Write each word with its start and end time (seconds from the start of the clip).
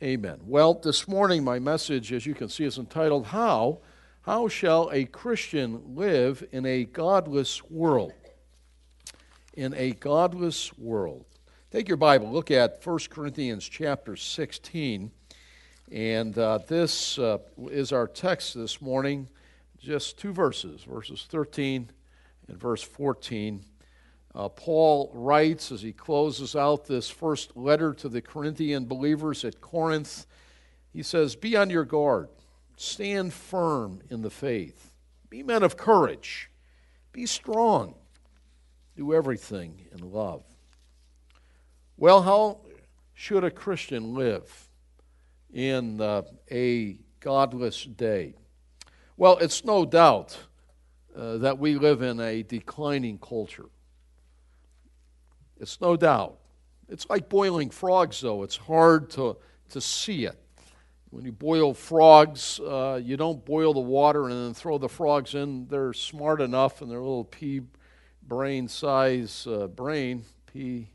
Amen. 0.00 0.38
Well, 0.46 0.74
this 0.74 1.08
morning 1.08 1.42
my 1.42 1.58
message, 1.58 2.12
as 2.12 2.24
you 2.24 2.32
can 2.32 2.48
see, 2.48 2.62
is 2.62 2.78
entitled 2.78 3.26
How? 3.26 3.80
How 4.20 4.46
shall 4.46 4.88
a 4.92 5.06
Christian 5.06 5.96
live 5.96 6.46
in 6.52 6.64
a 6.66 6.84
godless 6.84 7.64
world? 7.64 8.12
In 9.54 9.74
a 9.74 9.90
godless 9.90 10.72
world. 10.78 11.24
Take 11.72 11.88
your 11.88 11.96
Bible, 11.96 12.30
look 12.30 12.52
at 12.52 12.78
1 12.86 12.98
Corinthians 13.10 13.68
chapter 13.68 14.14
16. 14.14 15.10
And 15.90 16.38
uh, 16.38 16.60
this 16.68 17.18
uh, 17.18 17.38
is 17.68 17.90
our 17.90 18.06
text 18.06 18.54
this 18.54 18.80
morning, 18.80 19.28
just 19.80 20.16
two 20.16 20.32
verses, 20.32 20.84
verses 20.84 21.26
13 21.28 21.90
and 22.46 22.56
verse 22.56 22.82
14 22.84 23.64
uh, 24.34 24.48
Paul 24.48 25.10
writes 25.14 25.72
as 25.72 25.82
he 25.82 25.92
closes 25.92 26.54
out 26.54 26.86
this 26.86 27.08
first 27.08 27.56
letter 27.56 27.92
to 27.94 28.08
the 28.08 28.22
Corinthian 28.22 28.84
believers 28.86 29.44
at 29.44 29.60
Corinth. 29.60 30.26
He 30.92 31.02
says, 31.02 31.34
Be 31.34 31.56
on 31.56 31.70
your 31.70 31.84
guard, 31.84 32.28
stand 32.76 33.32
firm 33.32 34.00
in 34.10 34.22
the 34.22 34.30
faith, 34.30 34.92
be 35.30 35.42
men 35.42 35.62
of 35.62 35.76
courage, 35.76 36.50
be 37.12 37.26
strong, 37.26 37.94
do 38.96 39.14
everything 39.14 39.86
in 39.92 40.12
love. 40.12 40.44
Well, 41.96 42.22
how 42.22 42.60
should 43.14 43.42
a 43.42 43.50
Christian 43.50 44.14
live 44.14 44.68
in 45.52 46.00
uh, 46.00 46.22
a 46.50 46.98
godless 47.18 47.84
day? 47.84 48.34
Well, 49.16 49.38
it's 49.38 49.64
no 49.64 49.84
doubt 49.84 50.38
uh, 51.16 51.38
that 51.38 51.58
we 51.58 51.74
live 51.74 52.02
in 52.02 52.20
a 52.20 52.44
declining 52.44 53.18
culture. 53.18 53.66
It's 55.60 55.80
no 55.80 55.96
doubt. 55.96 56.38
It's 56.88 57.08
like 57.10 57.28
boiling 57.28 57.70
frogs, 57.70 58.20
though. 58.20 58.42
It's 58.42 58.56
hard 58.56 59.10
to, 59.10 59.36
to 59.70 59.80
see 59.80 60.24
it. 60.24 60.38
When 61.10 61.24
you 61.24 61.32
boil 61.32 61.74
frogs, 61.74 62.60
uh, 62.60 63.00
you 63.02 63.16
don't 63.16 63.44
boil 63.44 63.72
the 63.72 63.80
water 63.80 64.24
and 64.24 64.32
then 64.32 64.54
throw 64.54 64.78
the 64.78 64.88
frogs 64.88 65.34
in. 65.34 65.66
They're 65.68 65.92
smart 65.92 66.40
enough 66.40 66.82
and 66.82 66.90
their 66.90 67.00
little 67.00 67.24
pea 67.24 67.62
brain 68.22 68.68
size 68.68 69.46
uh, 69.46 69.68
brain, 69.68 70.24
pea 70.52 70.88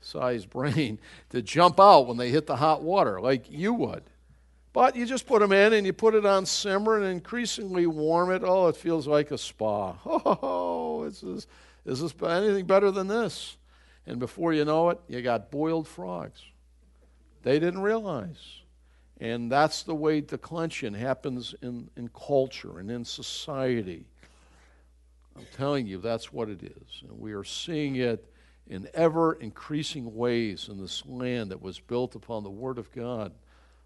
size 0.00 0.44
brain, 0.46 0.98
to 1.30 1.40
jump 1.40 1.78
out 1.78 2.06
when 2.06 2.16
they 2.16 2.30
hit 2.30 2.46
the 2.46 2.56
hot 2.56 2.82
water, 2.82 3.20
like 3.20 3.50
you 3.50 3.72
would. 3.74 4.02
But 4.72 4.96
you 4.96 5.06
just 5.06 5.26
put 5.26 5.40
them 5.40 5.52
in 5.52 5.72
and 5.72 5.86
you 5.86 5.92
put 5.92 6.16
it 6.16 6.26
on 6.26 6.46
simmer 6.46 6.96
and 6.96 7.06
increasingly 7.06 7.86
warm 7.86 8.32
it. 8.32 8.42
Oh, 8.44 8.66
it 8.66 8.76
feels 8.76 9.06
like 9.06 9.30
a 9.30 9.38
spa. 9.38 9.96
Oh, 10.06 11.04
is 11.04 11.20
this, 11.20 11.46
is 11.84 12.00
this 12.00 12.14
anything 12.22 12.66
better 12.66 12.90
than 12.90 13.06
this? 13.06 13.56
And 14.06 14.18
before 14.18 14.52
you 14.52 14.64
know 14.64 14.90
it, 14.90 15.00
you 15.08 15.22
got 15.22 15.50
boiled 15.50 15.88
frogs. 15.88 16.42
They 17.42 17.58
didn't 17.58 17.82
realize. 17.82 18.60
And 19.20 19.50
that's 19.50 19.82
the 19.82 19.94
way 19.94 20.20
declension 20.20 20.92
happens 20.92 21.54
in, 21.62 21.88
in 21.96 22.08
culture 22.08 22.78
and 22.78 22.90
in 22.90 23.04
society. 23.04 24.04
I'm 25.36 25.46
telling 25.56 25.86
you, 25.86 25.98
that's 25.98 26.32
what 26.32 26.48
it 26.48 26.62
is. 26.62 27.02
And 27.08 27.18
we 27.18 27.32
are 27.32 27.44
seeing 27.44 27.96
it 27.96 28.24
in 28.66 28.88
ever 28.94 29.34
increasing 29.34 30.14
ways 30.14 30.68
in 30.70 30.80
this 30.80 31.04
land 31.06 31.50
that 31.50 31.60
was 31.60 31.80
built 31.80 32.14
upon 32.14 32.42
the 32.44 32.50
Word 32.50 32.78
of 32.78 32.90
God, 32.92 33.32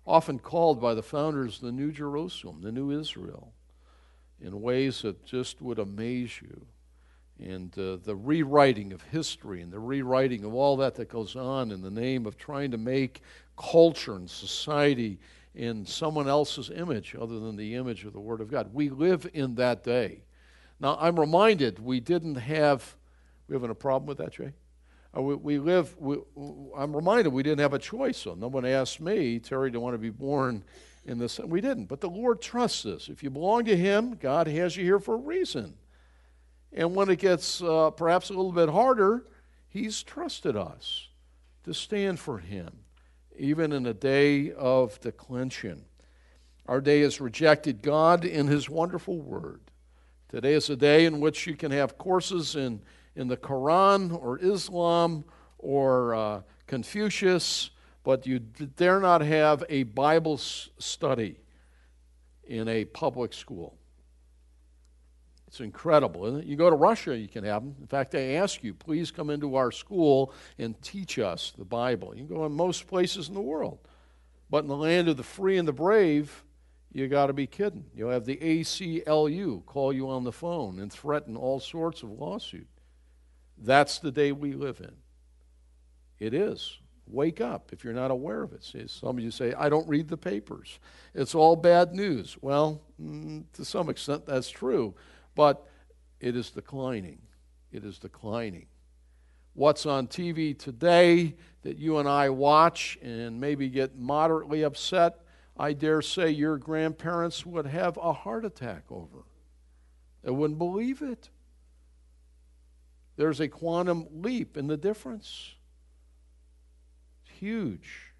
often 0.06 0.38
called 0.38 0.80
by 0.80 0.94
the 0.94 1.02
founders 1.02 1.58
the 1.58 1.72
New 1.72 1.90
Jerusalem, 1.90 2.60
the 2.62 2.72
New 2.72 2.98
Israel, 2.98 3.52
in 4.40 4.60
ways 4.60 5.02
that 5.02 5.24
just 5.24 5.60
would 5.60 5.78
amaze 5.78 6.40
you 6.40 6.66
and 7.40 7.76
uh, 7.78 7.96
the 8.04 8.16
rewriting 8.16 8.92
of 8.92 9.02
history 9.02 9.62
and 9.62 9.72
the 9.72 9.78
rewriting 9.78 10.44
of 10.44 10.54
all 10.54 10.76
that 10.76 10.94
that 10.96 11.08
goes 11.08 11.36
on 11.36 11.70
in 11.70 11.82
the 11.82 11.90
name 11.90 12.26
of 12.26 12.36
trying 12.36 12.70
to 12.70 12.78
make 12.78 13.22
culture 13.56 14.16
and 14.16 14.28
society 14.28 15.18
in 15.54 15.84
someone 15.84 16.28
else's 16.28 16.70
image 16.70 17.16
other 17.20 17.40
than 17.40 17.56
the 17.56 17.74
image 17.74 18.04
of 18.04 18.12
the 18.12 18.20
Word 18.20 18.40
of 18.40 18.50
God. 18.50 18.72
We 18.72 18.90
live 18.90 19.28
in 19.34 19.54
that 19.56 19.82
day. 19.82 20.22
Now, 20.80 20.96
I'm 21.00 21.18
reminded 21.18 21.78
we 21.78 22.00
didn't 22.00 22.36
have, 22.36 22.96
we 23.48 23.54
having 23.54 23.70
a 23.70 23.74
problem 23.74 24.06
with 24.06 24.18
that, 24.18 24.32
Jay? 24.32 24.52
Uh, 25.16 25.22
we, 25.22 25.34
we, 25.34 25.58
live, 25.58 25.96
we, 25.98 26.18
I'm 26.76 26.94
reminded 26.94 27.32
we 27.32 27.42
didn't 27.42 27.60
have 27.60 27.72
a 27.72 27.78
choice. 27.78 28.18
So 28.18 28.34
no 28.34 28.48
one 28.48 28.64
asked 28.64 29.00
me, 29.00 29.38
Terry, 29.38 29.72
to 29.72 29.80
want 29.80 29.94
to 29.94 29.98
be 29.98 30.10
born 30.10 30.64
in 31.04 31.18
this. 31.18 31.38
We 31.40 31.60
didn't. 31.60 31.86
But 31.86 32.00
the 32.00 32.10
Lord 32.10 32.40
trusts 32.40 32.86
us. 32.86 33.08
If 33.08 33.22
you 33.22 33.30
belong 33.30 33.64
to 33.64 33.76
Him, 33.76 34.16
God 34.20 34.46
has 34.46 34.76
you 34.76 34.84
here 34.84 35.00
for 35.00 35.14
a 35.14 35.18
reason. 35.18 35.74
And 36.72 36.94
when 36.94 37.08
it 37.08 37.18
gets 37.18 37.62
uh, 37.62 37.90
perhaps 37.90 38.30
a 38.30 38.34
little 38.34 38.52
bit 38.52 38.68
harder, 38.68 39.24
He's 39.68 40.02
trusted 40.02 40.56
us 40.56 41.08
to 41.64 41.74
stand 41.74 42.18
for 42.18 42.38
Him, 42.38 42.70
even 43.36 43.72
in 43.72 43.86
a 43.86 43.94
day 43.94 44.52
of 44.52 45.00
declension. 45.00 45.84
Our 46.66 46.80
day 46.80 47.00
has 47.00 47.20
rejected 47.20 47.82
God 47.82 48.24
in 48.24 48.46
His 48.46 48.68
wonderful 48.68 49.18
Word. 49.18 49.60
Today 50.28 50.52
is 50.52 50.68
a 50.68 50.76
day 50.76 51.06
in 51.06 51.20
which 51.20 51.46
you 51.46 51.56
can 51.56 51.70
have 51.70 51.96
courses 51.96 52.54
in, 52.54 52.82
in 53.16 53.28
the 53.28 53.36
Quran 53.36 54.12
or 54.22 54.38
Islam 54.38 55.24
or 55.56 56.14
uh, 56.14 56.40
Confucius, 56.66 57.70
but 58.04 58.26
you 58.26 58.38
dare 58.38 59.00
not 59.00 59.22
have 59.22 59.64
a 59.70 59.84
Bible 59.84 60.36
study 60.36 61.40
in 62.44 62.68
a 62.68 62.84
public 62.84 63.32
school. 63.32 63.77
It's 65.48 65.60
incredible, 65.60 66.26
isn't 66.26 66.40
it? 66.40 66.46
You 66.46 66.56
go 66.56 66.68
to 66.68 66.76
Russia, 66.76 67.16
you 67.16 67.26
can 67.26 67.42
have 67.44 67.62
them. 67.62 67.74
In 67.80 67.86
fact, 67.86 68.10
they 68.10 68.36
ask 68.36 68.62
you, 68.62 68.74
please 68.74 69.10
come 69.10 69.30
into 69.30 69.54
our 69.54 69.72
school 69.72 70.34
and 70.58 70.80
teach 70.82 71.18
us 71.18 71.54
the 71.56 71.64
Bible. 71.64 72.12
You 72.14 72.26
can 72.26 72.36
go 72.36 72.44
in 72.44 72.52
most 72.52 72.86
places 72.86 73.28
in 73.28 73.34
the 73.34 73.40
world. 73.40 73.78
But 74.50 74.64
in 74.64 74.68
the 74.68 74.76
land 74.76 75.08
of 75.08 75.16
the 75.16 75.22
free 75.22 75.56
and 75.56 75.66
the 75.66 75.72
brave, 75.72 76.44
you 76.92 77.08
got 77.08 77.28
to 77.28 77.32
be 77.32 77.46
kidding. 77.46 77.86
You'll 77.94 78.10
have 78.10 78.26
the 78.26 78.36
ACLU 78.36 79.64
call 79.64 79.90
you 79.90 80.10
on 80.10 80.24
the 80.24 80.32
phone 80.32 80.80
and 80.80 80.92
threaten 80.92 81.34
all 81.34 81.60
sorts 81.60 82.02
of 82.02 82.10
lawsuit. 82.10 82.68
That's 83.56 84.00
the 84.00 84.12
day 84.12 84.32
we 84.32 84.52
live 84.52 84.80
in. 84.80 84.96
It 86.18 86.34
is. 86.34 86.76
Wake 87.06 87.40
up 87.40 87.70
if 87.72 87.84
you're 87.84 87.94
not 87.94 88.10
aware 88.10 88.42
of 88.42 88.52
it. 88.52 88.62
See, 88.62 88.86
some 88.86 89.16
of 89.16 89.24
you 89.24 89.30
say, 89.30 89.54
I 89.54 89.70
don't 89.70 89.88
read 89.88 90.08
the 90.08 90.18
papers. 90.18 90.78
It's 91.14 91.34
all 91.34 91.56
bad 91.56 91.94
news. 91.94 92.36
Well, 92.42 92.82
mm, 93.00 93.44
to 93.54 93.64
some 93.64 93.88
extent, 93.88 94.26
that's 94.26 94.50
true 94.50 94.94
but 95.38 95.68
it 96.18 96.34
is 96.34 96.50
declining. 96.50 97.20
It 97.70 97.84
is 97.84 98.00
declining. 98.00 98.66
What's 99.54 99.86
on 99.86 100.08
TV 100.08 100.58
today 100.58 101.36
that 101.62 101.78
you 101.78 101.98
and 101.98 102.08
I 102.08 102.30
watch 102.30 102.98
and 103.02 103.40
maybe 103.40 103.68
get 103.68 103.96
moderately 103.96 104.64
upset, 104.64 105.20
I 105.56 105.74
dare 105.74 106.02
say 106.02 106.30
your 106.30 106.58
grandparents 106.58 107.46
would 107.46 107.66
have 107.66 107.96
a 107.98 108.12
heart 108.12 108.44
attack 108.44 108.90
over. 108.90 109.26
They 110.24 110.32
wouldn't 110.32 110.58
believe 110.58 111.02
it. 111.02 111.30
There's 113.14 113.38
a 113.38 113.46
quantum 113.46 114.08
leap 114.10 114.56
in 114.56 114.66
the 114.66 114.76
difference. 114.76 115.54
It's 117.22 117.38
huge. 117.38 118.12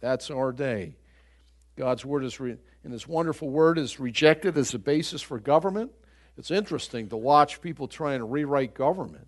That's 0.00 0.30
our 0.30 0.52
day. 0.52 0.96
God's 1.76 2.02
word 2.02 2.24
is, 2.24 2.40
re- 2.40 2.56
in 2.82 2.92
His 2.92 3.06
wonderful 3.06 3.50
word, 3.50 3.76
is 3.76 4.00
rejected 4.00 4.56
as 4.56 4.72
a 4.72 4.78
basis 4.78 5.20
for 5.20 5.38
government. 5.38 5.92
It's 6.38 6.50
interesting 6.50 7.08
to 7.08 7.16
watch 7.16 7.60
people 7.60 7.88
trying 7.88 8.18
to 8.20 8.24
rewrite 8.24 8.74
government. 8.74 9.26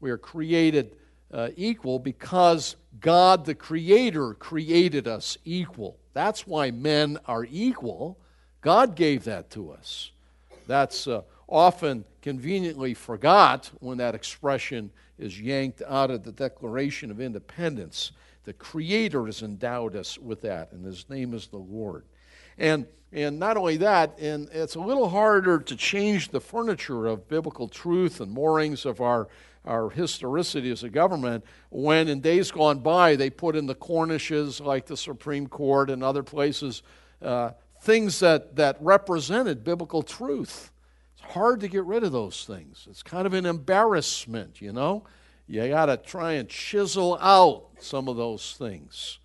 We 0.00 0.10
are 0.10 0.18
created 0.18 0.96
uh, 1.32 1.48
equal 1.56 1.98
because 1.98 2.76
God, 3.00 3.44
the 3.44 3.54
Creator, 3.54 4.34
created 4.34 5.08
us 5.08 5.38
equal. 5.44 5.98
That's 6.12 6.46
why 6.46 6.70
men 6.70 7.18
are 7.26 7.46
equal. 7.50 8.18
God 8.60 8.94
gave 8.94 9.24
that 9.24 9.50
to 9.50 9.70
us. 9.70 10.10
That's 10.66 11.06
uh, 11.06 11.22
often 11.48 12.04
conveniently 12.22 12.94
forgot 12.94 13.70
when 13.80 13.98
that 13.98 14.14
expression 14.14 14.90
is 15.18 15.40
yanked 15.40 15.82
out 15.88 16.10
of 16.10 16.24
the 16.24 16.32
Declaration 16.32 17.10
of 17.10 17.20
Independence. 17.20 18.12
The 18.44 18.52
Creator 18.52 19.26
has 19.26 19.42
endowed 19.42 19.96
us 19.96 20.18
with 20.18 20.42
that, 20.42 20.72
and 20.72 20.84
His 20.84 21.08
name 21.08 21.34
is 21.34 21.46
the 21.48 21.56
Lord. 21.56 22.04
And, 22.58 22.86
and 23.12 23.38
not 23.38 23.56
only 23.56 23.76
that, 23.78 24.18
and 24.18 24.48
it's 24.52 24.74
a 24.74 24.80
little 24.80 25.08
harder 25.08 25.58
to 25.58 25.76
change 25.76 26.30
the 26.30 26.40
furniture 26.40 27.06
of 27.06 27.28
biblical 27.28 27.68
truth 27.68 28.20
and 28.20 28.32
moorings 28.32 28.86
of 28.86 29.00
our, 29.00 29.28
our 29.64 29.90
historicity 29.90 30.70
as 30.70 30.82
a 30.82 30.88
government 30.88 31.44
when 31.70 32.08
in 32.08 32.20
days 32.20 32.50
gone 32.50 32.78
by 32.78 33.16
they 33.16 33.30
put 33.30 33.56
in 33.56 33.66
the 33.66 33.74
Cornishes, 33.74 34.60
like 34.60 34.86
the 34.86 34.96
Supreme 34.96 35.46
Court 35.46 35.90
and 35.90 36.02
other 36.02 36.22
places, 36.22 36.82
uh, 37.22 37.50
things 37.82 38.20
that, 38.20 38.56
that 38.56 38.76
represented 38.80 39.64
biblical 39.64 40.02
truth. 40.02 40.70
It's 41.14 41.32
hard 41.32 41.60
to 41.60 41.68
get 41.68 41.84
rid 41.84 42.04
of 42.04 42.12
those 42.12 42.44
things. 42.44 42.86
It's 42.90 43.02
kind 43.02 43.26
of 43.26 43.34
an 43.34 43.46
embarrassment, 43.46 44.60
you 44.60 44.72
know? 44.72 45.04
You 45.48 45.68
got 45.68 45.86
to 45.86 45.96
try 45.96 46.32
and 46.32 46.48
chisel 46.48 47.18
out 47.20 47.68
some 47.78 48.08
of 48.08 48.16
those 48.16 48.56
things. 48.58 49.20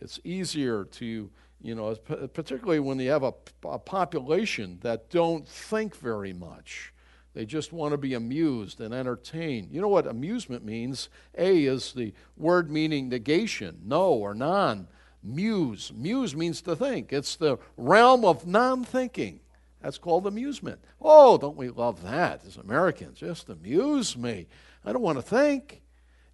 It's 0.00 0.18
easier 0.24 0.84
to 0.84 1.30
you 1.62 1.74
know, 1.74 1.94
particularly 1.94 2.80
when 2.80 2.98
you 2.98 3.10
have 3.10 3.22
a, 3.22 3.34
a, 3.64 3.78
population 3.78 4.78
that 4.82 5.10
don't 5.10 5.46
think 5.46 5.96
very 5.96 6.32
much. 6.32 6.92
They 7.34 7.44
just 7.44 7.72
want 7.72 7.92
to 7.92 7.98
be 7.98 8.14
amused 8.14 8.80
and 8.80 8.92
entertained. 8.92 9.68
You 9.70 9.80
know 9.80 9.88
what 9.88 10.06
amusement 10.06 10.64
means? 10.64 11.08
A 11.36 11.64
is 11.64 11.92
the 11.92 12.12
word 12.36 12.70
meaning 12.70 13.08
negation, 13.08 13.82
no 13.84 14.12
or 14.12 14.34
non. 14.34 14.88
muse. 15.22 15.92
Muse 15.94 16.34
means 16.34 16.60
to 16.62 16.74
think, 16.74 17.12
it's 17.12 17.36
the 17.36 17.58
realm 17.76 18.24
of 18.24 18.46
non 18.46 18.82
thinking. 18.82 19.40
That's 19.80 19.98
called 19.98 20.26
amusement. 20.26 20.80
Oh, 21.00 21.38
don't 21.38 21.56
we 21.56 21.68
love 21.68 22.02
that 22.02 22.44
as 22.44 22.56
Americans? 22.56 23.18
Just 23.18 23.48
amuse 23.48 24.16
me. 24.16 24.46
I 24.84 24.92
don't 24.92 25.02
want 25.02 25.18
to 25.18 25.22
think. 25.22 25.82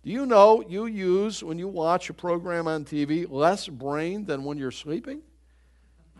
Do 0.07 0.13
you 0.13 0.25
know 0.25 0.63
you 0.63 0.87
use, 0.87 1.43
when 1.43 1.59
you 1.59 1.67
watch 1.67 2.09
a 2.09 2.15
program 2.15 2.69
on 2.69 2.85
TV, 2.85 3.29
less 3.29 3.67
brain 3.67 4.25
than 4.25 4.45
when 4.45 4.57
you're 4.57 4.71
sleeping? 4.71 5.21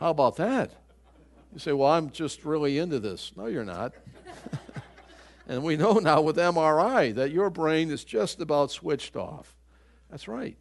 How 0.01 0.11
about 0.11 0.35
that? 0.39 0.73
You 1.53 1.61
say, 1.61 1.71
well, 1.71 1.93
I'm 1.93 2.11
just 2.11 2.45
really 2.45 2.79
into 2.79 2.99
this. 2.99 3.31
No, 3.37 3.47
you're 3.47 3.65
not. 3.65 3.95
and 5.49 5.63
we 5.63 5.77
know 5.77 6.01
now 6.01 6.21
with 6.21 6.37
MRI 6.37 7.15
that 7.15 7.31
your 7.31 7.49
brain 7.49 7.93
is 7.93 8.03
just 8.03 8.41
about 8.41 8.73
switched 8.73 9.15
off. 9.15 9.55
That's 10.11 10.27
right. 10.27 10.57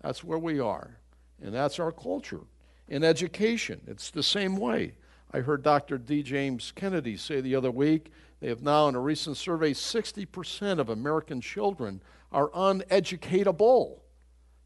That's 0.00 0.22
where 0.22 0.38
we 0.38 0.60
are. 0.60 0.98
And 1.42 1.52
that's 1.52 1.80
our 1.80 1.90
culture. 1.90 2.42
In 2.86 3.02
education, 3.02 3.80
it's 3.88 4.12
the 4.12 4.22
same 4.22 4.56
way. 4.56 4.94
I 5.32 5.40
heard 5.40 5.64
Dr. 5.64 5.98
D. 5.98 6.22
James 6.22 6.70
Kennedy 6.76 7.16
say 7.16 7.40
the 7.40 7.56
other 7.56 7.72
week 7.72 8.12
they 8.42 8.48
have 8.48 8.62
now, 8.62 8.88
in 8.88 8.96
a 8.96 9.00
recent 9.00 9.36
survey, 9.36 9.72
60% 9.72 10.80
of 10.80 10.88
American 10.88 11.40
children 11.40 12.02
are 12.32 12.48
uneducatable. 12.50 14.00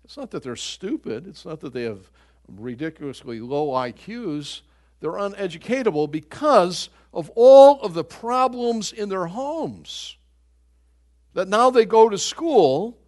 It's 0.04 0.16
not 0.16 0.30
that 0.30 0.42
they're 0.42 0.56
stupid, 0.56 1.26
it's 1.26 1.44
not 1.44 1.60
that 1.60 1.72
they 1.72 1.82
have 1.82 2.10
ridiculously 2.48 3.40
low 3.40 3.68
IQs. 3.68 4.62
They're 5.00 5.12
uneducatable 5.12 6.10
because 6.10 6.88
of 7.12 7.30
all 7.34 7.80
of 7.80 7.94
the 7.94 8.04
problems 8.04 8.92
in 8.92 9.08
their 9.08 9.26
homes. 9.26 10.16
That 11.34 11.48
now 11.48 11.70
they 11.70 11.84
go 11.84 12.08
to 12.08 12.16
school 12.16 12.98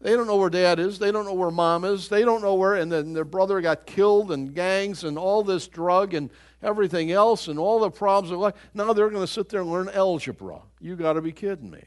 they 0.00 0.12
don't 0.12 0.26
know 0.26 0.36
where 0.36 0.50
dad 0.50 0.78
is. 0.78 0.98
They 0.98 1.10
don't 1.10 1.24
know 1.24 1.34
where 1.34 1.50
mom 1.50 1.84
is. 1.84 2.08
They 2.08 2.22
don't 2.22 2.42
know 2.42 2.54
where, 2.54 2.74
and 2.74 2.92
then 2.92 3.12
their 3.12 3.24
brother 3.24 3.60
got 3.60 3.86
killed 3.86 4.30
and 4.30 4.54
gangs 4.54 5.04
and 5.04 5.18
all 5.18 5.42
this 5.42 5.68
drug 5.68 6.14
and 6.14 6.30
everything 6.62 7.12
else 7.12 7.48
and 7.48 7.58
all 7.58 7.80
the 7.80 7.90
problems 7.90 8.30
of 8.30 8.38
life. 8.38 8.54
Now 8.74 8.92
they're 8.92 9.10
going 9.10 9.24
to 9.24 9.32
sit 9.32 9.48
there 9.48 9.62
and 9.62 9.70
learn 9.70 9.88
algebra. 9.88 10.60
You 10.80 10.96
got 10.96 11.14
to 11.14 11.22
be 11.22 11.32
kidding 11.32 11.70
me. 11.70 11.82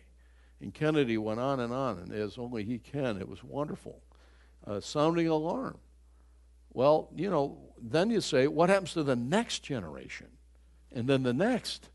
And 0.61 0.73
Kennedy 0.73 1.17
went 1.17 1.39
on 1.39 1.59
and 1.59 1.73
on, 1.73 1.99
and 1.99 2.11
as 2.11 2.37
only 2.37 2.63
he 2.63 2.79
can. 2.79 3.17
It 3.17 3.29
was 3.29 3.43
wonderful. 3.43 4.01
Uh, 4.65 4.79
sounding 4.79 5.27
alarm. 5.27 5.77
Well, 6.73 7.09
you 7.15 7.29
know, 7.29 7.57
then 7.81 8.09
you 8.09 8.21
say, 8.21 8.47
what 8.47 8.69
happens 8.69 8.93
to 8.93 9.03
the 9.03 9.15
next 9.15 9.59
generation? 9.59 10.27
And 10.91 11.07
then 11.07 11.23
the 11.23 11.33
next. 11.33 11.89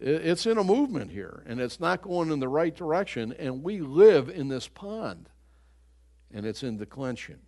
It's 0.00 0.46
in 0.46 0.58
a 0.58 0.64
movement 0.64 1.12
here, 1.12 1.44
and 1.46 1.60
it's 1.60 1.78
not 1.78 2.02
going 2.02 2.30
in 2.32 2.40
the 2.40 2.48
right 2.48 2.74
direction, 2.74 3.32
and 3.38 3.62
we 3.62 3.80
live 3.80 4.28
in 4.28 4.48
this 4.48 4.66
pond, 4.66 5.28
and 6.32 6.44
it's 6.44 6.64
in 6.64 6.76
declension. 6.76 7.38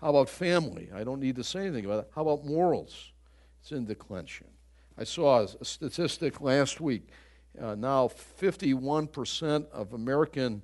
How 0.00 0.10
about 0.10 0.28
family? 0.28 0.90
I 0.92 1.04
don't 1.04 1.20
need 1.20 1.36
to 1.36 1.44
say 1.44 1.60
anything 1.60 1.84
about 1.84 2.00
it. 2.00 2.10
How 2.12 2.22
about 2.22 2.44
morals? 2.44 3.12
It's 3.60 3.70
in 3.70 3.84
declension. 3.84 4.48
I 4.98 5.04
saw 5.04 5.46
a 5.60 5.64
statistic 5.64 6.40
last 6.40 6.80
week. 6.80 7.08
Uh, 7.60 7.74
now, 7.74 8.08
51% 8.08 9.70
of 9.70 9.92
American 9.92 10.62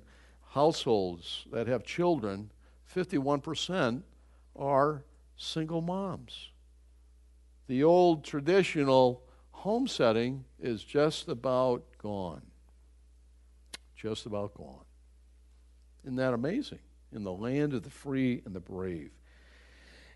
households 0.49 1.45
that 1.51 1.67
have 1.67 1.83
children, 1.83 2.51
51% 2.93 4.01
are 4.55 5.03
single 5.37 5.81
moms. 5.81 6.49
The 7.67 7.83
old 7.83 8.23
traditional 8.23 9.21
home 9.51 9.87
setting 9.87 10.45
is 10.59 10.83
just 10.83 11.27
about 11.27 11.83
gone. 12.01 12.41
Just 13.95 14.25
about 14.25 14.55
gone. 14.55 14.85
Isn't 16.03 16.15
that 16.15 16.33
amazing? 16.33 16.79
In 17.11 17.23
the 17.23 17.31
land 17.31 17.73
of 17.73 17.83
the 17.83 17.89
free 17.89 18.41
and 18.45 18.55
the 18.55 18.59
brave. 18.59 19.11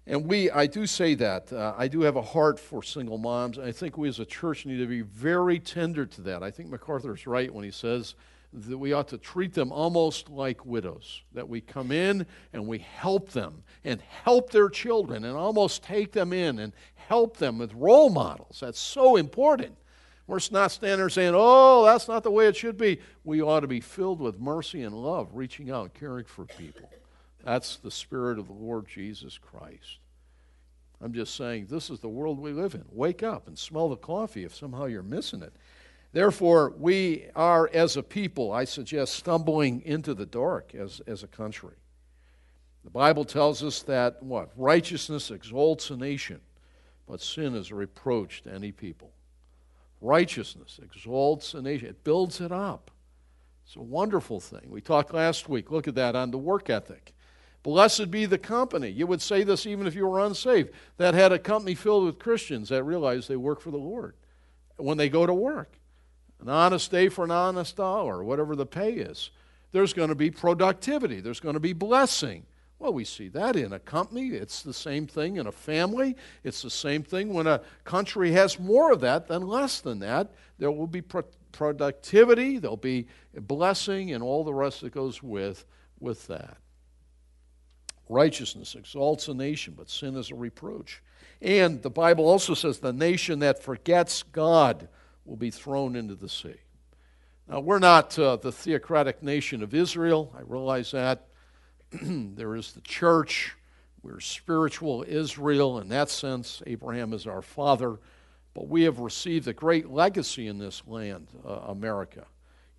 And 0.06 0.28
we, 0.28 0.52
I 0.52 0.68
do 0.68 0.86
say 0.86 1.16
that. 1.16 1.54
Uh, 1.54 1.74
I 1.78 1.88
do 1.88 2.02
have 2.02 2.18
a 2.18 2.22
heart 2.22 2.60
for 2.60 2.84
single 2.84 3.18
moms. 3.18 3.58
I 3.58 3.72
think 3.72 3.98
we 3.98 4.10
as 4.10 4.20
a 4.20 4.26
church 4.26 4.66
need 4.66 4.78
to 4.78 4.88
be 4.88 5.02
very 5.02 5.60
tender 5.60 6.06
to 6.06 6.22
that. 6.22 6.44
I 6.44 6.52
think 6.52 6.70
MacArthur's 6.70 7.26
right 7.26 7.54
when 7.54 7.64
he 7.64 7.72
says 7.72 8.16
that 8.52 8.78
we 8.78 8.94
ought 8.94 9.08
to 9.08 9.18
treat 9.18 9.54
them 9.54 9.72
almost 9.72 10.30
like 10.30 10.66
widows, 10.66 11.24
that 11.34 11.48
we 11.48 11.62
come 11.62 11.92
in 11.92 12.26
and 12.52 12.68
we 12.68 12.80
help 12.80 13.32
them 13.32 13.64
and 13.84 14.02
help 14.24 14.52
their 14.52 14.70
children 14.70 15.24
and 15.24 15.36
almost 15.36 15.84
take 15.84 16.12
them 16.12 16.34
in 16.34 16.60
and 16.60 16.74
help 16.96 17.38
them 17.38 17.58
with 17.58 17.74
role 17.74 18.10
models. 18.10 18.60
That's 18.60 18.80
so 18.80 19.16
important. 19.16 19.78
We're 20.28 20.40
not 20.52 20.72
standing 20.72 21.00
there 21.00 21.10
saying, 21.10 21.34
oh, 21.36 21.86
that's 21.86 22.08
not 22.08 22.24
the 22.24 22.32
way 22.32 22.48
it 22.48 22.56
should 22.56 22.78
be. 22.78 23.00
We 23.24 23.42
ought 23.42 23.62
to 23.62 23.68
be 23.68 23.82
filled 23.82 24.20
with 24.20 24.40
mercy 24.40 24.84
and 24.84 24.96
love, 24.96 25.30
reaching 25.34 25.72
out, 25.72 25.94
caring 25.94 26.26
for 26.26 26.46
people. 26.46 26.90
That's 27.44 27.76
the 27.78 27.92
spirit 27.92 28.40
of 28.40 28.48
the 28.48 28.54
Lord 28.54 28.88
Jesus 28.88 29.38
Christ. 29.38 30.00
I'm 31.02 31.14
just 31.14 31.36
saying, 31.36 31.68
this 31.70 31.90
is 31.90 32.00
the 32.00 32.08
world 32.08 32.40
we 32.40 32.54
live 32.54 32.76
in. 32.76 32.86
Wake 32.90 33.24
up 33.24 33.48
and 33.48 33.60
smell 33.60 33.90
the 33.90 33.98
coffee 33.98 34.46
if 34.46 34.56
somehow 34.56 34.86
you're 34.86 35.04
missing 35.04 35.42
it. 35.42 35.54
Therefore, 36.14 36.74
we 36.78 37.26
are, 37.36 37.70
as 37.74 37.98
a 37.98 38.04
people, 38.04 38.52
I 38.52 38.64
suggest, 38.64 39.16
stumbling 39.16 39.82
into 39.82 40.14
the 40.14 40.26
dark 40.26 40.74
as, 40.74 41.02
as 41.06 41.24
a 41.24 41.28
country. 41.28 41.76
The 42.84 42.92
Bible 42.92 43.26
tells 43.26 43.64
us 43.64 43.82
that 43.84 44.22
what? 44.22 44.52
Righteousness 44.56 45.32
exalts 45.32 45.90
a 45.90 45.98
nation, 45.98 46.40
but 47.08 47.20
sin 47.20 47.56
is 47.56 47.72
a 47.72 47.76
reproach 47.76 48.44
to 48.44 48.54
any 48.54 48.72
people. 48.72 49.12
Righteousness 50.02 50.80
exalts 50.84 51.54
a 51.54 51.62
nation, 51.62 51.90
it 51.90 52.04
builds 52.04 52.40
it 52.40 52.52
up. 52.52 52.92
It's 53.66 53.76
a 53.76 53.82
wonderful 53.82 54.40
thing. 54.40 54.70
We 54.70 54.82
talked 54.82 55.14
last 55.14 55.50
week, 55.50 55.72
look 55.72 55.88
at 55.88 55.96
that, 55.96 56.16
on 56.16 56.32
the 56.32 56.38
work 56.38 56.70
ethic. 56.70 57.14
Blessed 57.64 58.12
be 58.12 58.26
the 58.26 58.38
company. 58.38 58.90
You 58.90 59.08
would 59.08 59.22
say 59.22 59.44
this 59.44 59.66
even 59.66 59.88
if 59.88 59.96
you 59.96 60.06
were 60.06 60.20
unsaved, 60.20 60.72
that 60.98 61.14
had 61.14 61.32
a 61.32 61.40
company 61.40 61.76
filled 61.76 62.06
with 62.06 62.20
Christians 62.20 62.70
that 62.70 62.84
realize 62.84 63.28
they 63.28 63.38
work 63.38 63.62
for 63.62 63.72
the 63.72 63.78
Lord 63.78 64.16
when 64.78 64.98
they 64.98 65.10
go 65.10 65.26
to 65.26 65.34
work 65.34 65.78
an 66.44 66.50
honest 66.50 66.92
day 66.92 67.08
for 67.08 67.24
an 67.24 67.32
honest 67.32 67.78
dollar, 67.78 68.22
whatever 68.22 68.56
the 68.56 68.66
pay 68.66 68.94
is. 68.94 69.32
There's 69.72 69.94
going 69.94 70.10
to 70.10 70.16
be 70.16 70.30
productivity, 70.30 71.22
there's 71.22 71.40
going 71.40 71.54
to 71.54 71.60
be 71.60 71.74
blessing. 71.74 72.46
Well, 72.80 72.94
we 72.94 73.06
see 73.06 73.30
that 73.30 73.56
in 73.56 73.72
a 73.72 73.80
company. 73.80 74.32
It's 74.32 74.62
the 74.62 74.74
same 74.74 75.08
thing 75.08 75.38
in 75.38 75.48
a 75.48 75.54
family. 75.54 76.18
It's 76.44 76.62
the 76.62 76.70
same 76.70 77.02
thing 77.02 77.34
when 77.34 77.48
a 77.48 77.62
country 77.86 78.34
has 78.34 78.60
more 78.60 78.92
of 78.92 79.00
that 79.00 79.26
than 79.28 79.48
less 79.48 79.80
than 79.80 80.00
that. 80.00 80.34
There 80.60 80.70
will 80.70 80.88
be 80.88 81.02
pro- 81.02 81.24
productivity, 81.54 82.58
there'll 82.58 82.76
be 82.76 83.08
blessing, 83.34 84.12
and 84.12 84.22
all 84.22 84.44
the 84.44 84.54
rest 84.54 84.82
that 84.82 84.92
goes 84.92 85.24
with, 85.24 85.64
with 86.02 86.28
that. 86.28 86.58
Righteousness 88.14 88.76
exalts 88.76 89.28
a 89.28 89.34
nation, 89.34 89.74
but 89.76 89.90
sin 89.90 90.16
is 90.16 90.30
a 90.30 90.36
reproach. 90.36 91.02
And 91.42 91.82
the 91.82 91.90
Bible 91.90 92.28
also 92.28 92.54
says 92.54 92.78
the 92.78 92.94
nation 92.94 93.40
that 93.40 93.64
forgets 93.64 94.22
God 94.22 94.88
will 95.26 95.36
be 95.36 95.50
thrown 95.50 95.96
into 95.96 96.14
the 96.14 96.30
sea. 96.30 96.56
Now, 97.50 97.60
we're 97.60 97.80
not 97.80 98.18
uh, 98.20 98.38
the 98.38 98.52
theocratic 98.52 99.24
nation 99.24 99.64
of 99.64 99.74
Israel. 99.74 100.32
I 100.38 100.42
realize 100.42 100.92
that. 100.92 101.26
there 101.92 102.56
is 102.56 102.74
the 102.74 102.82
church. 102.82 103.56
We're 104.04 104.20
spiritual 104.20 105.04
Israel 105.08 105.80
in 105.80 105.90
that 105.90 106.10
sense. 106.10 106.62
Abraham 106.68 107.14
is 107.14 107.26
our 107.26 107.42
father. 107.42 108.00
But 108.54 108.68
we 108.68 108.84
have 108.84 109.00
received 109.00 109.48
a 109.48 109.54
great 109.54 109.90
legacy 109.90 110.48
in 110.48 110.60
this 110.60 110.84
land, 110.86 111.30
uh, 111.46 111.62
America. 111.68 112.26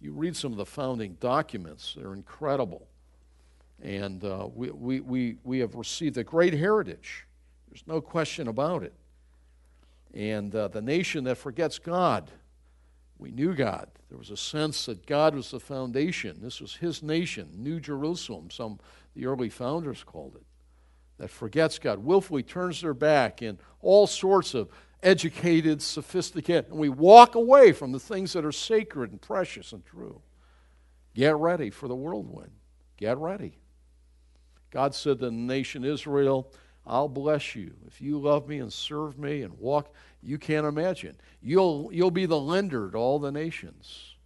You 0.01 0.13
read 0.13 0.37
some 0.37 0.53
of 0.53 0.59
the 0.59 0.67
founding 0.67 1.15
documents, 1.15 1.95
they're 1.97 2.15
incredible. 2.15 2.87
And 3.83 4.25
uh, 4.25 4.49
we, 4.55 4.71
we, 4.71 5.01
we, 5.01 5.37
we 5.45 5.59
have 5.59 5.75
received 5.75 6.17
a 6.17 6.25
great 6.25 6.55
heritage. 6.55 7.27
There's 7.69 7.85
no 7.87 8.01
question 8.01 8.49
about 8.49 8.83
it. 8.83 8.95
And 10.15 10.55
uh, 10.55 10.69
the 10.69 10.81
nation 10.81 11.25
that 11.25 11.37
forgets 11.37 11.79
God, 11.79 12.31
we 13.19 13.31
knew 13.31 13.55
God. 13.55 13.89
There 14.09 14.19
was 14.19 14.31
a 14.31 14.37
sense 14.37 14.87
that 14.87 15.07
God 15.07 15.35
was 15.35 15.51
the 15.51 15.61
foundation. 15.61 16.39
This 16.41 16.61
was 16.61 16.77
His 16.77 17.03
nation, 17.03 17.49
New 17.57 17.81
Jerusalem, 17.81 18.51
some 18.51 18.79
the 19.15 19.27
early 19.27 19.49
founders 19.49 20.05
called 20.05 20.37
it. 20.37 20.43
That 21.19 21.31
forgets 21.31 21.79
God, 21.79 21.99
willfully 21.99 22.43
turns 22.43 22.81
their 22.81 22.95
back 22.95 23.43
in 23.43 23.59
all 23.81 24.07
sorts 24.07 24.55
of 24.55 24.69
educated, 25.03 25.81
sophisticated, 25.83 26.71
and 26.71 26.79
we 26.79 26.89
walk 26.89 27.35
away 27.35 27.73
from 27.73 27.93
the 27.93 28.01
things 28.01 28.33
that 28.33 28.45
are 28.45 28.53
sacred 28.53 29.11
and 29.11 29.21
precious 29.21 29.73
and 29.73 29.85
true. 29.85 30.21
Get 31.15 31.37
ready 31.37 31.71
for 31.71 31.87
the 31.87 31.95
whirlwind. 31.95 32.51
Get 32.97 33.19
ready. 33.19 33.59
God 34.75 34.93
said 34.93 35.21
to 35.21 35.27
the 35.27 35.31
nation 35.31 35.85
Israel, 35.85 36.51
I'll 36.85 37.09
bless 37.09 37.55
you. 37.55 37.75
If 37.87 38.01
you 38.01 38.19
love 38.19 38.49
me 38.49 38.59
and 38.59 38.73
serve 38.73 39.17
me 39.17 39.43
and 39.43 39.57
walk, 39.59 39.95
you 40.21 40.37
can't 40.37 40.67
imagine. 40.67 41.17
You'll, 41.41 41.91
you'll 41.93 42.11
be 42.11 42.27
the 42.27 42.41
lender 42.41 42.91
to 42.91 42.99
all 42.99 43.21
the 43.21 43.31
nations. 43.31 44.17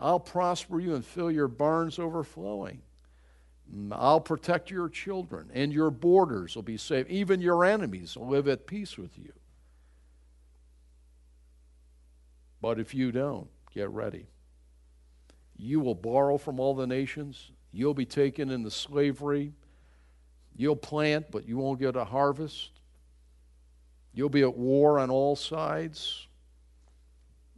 I'll 0.00 0.18
prosper 0.18 0.80
you 0.80 0.96
and 0.96 1.06
fill 1.06 1.30
your 1.30 1.46
barns 1.46 2.00
overflowing. 2.00 2.82
I'll 3.92 4.20
protect 4.20 4.72
your 4.72 4.88
children, 4.88 5.50
and 5.54 5.72
your 5.72 5.90
borders 5.90 6.56
will 6.56 6.64
be 6.64 6.76
safe. 6.76 7.08
Even 7.08 7.40
your 7.40 7.64
enemies 7.64 8.16
will 8.16 8.28
live 8.28 8.48
at 8.48 8.66
peace 8.66 8.98
with 8.98 9.16
you. 9.16 9.32
But 12.60 12.80
if 12.80 12.92
you 12.92 13.12
don't, 13.12 13.48
get 13.72 13.88
ready. 13.90 14.26
You 15.56 15.78
will 15.78 15.94
borrow 15.94 16.38
from 16.38 16.58
all 16.58 16.74
the 16.74 16.88
nations. 16.88 17.52
You'll 17.70 17.94
be 17.94 18.04
taken 18.04 18.50
into 18.50 18.70
slavery 18.70 19.54
You'll 20.56 20.76
plant, 20.76 21.30
but 21.30 21.48
you 21.48 21.58
won't 21.58 21.80
get 21.80 21.96
a 21.96 22.04
harvest. 22.04 22.70
You'll 24.14 24.28
be 24.28 24.42
at 24.42 24.56
war 24.56 24.98
on 24.98 25.10
all 25.10 25.36
sides. 25.36 26.26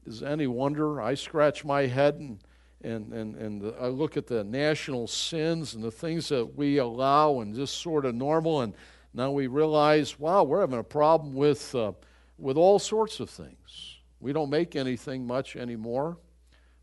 Is 0.07 0.23
any 0.23 0.47
wonder? 0.47 1.01
I 1.01 1.15
scratch 1.15 1.65
my 1.65 1.87
head 1.87 2.17
and, 2.17 2.39
and, 2.83 3.13
and, 3.13 3.37
and 3.37 3.75
I 3.81 3.87
look 3.87 4.17
at 4.17 4.27
the 4.27 4.45
national 4.45 5.07
sins 5.07 5.75
and 5.75 5.83
the 5.83 5.91
things 5.91 6.29
that 6.29 6.55
we 6.55 6.79
allow 6.79 7.41
and 7.41 7.55
just 7.55 7.81
sort 7.81 8.05
of 8.05 8.15
normal, 8.15 8.61
and 8.61 8.75
now 9.15 9.31
we 9.31 9.47
realize, 9.47 10.19
wow, 10.19 10.43
we're 10.43 10.61
having 10.61 10.79
a 10.79 10.85
problem 10.85 11.33
with, 11.35 11.75
uh, 11.75 11.93
with 12.39 12.57
all 12.57 12.79
sorts 12.79 13.21
of 13.21 13.31
things. 13.31 13.99
We 14.21 14.33
don't 14.33 14.51
make 14.51 14.77
anything 14.77 15.27
much 15.27 15.57
anymore. 15.57 16.19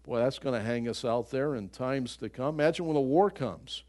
Boy, 0.04 0.20
that's 0.20 0.40
going 0.40 0.60
to 0.60 0.66
hang 0.66 0.88
us 0.88 1.06
out 1.06 1.30
there 1.30 1.56
in 1.56 1.70
times 1.70 2.18
to 2.18 2.30
come. 2.30 2.56
Imagine 2.56 2.86
when 2.86 2.96
the 2.96 3.02
war 3.02 3.30
comes. 3.30 3.84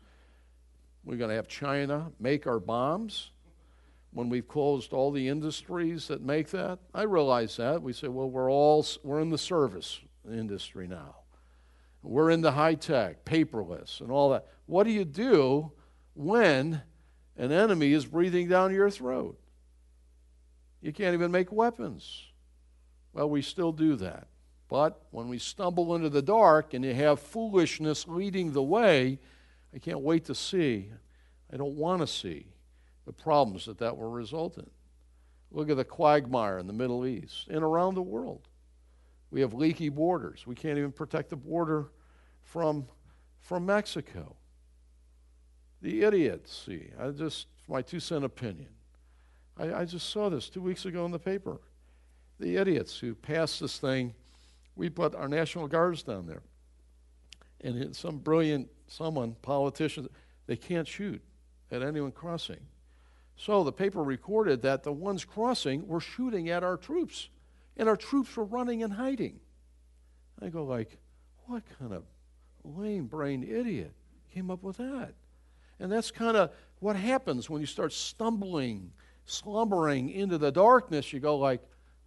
We're 1.04 1.16
going 1.16 1.30
to 1.30 1.36
have 1.36 1.48
China 1.48 2.12
make 2.20 2.46
our 2.46 2.60
bombs 2.60 3.30
when 4.12 4.28
we've 4.28 4.46
closed 4.46 4.92
all 4.92 5.10
the 5.10 5.28
industries 5.28 6.08
that 6.08 6.22
make 6.22 6.50
that. 6.50 6.78
I 6.94 7.02
realize 7.02 7.56
that. 7.56 7.82
We 7.82 7.92
say, 7.92 8.08
well, 8.08 8.30
we're 8.30 8.50
all 8.50 8.86
we're 9.02 9.20
in 9.20 9.30
the 9.30 9.38
service 9.38 10.00
industry 10.30 10.86
now. 10.86 11.16
We're 12.02 12.30
in 12.30 12.40
the 12.40 12.52
high 12.52 12.74
tech, 12.74 13.24
paperless, 13.24 14.00
and 14.00 14.10
all 14.10 14.30
that. 14.30 14.46
What 14.66 14.84
do 14.84 14.90
you 14.90 15.04
do 15.04 15.72
when 16.14 16.82
an 17.36 17.52
enemy 17.52 17.92
is 17.92 18.04
breathing 18.04 18.48
down 18.48 18.74
your 18.74 18.90
throat? 18.90 19.38
You 20.80 20.92
can't 20.92 21.14
even 21.14 21.30
make 21.30 21.52
weapons. 21.52 22.24
Well, 23.12 23.30
we 23.30 23.40
still 23.40 23.72
do 23.72 23.96
that. 23.96 24.26
But 24.68 25.00
when 25.10 25.28
we 25.28 25.38
stumble 25.38 25.94
into 25.94 26.08
the 26.08 26.22
dark 26.22 26.74
and 26.74 26.84
you 26.84 26.94
have 26.94 27.20
foolishness 27.20 28.08
leading 28.08 28.52
the 28.52 28.62
way, 28.62 29.20
I 29.74 29.78
can't 29.78 30.00
wait 30.00 30.24
to 30.26 30.34
see. 30.34 30.90
I 31.52 31.56
don't 31.56 31.76
want 31.76 32.00
to 32.00 32.06
see 32.06 32.46
the 33.06 33.12
problems 33.12 33.66
that 33.66 33.78
that 33.78 33.96
will 33.96 34.10
result 34.10 34.58
in. 34.58 34.70
Look 35.50 35.70
at 35.70 35.76
the 35.76 35.84
quagmire 35.84 36.58
in 36.58 36.66
the 36.66 36.72
Middle 36.72 37.06
East 37.06 37.48
and 37.48 37.62
around 37.62 37.94
the 37.94 38.02
world. 38.02 38.48
We 39.30 39.40
have 39.40 39.54
leaky 39.54 39.88
borders. 39.88 40.46
We 40.46 40.54
can't 40.54 40.78
even 40.78 40.92
protect 40.92 41.30
the 41.30 41.36
border 41.36 41.90
from, 42.42 42.86
from 43.40 43.66
Mexico. 43.66 44.36
The 45.80 46.02
idiots, 46.02 46.64
see, 46.66 46.90
I 46.98 47.10
just, 47.10 47.48
my 47.68 47.82
two 47.82 48.00
cent 48.00 48.24
opinion. 48.24 48.68
I, 49.58 49.74
I 49.74 49.84
just 49.84 50.10
saw 50.10 50.28
this 50.28 50.48
two 50.48 50.62
weeks 50.62 50.84
ago 50.84 51.04
in 51.04 51.10
the 51.10 51.18
paper. 51.18 51.60
The 52.40 52.56
idiots 52.56 52.98
who 52.98 53.14
passed 53.14 53.60
this 53.60 53.78
thing, 53.78 54.14
we 54.76 54.88
put 54.88 55.14
our 55.14 55.28
National 55.28 55.66
Guards 55.66 56.02
down 56.02 56.26
there. 56.26 56.42
And 57.62 57.94
some 57.94 58.18
brilliant 58.18 58.68
someone, 58.92 59.36
politicians, 59.42 60.08
they 60.46 60.56
can't 60.56 60.86
shoot 60.86 61.22
at 61.70 61.82
anyone 61.82 62.12
crossing. 62.12 62.60
So 63.36 63.64
the 63.64 63.72
paper 63.72 64.02
recorded 64.02 64.62
that 64.62 64.82
the 64.82 64.92
ones 64.92 65.24
crossing 65.24 65.86
were 65.88 66.00
shooting 66.00 66.50
at 66.50 66.62
our 66.62 66.76
troops, 66.76 67.28
and 67.76 67.88
our 67.88 67.96
troops 67.96 68.36
were 68.36 68.44
running 68.44 68.82
and 68.82 68.92
hiding. 68.92 69.40
I 70.40 70.48
go 70.48 70.64
like, 70.64 70.98
what 71.46 71.62
kind 71.78 71.92
of 71.92 72.04
lame-brained 72.64 73.44
idiot 73.44 73.92
came 74.32 74.50
up 74.50 74.62
with 74.62 74.76
that? 74.76 75.14
And 75.80 75.90
that's 75.90 76.10
kind 76.10 76.36
of 76.36 76.50
what 76.80 76.96
happens 76.96 77.48
when 77.48 77.60
you 77.60 77.66
start 77.66 77.92
stumbling, 77.92 78.92
slumbering 79.24 80.10
into 80.10 80.38
the 80.38 80.52
darkness. 80.52 81.12
You 81.12 81.20
go 81.20 81.36
like, 81.36 81.62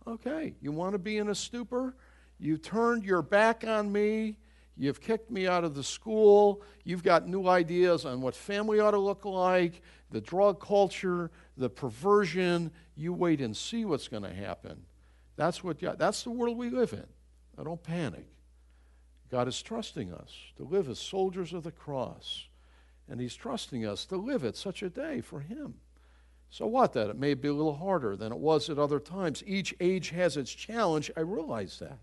okay, 0.07 0.53
you 0.61 0.71
want 0.71 0.93
to 0.93 0.99
be 0.99 1.17
in 1.17 1.29
a 1.29 1.35
stupor? 1.35 1.95
You 2.39 2.57
turned 2.57 3.03
your 3.03 3.21
back 3.21 3.65
on 3.65 3.91
me. 3.91 4.37
You've 4.77 4.99
kicked 4.99 5.31
me 5.31 5.47
out 5.47 5.63
of 5.63 5.73
the 5.73 5.83
school. 5.83 6.61
You've 6.83 7.03
got 7.03 7.27
new 7.27 7.47
ideas 7.47 8.05
on 8.05 8.21
what 8.21 8.35
family 8.35 8.79
ought 8.79 8.91
to 8.91 8.99
look 8.99 9.23
like, 9.23 9.81
the 10.11 10.21
drug 10.21 10.59
culture, 10.59 11.31
the 11.57 11.69
perversion. 11.69 12.71
You 12.95 13.13
wait 13.13 13.39
and 13.39 13.55
see 13.55 13.85
what's 13.85 14.07
going 14.07 14.23
to 14.23 14.33
happen. 14.33 14.83
That's, 15.37 15.63
what 15.63 15.79
that's 15.79 16.23
the 16.23 16.31
world 16.31 16.57
we 16.57 16.69
live 16.69 16.93
in. 16.93 17.05
Now, 17.57 17.63
don't 17.63 17.83
panic. 17.83 18.27
God 19.31 19.47
is 19.47 19.61
trusting 19.61 20.13
us 20.13 20.31
to 20.57 20.63
live 20.63 20.89
as 20.89 20.99
soldiers 20.99 21.53
of 21.53 21.63
the 21.63 21.71
cross, 21.71 22.47
and 23.09 23.19
He's 23.19 23.35
trusting 23.35 23.85
us 23.85 24.05
to 24.05 24.17
live 24.17 24.43
at 24.43 24.55
such 24.55 24.83
a 24.83 24.89
day 24.89 25.21
for 25.21 25.39
Him. 25.39 25.75
So 26.49 26.67
what 26.67 26.93
that? 26.93 27.09
It 27.09 27.17
may 27.17 27.33
be 27.33 27.47
a 27.47 27.53
little 27.53 27.75
harder 27.75 28.15
than 28.15 28.31
it 28.31 28.37
was 28.37 28.69
at 28.69 28.79
other 28.79 28.99
times. 28.99 29.43
Each 29.45 29.73
age 29.79 30.09
has 30.09 30.37
its 30.37 30.53
challenge. 30.53 31.11
I 31.17 31.21
realize 31.21 31.79
that. 31.79 31.99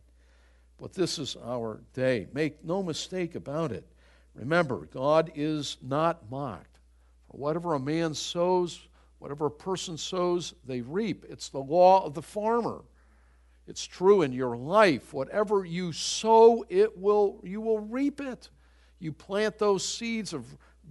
But 0.82 0.94
this 0.94 1.20
is 1.20 1.36
our 1.44 1.80
day. 1.94 2.26
Make 2.32 2.64
no 2.64 2.82
mistake 2.82 3.36
about 3.36 3.70
it. 3.70 3.86
Remember, 4.34 4.88
God 4.92 5.30
is 5.36 5.76
not 5.80 6.28
mocked. 6.28 6.80
For 7.30 7.36
whatever 7.36 7.74
a 7.74 7.78
man 7.78 8.14
sows, 8.14 8.88
whatever 9.20 9.46
a 9.46 9.50
person 9.50 9.96
sows, 9.96 10.54
they 10.66 10.80
reap. 10.80 11.24
It's 11.28 11.50
the 11.50 11.60
law 11.60 12.04
of 12.04 12.14
the 12.14 12.20
farmer. 12.20 12.82
It's 13.68 13.86
true 13.86 14.22
in 14.22 14.32
your 14.32 14.56
life. 14.56 15.14
Whatever 15.14 15.64
you 15.64 15.92
sow, 15.92 16.64
it 16.68 16.98
will 16.98 17.40
you 17.44 17.60
will 17.60 17.78
reap 17.78 18.20
it. 18.20 18.50
You 18.98 19.12
plant 19.12 19.58
those 19.58 19.84
seeds 19.84 20.32
of 20.32 20.44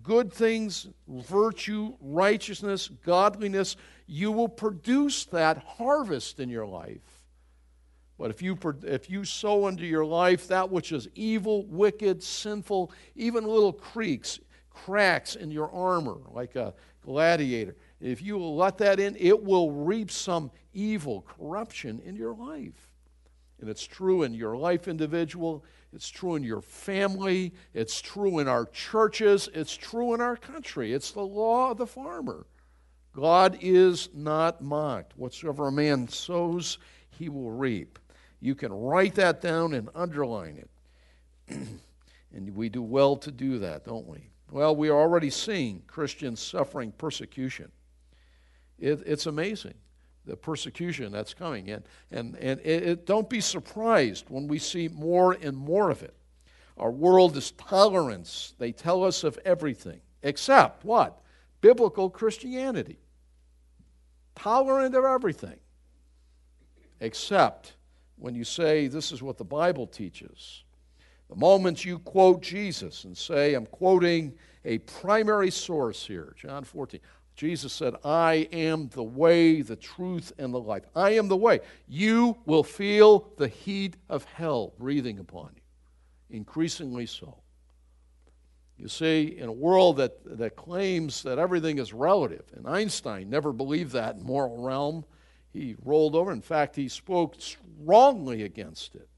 good 0.03 0.31
things, 0.31 0.87
virtue, 1.05 1.97
righteousness, 1.99 2.87
godliness, 2.87 3.75
you 4.07 4.31
will 4.31 4.47
produce 4.47 5.25
that 5.25 5.57
harvest 5.57 6.39
in 6.39 6.47
your 6.47 6.65
life. 6.65 7.10
But 8.21 8.29
if 8.29 8.39
you, 8.39 8.55
if 8.83 9.09
you 9.09 9.25
sow 9.25 9.65
into 9.65 9.83
your 9.83 10.05
life 10.05 10.47
that 10.49 10.69
which 10.69 10.91
is 10.91 11.07
evil, 11.15 11.65
wicked, 11.65 12.21
sinful, 12.21 12.91
even 13.15 13.43
little 13.43 13.73
creaks, 13.73 14.39
cracks 14.69 15.35
in 15.35 15.49
your 15.49 15.71
armor, 15.71 16.19
like 16.29 16.55
a 16.55 16.75
gladiator, 17.03 17.75
if 17.99 18.21
you 18.21 18.37
will 18.37 18.55
let 18.55 18.77
that 18.77 18.99
in, 18.99 19.17
it 19.19 19.43
will 19.43 19.71
reap 19.71 20.11
some 20.11 20.51
evil, 20.71 21.23
corruption 21.23 21.99
in 22.05 22.15
your 22.15 22.35
life. 22.35 22.91
And 23.59 23.67
it's 23.67 23.87
true 23.87 24.21
in 24.21 24.35
your 24.35 24.55
life, 24.55 24.87
individual. 24.87 25.65
It's 25.91 26.07
true 26.07 26.35
in 26.35 26.43
your 26.43 26.61
family. 26.61 27.55
It's 27.73 27.99
true 27.99 28.37
in 28.37 28.47
our 28.47 28.67
churches. 28.67 29.49
It's 29.51 29.75
true 29.75 30.13
in 30.13 30.21
our 30.21 30.37
country. 30.37 30.93
It's 30.93 31.09
the 31.09 31.21
law 31.21 31.71
of 31.71 31.79
the 31.79 31.87
farmer. 31.87 32.45
God 33.13 33.57
is 33.61 34.09
not 34.13 34.61
mocked. 34.61 35.17
Whatsoever 35.17 35.69
a 35.69 35.71
man 35.71 36.07
sows, 36.07 36.77
he 37.09 37.29
will 37.29 37.51
reap. 37.51 37.97
You 38.41 38.55
can 38.55 38.73
write 38.73 39.15
that 39.15 39.39
down 39.39 39.73
and 39.73 39.89
underline 39.95 40.57
it. 40.57 40.69
and 42.33 42.55
we 42.55 42.67
do 42.67 42.81
well 42.81 43.15
to 43.17 43.31
do 43.31 43.59
that, 43.59 43.85
don't 43.85 44.07
we? 44.07 44.31
Well, 44.51 44.75
we 44.75 44.89
are 44.89 44.99
already 44.99 45.29
seeing 45.29 45.83
Christians 45.87 46.41
suffering 46.41 46.91
persecution. 46.91 47.71
It, 48.79 49.03
it's 49.05 49.27
amazing 49.27 49.75
the 50.25 50.35
persecution 50.35 51.11
that's 51.11 51.33
coming. 51.33 51.69
And, 51.69 51.83
and, 52.11 52.35
and 52.37 52.59
it, 52.61 52.83
it, 52.83 53.05
don't 53.05 53.29
be 53.29 53.41
surprised 53.41 54.25
when 54.29 54.47
we 54.47 54.59
see 54.59 54.87
more 54.87 55.33
and 55.33 55.57
more 55.57 55.89
of 55.89 56.03
it. 56.03 56.15
Our 56.77 56.91
world 56.91 57.35
is 57.37 57.51
tolerance. 57.51 58.53
They 58.57 58.71
tell 58.71 59.03
us 59.03 59.23
of 59.23 59.37
everything, 59.45 60.01
except 60.23 60.85
what? 60.85 61.21
Biblical 61.61 62.09
Christianity. 62.09 62.99
Tolerant 64.35 64.95
of 64.95 65.03
everything, 65.03 65.59
except 66.99 67.73
when 68.21 68.35
you 68.35 68.43
say 68.43 68.87
this 68.87 69.11
is 69.11 69.23
what 69.23 69.37
the 69.37 69.43
Bible 69.43 69.87
teaches. 69.87 70.63
The 71.27 71.35
moment 71.35 71.83
you 71.83 71.97
quote 71.97 72.41
Jesus 72.41 73.03
and 73.03 73.17
say, 73.17 73.55
I'm 73.55 73.65
quoting 73.65 74.33
a 74.63 74.77
primary 74.79 75.49
source 75.49 76.05
here, 76.05 76.35
John 76.37 76.63
14. 76.63 76.99
Jesus 77.35 77.73
said, 77.73 77.95
I 78.03 78.47
am 78.51 78.89
the 78.89 79.03
way, 79.03 79.61
the 79.61 79.75
truth, 79.75 80.33
and 80.37 80.53
the 80.53 80.59
life. 80.59 80.83
I 80.95 81.11
am 81.11 81.29
the 81.29 81.37
way. 81.37 81.61
You 81.87 82.37
will 82.45 82.63
feel 82.63 83.31
the 83.37 83.47
heat 83.47 83.95
of 84.07 84.23
hell 84.25 84.73
breathing 84.77 85.17
upon 85.17 85.49
you, 85.55 86.37
increasingly 86.37 87.07
so. 87.07 87.37
You 88.77 88.87
see, 88.87 89.37
in 89.37 89.47
a 89.47 89.53
world 89.53 89.97
that, 89.97 90.37
that 90.37 90.55
claims 90.55 91.23
that 91.23 91.39
everything 91.39 91.79
is 91.79 91.93
relative, 91.93 92.43
and 92.55 92.67
Einstein 92.67 93.29
never 93.29 93.51
believed 93.51 93.93
that 93.93 94.17
in 94.17 94.23
moral 94.23 94.61
realm, 94.61 95.05
he 95.53 95.75
rolled 95.83 96.15
over. 96.15 96.31
In 96.31 96.41
fact, 96.41 96.75
he 96.75 96.87
spoke 96.87 97.35
strongly 97.39 98.43
against 98.43 98.95
it. 98.95 99.09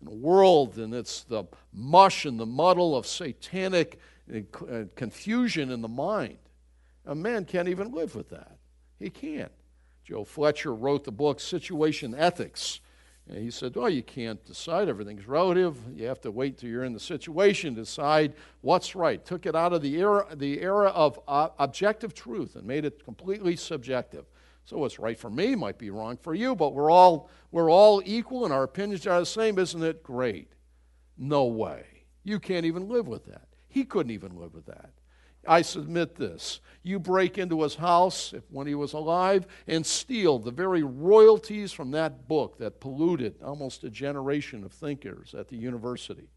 In 0.00 0.08
a 0.08 0.14
world, 0.14 0.78
and 0.78 0.94
it's 0.94 1.24
the 1.24 1.44
mush 1.72 2.24
and 2.24 2.38
the 2.38 2.46
muddle 2.46 2.96
of 2.96 3.06
satanic 3.06 3.98
uh, 4.32 4.84
confusion 4.94 5.70
in 5.70 5.82
the 5.82 5.88
mind. 5.88 6.38
A 7.04 7.14
man 7.14 7.44
can't 7.44 7.68
even 7.68 7.92
live 7.92 8.14
with 8.14 8.30
that. 8.30 8.58
He 8.98 9.10
can't. 9.10 9.52
Joe 10.04 10.24
Fletcher 10.24 10.74
wrote 10.74 11.04
the 11.04 11.12
book 11.12 11.40
Situation 11.40 12.14
Ethics. 12.14 12.80
And 13.28 13.38
he 13.38 13.50
said, 13.50 13.76
Well, 13.76 13.90
you 13.90 14.02
can't 14.02 14.42
decide. 14.44 14.88
Everything's 14.88 15.28
relative. 15.28 15.76
You 15.94 16.06
have 16.06 16.20
to 16.22 16.30
wait 16.30 16.58
till 16.58 16.70
you're 16.70 16.84
in 16.84 16.94
the 16.94 17.00
situation 17.00 17.74
to 17.74 17.82
decide 17.82 18.32
what's 18.62 18.94
right. 18.96 19.24
Took 19.24 19.44
it 19.44 19.54
out 19.54 19.72
of 19.72 19.82
the 19.82 19.96
era, 19.96 20.26
the 20.34 20.60
era 20.60 20.88
of 20.88 21.20
uh, 21.28 21.50
objective 21.58 22.14
truth 22.14 22.56
and 22.56 22.64
made 22.64 22.84
it 22.84 23.04
completely 23.04 23.54
subjective. 23.56 24.24
So 24.64 24.78
what's 24.78 24.98
right 24.98 25.18
for 25.18 25.30
me 25.30 25.54
might 25.54 25.78
be 25.78 25.90
wrong 25.90 26.16
for 26.16 26.34
you, 26.34 26.54
but 26.54 26.74
we're 26.74 26.90
all, 26.90 27.30
we're 27.52 27.70
all 27.70 28.02
equal 28.04 28.44
and 28.44 28.52
our 28.52 28.64
opinions 28.64 29.06
are 29.06 29.20
the 29.20 29.26
same. 29.26 29.58
Isn't 29.58 29.82
it 29.82 30.02
great? 30.02 30.52
No 31.16 31.44
way. 31.46 31.84
You 32.24 32.38
can't 32.38 32.66
even 32.66 32.88
live 32.88 33.08
with 33.08 33.26
that. 33.26 33.48
He 33.68 33.84
couldn't 33.84 34.12
even 34.12 34.36
live 34.36 34.54
with 34.54 34.66
that. 34.66 34.90
I 35.48 35.62
submit 35.62 36.16
this. 36.16 36.60
You 36.82 36.98
break 36.98 37.38
into 37.38 37.62
his 37.62 37.74
house 37.74 38.32
when 38.50 38.66
he 38.66 38.74
was 38.74 38.92
alive 38.92 39.46
and 39.66 39.84
steal 39.84 40.38
the 40.38 40.50
very 40.50 40.82
royalties 40.82 41.72
from 41.72 41.90
that 41.92 42.28
book 42.28 42.58
that 42.58 42.80
polluted 42.80 43.42
almost 43.42 43.84
a 43.84 43.90
generation 43.90 44.64
of 44.64 44.72
thinkers 44.72 45.34
at 45.34 45.48
the 45.48 45.56
university. 45.56 46.28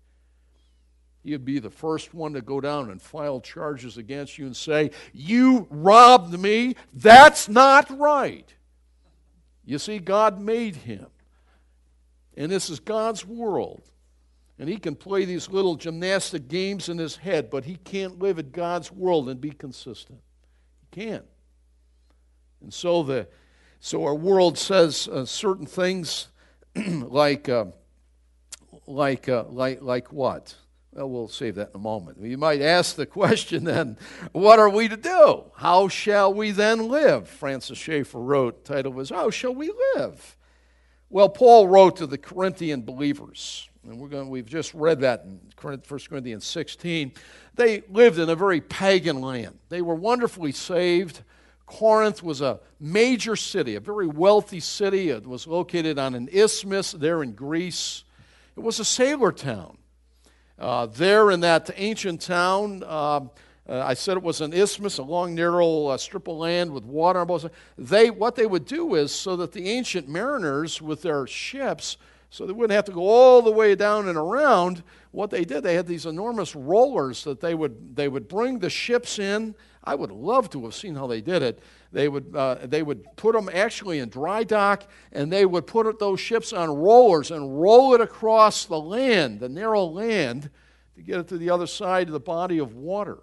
He'd 1.23 1.45
be 1.45 1.59
the 1.59 1.69
first 1.69 2.13
one 2.13 2.33
to 2.33 2.41
go 2.41 2.59
down 2.59 2.89
and 2.89 3.01
file 3.01 3.39
charges 3.39 3.97
against 3.97 4.37
you 4.37 4.47
and 4.47 4.55
say, 4.57 4.91
You 5.13 5.67
robbed 5.69 6.37
me. 6.39 6.75
That's 6.93 7.47
not 7.47 7.95
right. 7.97 8.51
You 9.63 9.77
see, 9.77 9.99
God 9.99 10.41
made 10.41 10.75
him. 10.75 11.07
And 12.35 12.51
this 12.51 12.69
is 12.69 12.79
God's 12.79 13.25
world. 13.25 13.83
And 14.61 14.69
he 14.69 14.77
can 14.77 14.95
play 14.95 15.25
these 15.25 15.49
little 15.49 15.75
gymnastic 15.75 16.47
games 16.47 16.87
in 16.87 16.99
his 16.99 17.15
head, 17.15 17.49
but 17.49 17.65
he 17.65 17.77
can't 17.77 18.19
live 18.19 18.37
in 18.37 18.51
God's 18.51 18.91
world 18.91 19.27
and 19.27 19.41
be 19.41 19.49
consistent. 19.49 20.19
He 20.81 21.01
can't. 21.01 21.25
And 22.61 22.71
so 22.71 23.01
the 23.01 23.27
so 23.79 24.05
our 24.05 24.13
world 24.13 24.59
says 24.59 25.07
uh, 25.07 25.25
certain 25.25 25.65
things 25.65 26.27
like 26.75 27.49
uh, 27.49 27.65
like 28.85 29.27
uh, 29.27 29.45
like 29.49 29.81
like 29.81 30.13
what? 30.13 30.53
Well, 30.93 31.09
we'll 31.09 31.27
save 31.27 31.55
that 31.55 31.69
in 31.69 31.77
a 31.77 31.79
moment. 31.79 32.19
You 32.21 32.37
might 32.37 32.61
ask 32.61 32.95
the 32.95 33.07
question 33.07 33.63
then, 33.63 33.97
what 34.31 34.59
are 34.59 34.69
we 34.69 34.87
to 34.89 34.97
do? 34.97 35.45
How 35.55 35.87
shall 35.87 36.31
we 36.31 36.51
then 36.51 36.87
live? 36.87 37.27
Francis 37.27 37.79
Schaeffer 37.79 38.19
wrote, 38.19 38.63
title 38.63 38.91
was, 38.91 39.09
How 39.09 39.29
Shall 39.31 39.55
We 39.55 39.71
Live? 39.95 40.35
Well, 41.09 41.29
Paul 41.29 41.69
wrote 41.69 41.95
to 41.95 42.07
the 42.07 42.17
Corinthian 42.17 42.81
believers, 42.81 43.69
and 43.83 43.99
we're 43.99 44.09
going, 44.09 44.29
we've 44.29 44.45
just 44.45 44.73
read 44.73 44.99
that 44.99 45.23
in 45.25 45.39
1 45.59 45.81
Corinthians 46.09 46.45
16. 46.45 47.13
They 47.55 47.81
lived 47.89 48.19
in 48.19 48.29
a 48.29 48.35
very 48.35 48.61
pagan 48.61 49.21
land. 49.21 49.57
They 49.69 49.81
were 49.81 49.95
wonderfully 49.95 50.51
saved. 50.51 51.23
Corinth 51.65 52.21
was 52.21 52.41
a 52.41 52.59
major 52.79 53.35
city, 53.35 53.75
a 53.75 53.79
very 53.79 54.05
wealthy 54.05 54.59
city. 54.59 55.09
It 55.09 55.25
was 55.25 55.47
located 55.47 55.97
on 55.97 56.13
an 56.13 56.29
isthmus 56.31 56.91
there 56.91 57.23
in 57.23 57.31
Greece. 57.31 58.03
It 58.55 58.59
was 58.59 58.79
a 58.79 58.85
sailor 58.85 59.31
town. 59.31 59.77
Uh, 60.59 60.85
there 60.85 61.31
in 61.31 61.39
that 61.39 61.71
ancient 61.75 62.21
town, 62.21 62.83
uh, 62.85 63.21
uh, 63.67 63.79
I 63.79 63.95
said 63.95 64.17
it 64.17 64.23
was 64.23 64.41
an 64.41 64.53
isthmus, 64.53 64.99
a 64.99 65.03
long, 65.03 65.33
narrow 65.33 65.87
uh, 65.87 65.97
strip 65.97 66.27
of 66.27 66.35
land 66.35 66.71
with 66.71 66.83
water 66.83 67.19
on 67.19 67.27
both 67.27 67.43
sides. 67.43 67.53
They, 67.77 68.11
what 68.11 68.35
they 68.35 68.45
would 68.45 68.65
do 68.65 68.93
is 68.93 69.11
so 69.11 69.35
that 69.37 69.53
the 69.53 69.69
ancient 69.69 70.07
mariners 70.07 70.81
with 70.81 71.01
their 71.01 71.25
ships, 71.25 71.97
so 72.31 72.45
they 72.45 72.53
wouldn't 72.53 72.71
have 72.71 72.85
to 72.85 72.93
go 72.93 73.01
all 73.01 73.41
the 73.41 73.51
way 73.51 73.75
down 73.75 74.07
and 74.07 74.17
around, 74.17 74.83
what 75.11 75.29
they 75.29 75.43
did, 75.43 75.63
they 75.63 75.75
had 75.75 75.85
these 75.85 76.05
enormous 76.05 76.55
rollers 76.55 77.25
that 77.25 77.41
they 77.41 77.53
would, 77.53 77.93
they 77.93 78.07
would 78.07 78.29
bring 78.29 78.57
the 78.57 78.69
ships 78.69 79.19
in. 79.19 79.53
I 79.83 79.95
would 79.95 80.11
love 80.11 80.49
to 80.51 80.63
have 80.63 80.73
seen 80.73 80.95
how 80.95 81.07
they 81.07 81.19
did 81.19 81.43
it. 81.43 81.59
They 81.91 82.07
would, 82.07 82.33
uh, 82.33 82.59
they 82.63 82.83
would 82.83 83.03
put 83.17 83.35
them 83.35 83.49
actually 83.53 83.99
in 83.99 84.07
dry 84.07 84.45
dock, 84.45 84.89
and 85.11 85.29
they 85.29 85.45
would 85.45 85.67
put 85.67 85.99
those 85.99 86.21
ships 86.21 86.53
on 86.53 86.69
rollers 86.69 87.31
and 87.31 87.61
roll 87.61 87.93
it 87.95 87.99
across 87.99 88.63
the 88.63 88.79
land, 88.79 89.41
the 89.41 89.49
narrow 89.49 89.83
land, 89.83 90.49
to 90.95 91.01
get 91.01 91.19
it 91.19 91.27
to 91.27 91.37
the 91.37 91.49
other 91.49 91.67
side 91.67 92.07
of 92.07 92.13
the 92.13 92.19
body 92.21 92.59
of 92.59 92.75
water. 92.75 93.17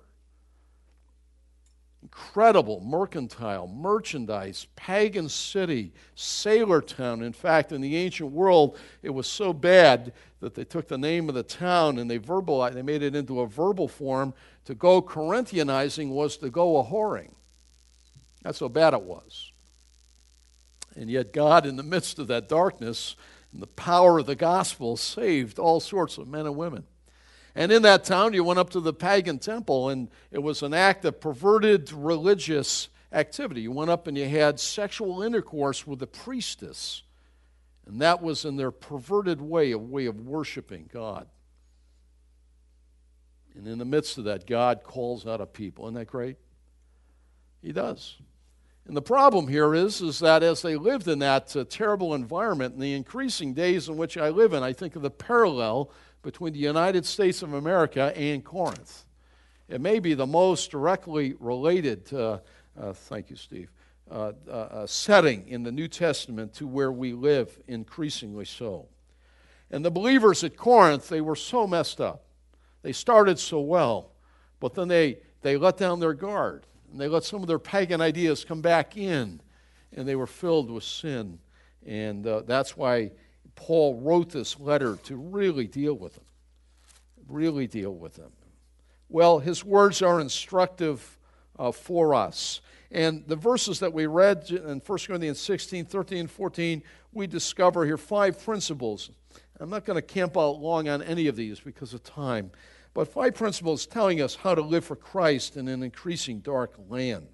Incredible 2.03 2.81
mercantile, 2.81 3.67
merchandise, 3.67 4.69
pagan 4.77 5.29
city, 5.29 5.93
sailor 6.15 6.81
town. 6.81 7.23
In 7.23 7.33
fact, 7.33 7.73
in 7.73 7.81
the 7.81 7.97
ancient 7.97 8.31
world, 8.31 8.79
it 9.03 9.11
was 9.11 9.27
so 9.27 9.53
bad 9.53 10.13
that 10.41 10.55
they 10.55 10.65
took 10.65 10.87
the 10.87 10.97
name 10.97 11.29
of 11.29 11.35
the 11.35 11.43
town 11.43 11.99
and 11.99 12.09
they 12.09 12.19
verbalized, 12.19 12.75
they 12.75 12.83
made 12.83 13.03
it 13.03 13.17
into 13.17 13.41
a 13.41 13.47
verbal 13.49 13.89
form. 13.89 14.33
To 14.67 14.75
go 14.75 15.03
Corinthianizing 15.03 16.11
was 16.11 16.37
to 16.37 16.51
go 16.51 16.79
a 16.79 16.85
whoring. 16.85 17.31
That's 18.43 18.61
how 18.61 18.69
bad 18.69 18.95
it 18.95 19.03
was. 19.03 19.51
And 20.95 21.11
yet, 21.11 21.33
God, 21.33 21.67
in 21.67 21.77
the 21.77 21.83
midst 21.83 22.19
of 22.19 22.29
that 22.29 22.49
darkness, 22.49 23.17
and 23.53 23.63
the 23.63 23.67
power 23.67 24.19
of 24.19 24.27
the 24.27 24.37
gospel, 24.37 24.97
saved 24.97 25.59
all 25.59 25.81
sorts 25.81 26.19
of 26.19 26.29
men 26.29 26.47
and 26.47 26.57
women. 26.57 26.85
And 27.55 27.73
in 27.73 27.83
that 27.83 28.05
town, 28.05 28.35
you 28.35 28.45
went 28.45 28.59
up 28.59 28.71
to 28.71 28.81
the 28.81 28.93
pagan 28.93 29.39
temple, 29.39 29.89
and 29.89 30.09
it 30.31 30.43
was 30.43 30.63
an 30.63 30.75
act 30.75 31.05
of 31.05 31.21
perverted 31.21 31.93
religious 31.93 32.89
activity. 33.13 33.63
You 33.63 33.73
went 33.73 33.91
up 33.91 34.07
and 34.07 34.17
you 34.17 34.29
had 34.29 34.61
sexual 34.61 35.23
intercourse 35.23 35.87
with 35.87 35.99
the 35.99 36.07
priestess. 36.07 37.03
And 37.87 38.01
that 38.03 38.23
was 38.23 38.45
in 38.45 38.57
their 38.57 38.71
perverted 38.71 39.41
way, 39.41 39.73
a 39.73 39.79
way 39.79 40.07
of 40.07 40.21
worshiping 40.21 40.91
God. 40.93 41.27
And 43.55 43.67
in 43.67 43.79
the 43.79 43.85
midst 43.85 44.19
of 44.19 44.25
that, 44.25 44.47
God 44.47 44.85
calls 44.85 45.27
out 45.27 45.41
a 45.41 45.47
people. 45.47 45.87
Isn't 45.87 45.95
that 45.95 46.07
great? 46.07 46.37
He 47.63 47.73
does. 47.73 48.17
And 48.87 48.97
the 48.97 49.03
problem 49.03 49.49
here 49.49 49.75
is, 49.75 50.01
is 50.01 50.21
that 50.21 50.43
as 50.43 50.63
they 50.63 50.77
lived 50.77 51.09
in 51.09 51.19
that 51.19 51.55
uh, 51.57 51.65
terrible 51.69 52.15
environment, 52.15 52.75
in 52.75 52.81
the 52.81 52.95
increasing 52.95 53.53
days 53.53 53.89
in 53.89 53.97
which 53.97 54.17
I 54.17 54.31
live 54.31 54.53
in, 54.53 54.63
I 54.63 54.73
think 54.73 54.97
of 54.97 55.03
the 55.03 55.11
parallel 55.11 55.91
between 56.29 56.53
the 56.53 56.59
United 56.59 57.07
States 57.07 57.41
of 57.41 57.55
America 57.55 58.13
and 58.15 58.45
Corinth. 58.45 59.07
It 59.67 59.81
may 59.81 59.99
be 59.99 60.13
the 60.13 60.27
most 60.27 60.71
directly 60.71 61.35
related, 61.41 62.13
uh, 62.13 62.41
thank 62.93 63.31
you, 63.31 63.37
Steve, 63.37 63.71
uh, 64.11 64.33
uh, 64.47 64.51
uh, 64.51 64.87
setting 64.87 65.49
in 65.49 65.63
the 65.63 65.73
New 65.73 65.89
Testament 65.89 66.53
to 66.57 66.67
where 66.67 66.93
we 66.93 67.15
live, 67.15 67.59
increasingly 67.67 68.45
so. 68.45 68.89
And 69.71 69.83
the 69.83 69.91
believers 69.91 70.45
at 70.45 70.55
Corinth, 70.55 71.09
they 71.09 71.23
were 71.23 71.35
so 71.35 71.67
messed 71.67 71.99
up. 71.99 72.25
They 72.83 72.93
started 72.93 73.39
so 73.39 73.61
well, 73.61 74.11
but 74.61 74.75
then 74.75 74.89
they, 74.89 75.21
they 75.41 75.57
let 75.57 75.79
down 75.79 75.99
their 75.99 76.13
guard 76.13 76.67
and 76.93 77.01
they 77.01 77.09
let 77.09 77.25
some 77.25 77.41
of 77.41 77.49
their 77.49 77.59
pagan 77.59 78.03
ideas 78.03 78.45
come 78.45 78.61
back 78.61 78.99
in, 78.99 79.41
and 79.97 80.07
they 80.07 80.15
were 80.15 80.27
filled 80.27 80.71
with 80.71 80.85
sin. 80.85 81.39
And 81.87 82.27
uh, 82.27 82.43
that's 82.43 82.77
why 82.77 83.13
Paul 83.55 84.01
wrote 84.01 84.31
this 84.31 84.59
letter 84.59 84.97
to 85.05 85.17
really 85.17 85.67
deal 85.67 85.95
with 85.95 86.15
them. 86.15 86.25
Really 87.29 87.67
deal 87.67 87.95
with 87.95 88.15
them. 88.15 88.33
Well, 89.09 89.39
his 89.39 89.65
words 89.65 90.03
are 90.03 90.21
instructive 90.21 91.19
uh, 91.59 91.73
for 91.73 92.15
us. 92.15 92.61
And 92.91 93.25
the 93.27 93.37
verses 93.37 93.81
that 93.81 93.93
we 93.93 94.07
read 94.07 94.51
in 94.51 94.81
1 94.81 94.99
Corinthians 95.07 95.41
16, 95.41 95.85
13, 95.87 96.27
14, 96.27 96.83
we 97.13 97.27
discover 97.27 97.85
here 97.85 97.99
five 97.99 98.43
principles. 98.43 99.11
I'm 99.61 99.71
not 99.71 99.85
going 99.85 99.97
to 99.97 100.03
camp 100.03 100.37
out 100.37 100.61
long 100.61 100.89
on 100.89 101.03
any 101.03 101.27
of 101.27 101.37
these 101.37 101.61
because 101.61 101.93
of 101.93 102.03
time 102.05 102.51
but 102.99 103.07
five 103.07 103.33
principles 103.33 103.87
telling 103.87 104.21
us 104.21 104.35
how 104.35 104.57
to 104.57 104.61
live 104.61 104.85
for 104.85 104.97
Christ 104.97 105.57
in 105.57 105.69
an 105.69 105.85
increasing 105.85 106.41
dark 106.41 106.75
land. 106.89 107.29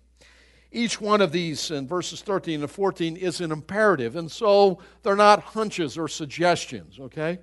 Each 0.75 1.01
one 1.01 1.21
of 1.21 1.31
these 1.31 1.71
in 1.71 1.87
verses 1.87 2.21
13 2.21 2.63
and 2.63 2.71
14 2.71 3.17
is 3.17 3.41
an 3.41 3.53
imperative, 3.53 4.17
and 4.17 4.31
so 4.31 4.81
they're 5.05 5.15
not 5.15 5.41
hunches 5.41 5.97
or 5.97 6.09
suggestions, 6.09 6.99
okay? 6.99 7.39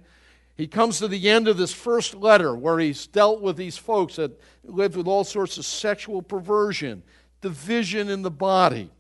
He 0.58 0.68
comes 0.68 1.00
to 1.00 1.08
the 1.08 1.30
end 1.30 1.48
of 1.48 1.56
this 1.56 1.72
first 1.72 2.14
letter 2.14 2.54
where 2.54 2.78
he's 2.78 3.08
dealt 3.08 3.40
with 3.40 3.56
these 3.56 3.78
folks 3.78 4.18
that 4.18 4.38
lived 4.66 4.98
with 4.98 5.08
all 5.08 5.24
sorts 5.24 5.58
of 5.58 5.66
sexual 5.66 6.22
perversion, 6.22 7.04
division 7.40 8.10
in 8.10 8.22
the 8.22 8.30
body, 8.30 8.92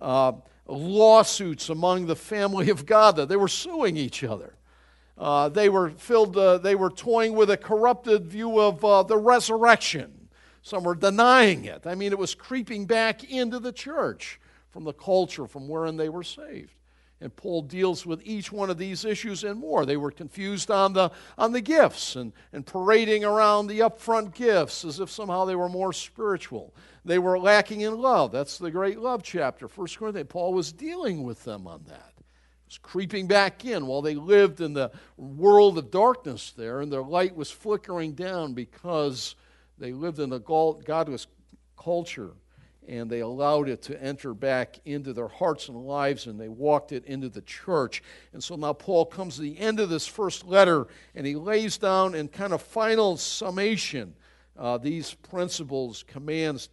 uh, 0.00 0.32
lawsuits 0.66 1.68
among 1.68 2.06
the 2.06 2.16
family 2.16 2.70
of 2.70 2.84
God 2.84 3.14
that 3.14 3.28
they 3.28 3.36
were 3.36 3.46
suing 3.46 3.96
each 3.96 4.24
other. 4.24 4.54
Uh, 5.16 5.48
they 5.50 5.68
were 5.68 5.90
filled, 5.90 6.36
uh, 6.36 6.58
they 6.58 6.74
were 6.74 6.90
toying 6.90 7.34
with 7.34 7.48
a 7.48 7.56
corrupted 7.56 8.26
view 8.26 8.58
of 8.58 8.84
uh, 8.84 9.04
the 9.04 9.16
resurrection. 9.16 10.17
Some 10.62 10.84
were 10.84 10.94
denying 10.94 11.64
it. 11.64 11.86
I 11.86 11.94
mean, 11.94 12.12
it 12.12 12.18
was 12.18 12.34
creeping 12.34 12.86
back 12.86 13.24
into 13.24 13.58
the 13.58 13.72
church 13.72 14.40
from 14.70 14.84
the 14.84 14.92
culture 14.92 15.46
from 15.46 15.68
wherein 15.68 15.96
they 15.96 16.08
were 16.08 16.22
saved. 16.22 16.72
And 17.20 17.34
Paul 17.34 17.62
deals 17.62 18.06
with 18.06 18.22
each 18.24 18.52
one 18.52 18.70
of 18.70 18.78
these 18.78 19.04
issues 19.04 19.42
and 19.42 19.58
more. 19.58 19.84
They 19.84 19.96
were 19.96 20.12
confused 20.12 20.70
on 20.70 20.92
the, 20.92 21.10
on 21.36 21.50
the 21.50 21.60
gifts 21.60 22.14
and, 22.14 22.32
and 22.52 22.64
parading 22.64 23.24
around 23.24 23.66
the 23.66 23.80
upfront 23.80 24.34
gifts 24.34 24.84
as 24.84 25.00
if 25.00 25.10
somehow 25.10 25.44
they 25.44 25.56
were 25.56 25.68
more 25.68 25.92
spiritual. 25.92 26.72
They 27.04 27.18
were 27.18 27.38
lacking 27.38 27.80
in 27.80 27.98
love. 27.98 28.30
That's 28.30 28.58
the 28.58 28.70
great 28.70 29.00
love 29.00 29.24
chapter, 29.24 29.66
1 29.66 29.88
Corinthians. 29.98 30.28
Paul 30.30 30.52
was 30.52 30.72
dealing 30.72 31.24
with 31.24 31.42
them 31.42 31.66
on 31.66 31.82
that 31.88 32.12
It 32.18 32.66
was 32.66 32.78
creeping 32.78 33.26
back 33.26 33.64
in 33.64 33.86
while 33.86 34.02
they 34.02 34.14
lived 34.14 34.60
in 34.60 34.74
the 34.74 34.92
world 35.16 35.76
of 35.76 35.90
darkness 35.90 36.52
there, 36.56 36.80
and 36.80 36.92
their 36.92 37.02
light 37.02 37.34
was 37.34 37.50
flickering 37.50 38.12
down 38.12 38.54
because 38.54 39.34
they 39.78 39.92
lived 39.92 40.18
in 40.18 40.32
a 40.32 40.38
godless 40.38 41.26
culture 41.76 42.32
and 42.88 43.10
they 43.10 43.20
allowed 43.20 43.68
it 43.68 43.82
to 43.82 44.02
enter 44.02 44.32
back 44.32 44.80
into 44.86 45.12
their 45.12 45.28
hearts 45.28 45.68
and 45.68 45.76
lives 45.76 46.26
and 46.26 46.40
they 46.40 46.48
walked 46.48 46.90
it 46.90 47.04
into 47.04 47.28
the 47.28 47.42
church. 47.42 48.02
And 48.32 48.42
so 48.42 48.56
now 48.56 48.72
Paul 48.72 49.04
comes 49.04 49.36
to 49.36 49.42
the 49.42 49.58
end 49.58 49.78
of 49.78 49.90
this 49.90 50.06
first 50.06 50.46
letter 50.46 50.86
and 51.14 51.26
he 51.26 51.34
lays 51.34 51.76
down 51.76 52.14
in 52.14 52.28
kind 52.28 52.52
of 52.52 52.62
final 52.62 53.16
summation 53.16 54.14
uh, 54.56 54.78
these 54.78 55.14
principles, 55.14 56.02
commands, 56.02 56.68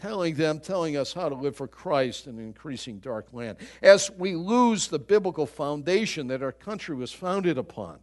telling 0.00 0.34
them, 0.34 0.60
telling 0.60 0.96
us 0.96 1.12
how 1.12 1.28
to 1.28 1.34
live 1.34 1.56
for 1.56 1.68
Christ 1.68 2.26
in 2.26 2.38
an 2.38 2.44
increasing 2.44 2.98
dark 3.00 3.26
land. 3.32 3.58
As 3.82 4.10
we 4.10 4.34
lose 4.34 4.88
the 4.88 4.98
biblical 4.98 5.44
foundation 5.44 6.28
that 6.28 6.42
our 6.42 6.52
country 6.52 6.94
was 6.96 7.12
founded 7.12 7.58
upon, 7.58 7.98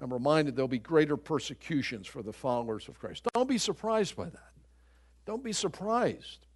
I'm 0.00 0.12
reminded 0.12 0.54
there'll 0.54 0.68
be 0.68 0.78
greater 0.78 1.16
persecutions 1.16 2.06
for 2.06 2.22
the 2.22 2.32
followers 2.32 2.88
of 2.88 2.98
Christ. 2.98 3.26
Don't 3.34 3.48
be 3.48 3.58
surprised 3.58 4.16
by 4.16 4.26
that. 4.26 4.52
Don't 5.26 5.42
be 5.42 5.52
surprised. 5.52 6.46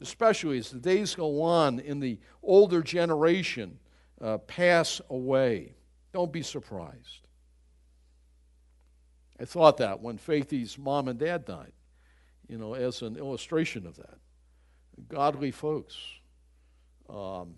Especially 0.00 0.58
as 0.58 0.70
the 0.70 0.80
days 0.80 1.14
go 1.14 1.42
on 1.42 1.78
in 1.78 2.00
the 2.00 2.18
older 2.42 2.82
generation 2.82 3.78
uh, 4.20 4.38
pass 4.38 5.00
away. 5.10 5.74
Don't 6.12 6.32
be 6.32 6.42
surprised. 6.42 7.28
I 9.38 9.44
thought 9.44 9.78
that 9.78 10.00
when 10.00 10.18
Faithy's 10.18 10.76
mom 10.76 11.08
and 11.08 11.18
dad 11.18 11.44
died, 11.44 11.72
you 12.48 12.58
know, 12.58 12.74
as 12.74 13.02
an 13.02 13.16
illustration 13.16 13.86
of 13.86 13.96
that. 13.96 14.18
Godly 15.08 15.50
folks. 15.50 15.96
Um, 17.08 17.54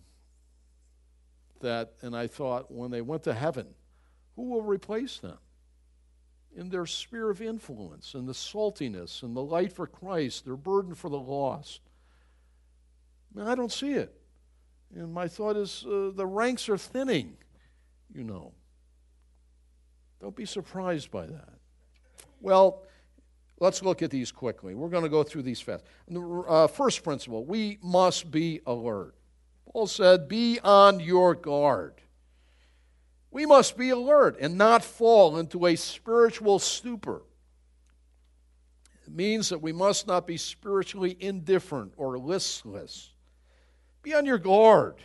that, 1.61 1.94
and 2.03 2.14
I 2.16 2.27
thought 2.27 2.70
when 2.70 2.90
they 2.90 3.01
went 3.01 3.22
to 3.25 3.35
heaven, 3.35 3.66
who 4.42 4.48
will 4.48 4.62
replace 4.62 5.18
them? 5.18 5.38
In 6.57 6.68
their 6.68 6.85
sphere 6.85 7.31
of 7.31 7.40
influence, 7.40 8.14
and 8.14 8.28
the 8.28 8.33
saltiness, 8.33 9.22
and 9.22 9.37
the 9.37 9.42
light 9.42 9.72
for 9.72 9.87
Christ, 9.87 10.44
their 10.44 10.57
burden 10.57 10.96
for 10.96 11.09
the 11.09 11.18
lost. 11.18 11.81
I 13.40 13.55
don't 13.55 13.70
see 13.70 13.92
it. 13.92 14.12
And 14.96 15.14
my 15.14 15.28
thought 15.28 15.57
is 15.57 15.87
uh, 15.87 16.11
the 16.12 16.26
ranks 16.26 16.68
are 16.68 16.76
thinning, 16.76 17.37
you 18.12 18.24
know. 18.24 18.52
Don't 20.20 20.35
be 20.35 20.44
surprised 20.44 21.12
by 21.12 21.26
that. 21.26 21.55
Well, 22.40 22.83
let's 23.61 23.81
look 23.81 24.02
at 24.02 24.11
these 24.11 24.33
quickly. 24.33 24.74
We're 24.74 24.88
going 24.88 25.05
to 25.05 25.09
go 25.09 25.22
through 25.22 25.42
these 25.42 25.61
fast. 25.61 25.85
Uh, 26.12 26.66
first 26.66 27.05
principle 27.05 27.44
we 27.44 27.78
must 27.81 28.33
be 28.33 28.61
alert. 28.66 29.14
Paul 29.72 29.87
said, 29.87 30.26
Be 30.26 30.59
on 30.64 30.98
your 30.98 31.37
guard. 31.37 32.02
We 33.33 33.47
must 33.47 33.79
be 33.79 33.88
alert 33.88 34.37
and 34.38 34.59
not 34.59 34.85
fall 34.85 35.38
into 35.38 35.66
a 35.66 35.75
spiritual 35.75 36.59
stupor. 36.59 37.23
It 39.07 39.12
means 39.12 39.49
that 39.49 39.62
we 39.62 39.73
must 39.73 40.07
not 40.07 40.27
be 40.27 40.37
spiritually 40.37 41.16
indifferent 41.18 41.95
or 41.97 42.18
listless. 42.18 43.11
Be 44.03 44.14
on 44.14 44.27
your 44.27 44.38
guard. 44.38 44.97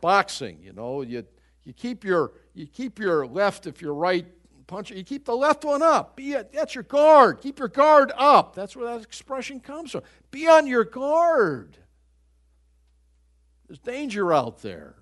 Boxing, 0.00 0.58
you 0.60 0.72
know, 0.72 1.02
you, 1.02 1.24
you, 1.64 1.72
keep 1.72 2.04
your, 2.04 2.32
you 2.54 2.66
keep 2.66 2.98
your 2.98 3.24
left 3.24 3.68
if 3.68 3.80
your 3.80 3.94
right 3.94 4.26
punch. 4.66 4.90
You 4.90 5.04
keep 5.04 5.24
the 5.24 5.36
left 5.36 5.64
one 5.64 5.82
up. 5.82 6.16
Be 6.16 6.34
a, 6.34 6.44
that's 6.52 6.74
your 6.74 6.84
guard. 6.84 7.40
Keep 7.40 7.60
your 7.60 7.68
guard 7.68 8.10
up. 8.16 8.56
That's 8.56 8.74
where 8.74 8.96
that 8.96 9.02
expression 9.04 9.60
comes 9.60 9.92
from. 9.92 10.02
Be 10.32 10.48
on 10.48 10.66
your 10.66 10.84
guard. 10.84 11.78
There's 13.68 13.78
danger 13.78 14.32
out 14.32 14.60
there. 14.60 14.96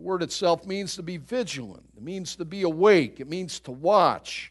The 0.00 0.06
word 0.06 0.22
itself 0.22 0.64
means 0.64 0.96
to 0.96 1.02
be 1.02 1.18
vigilant, 1.18 1.84
it 1.94 2.02
means 2.02 2.34
to 2.36 2.46
be 2.46 2.62
awake, 2.62 3.20
it 3.20 3.28
means 3.28 3.60
to 3.60 3.70
watch. 3.70 4.50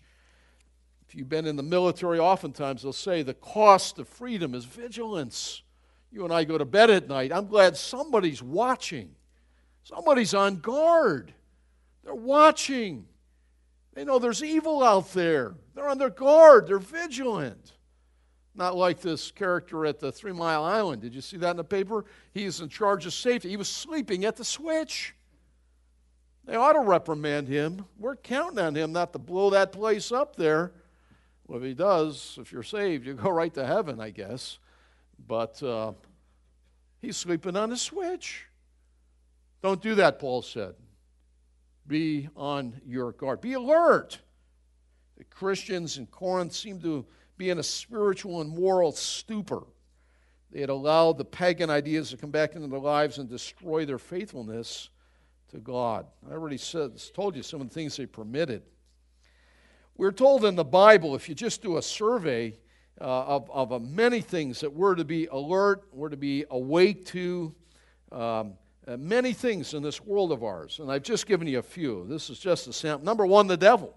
If 1.07 1.15
you've 1.15 1.27
been 1.27 1.47
in 1.47 1.55
the 1.55 1.63
military, 1.63 2.19
oftentimes 2.19 2.83
they'll 2.83 2.93
say 2.93 3.23
the 3.23 3.33
cost 3.33 3.97
of 3.97 4.07
freedom 4.07 4.53
is 4.53 4.65
vigilance. 4.65 5.63
You 6.11 6.23
and 6.23 6.31
I 6.31 6.43
go 6.43 6.59
to 6.59 6.65
bed 6.65 6.91
at 6.91 7.07
night. 7.07 7.33
I'm 7.33 7.47
glad 7.47 7.75
somebody's 7.75 8.43
watching. 8.43 9.15
Somebody's 9.81 10.35
on 10.35 10.57
guard. 10.57 11.33
They're 12.03 12.13
watching. 12.13 13.07
They 13.95 14.05
know 14.05 14.19
there's 14.19 14.43
evil 14.43 14.83
out 14.83 15.11
there. 15.13 15.55
They're 15.73 15.89
on 15.89 15.97
their 15.97 16.11
guard. 16.11 16.67
They're 16.67 16.77
vigilant. 16.77 17.73
Not 18.53 18.77
like 18.77 19.01
this 19.01 19.31
character 19.31 19.87
at 19.87 19.99
the 19.99 20.11
Three 20.11 20.31
Mile 20.31 20.63
Island. 20.63 21.01
Did 21.01 21.15
you 21.15 21.21
see 21.21 21.37
that 21.37 21.51
in 21.51 21.57
the 21.57 21.63
paper? 21.63 22.05
He's 22.35 22.61
in 22.61 22.69
charge 22.69 23.07
of 23.07 23.15
safety. 23.15 23.49
He 23.49 23.57
was 23.57 23.67
sleeping 23.67 24.25
at 24.25 24.35
the 24.35 24.45
switch. 24.45 25.15
They 26.49 26.55
ought 26.55 26.73
to 26.73 26.79
reprimand 26.79 27.47
him. 27.47 27.85
We're 27.99 28.15
counting 28.15 28.57
on 28.57 28.73
him 28.73 28.91
not 28.91 29.13
to 29.13 29.19
blow 29.19 29.51
that 29.51 29.71
place 29.71 30.11
up 30.11 30.35
there. 30.35 30.71
Well, 31.45 31.59
if 31.59 31.63
he 31.63 31.75
does, 31.75 32.39
if 32.41 32.51
you're 32.51 32.63
saved, 32.63 33.05
you 33.05 33.13
go 33.13 33.29
right 33.29 33.53
to 33.53 33.63
heaven, 33.63 34.01
I 34.01 34.09
guess. 34.09 34.57
But 35.27 35.61
uh, 35.61 35.93
he's 37.03 37.17
sleeping 37.17 37.55
on 37.55 37.71
a 37.71 37.77
switch. 37.77 38.47
Don't 39.61 39.79
do 39.79 39.93
that, 39.93 40.17
Paul 40.17 40.41
said. 40.41 40.73
Be 41.85 42.29
on 42.35 42.81
your 42.83 43.11
guard. 43.11 43.41
Be 43.41 43.53
alert. 43.53 44.17
The 45.19 45.25
Christians 45.25 45.99
in 45.99 46.07
Corinth 46.07 46.53
seem 46.53 46.81
to 46.81 47.05
be 47.37 47.51
in 47.51 47.59
a 47.59 47.63
spiritual 47.63 48.41
and 48.41 48.49
moral 48.49 48.91
stupor. 48.91 49.67
They 50.49 50.61
had 50.61 50.71
allowed 50.71 51.19
the 51.19 51.25
pagan 51.25 51.69
ideas 51.69 52.09
to 52.09 52.17
come 52.17 52.31
back 52.31 52.55
into 52.55 52.67
their 52.67 52.79
lives 52.79 53.19
and 53.19 53.29
destroy 53.29 53.85
their 53.85 53.99
faithfulness 53.99 54.89
to 55.49 55.57
God. 55.57 56.05
I 56.29 56.33
already 56.33 56.57
said, 56.57 56.91
told 57.13 57.35
you 57.35 57.43
some 57.43 57.61
of 57.61 57.69
the 57.69 57.73
things 57.73 57.97
they 57.97 58.05
permitted. 58.05 58.63
We're 59.97 60.11
told 60.11 60.45
in 60.45 60.55
the 60.55 60.63
Bible, 60.63 61.15
if 61.15 61.27
you 61.27 61.35
just 61.35 61.61
do 61.61 61.77
a 61.77 61.81
survey 61.81 62.57
uh, 63.01 63.03
of, 63.03 63.51
of 63.51 63.73
uh, 63.73 63.79
many 63.79 64.21
things 64.21 64.61
that 64.61 64.73
we're 64.73 64.95
to 64.95 65.05
be 65.05 65.27
alert, 65.27 65.83
we're 65.91 66.09
to 66.09 66.17
be 66.17 66.45
awake 66.49 67.05
to, 67.07 67.53
um, 68.11 68.53
uh, 68.87 68.97
many 68.97 69.33
things 69.33 69.73
in 69.73 69.83
this 69.83 70.01
world 70.01 70.31
of 70.31 70.43
ours. 70.43 70.79
And 70.79 70.91
I've 70.91 71.03
just 71.03 71.27
given 71.27 71.47
you 71.47 71.59
a 71.59 71.63
few. 71.63 72.05
This 72.07 72.29
is 72.29 72.39
just 72.39 72.67
a 72.67 72.73
sample. 72.73 73.05
Number 73.05 73.25
one, 73.25 73.47
the 73.47 73.57
devil. 73.57 73.95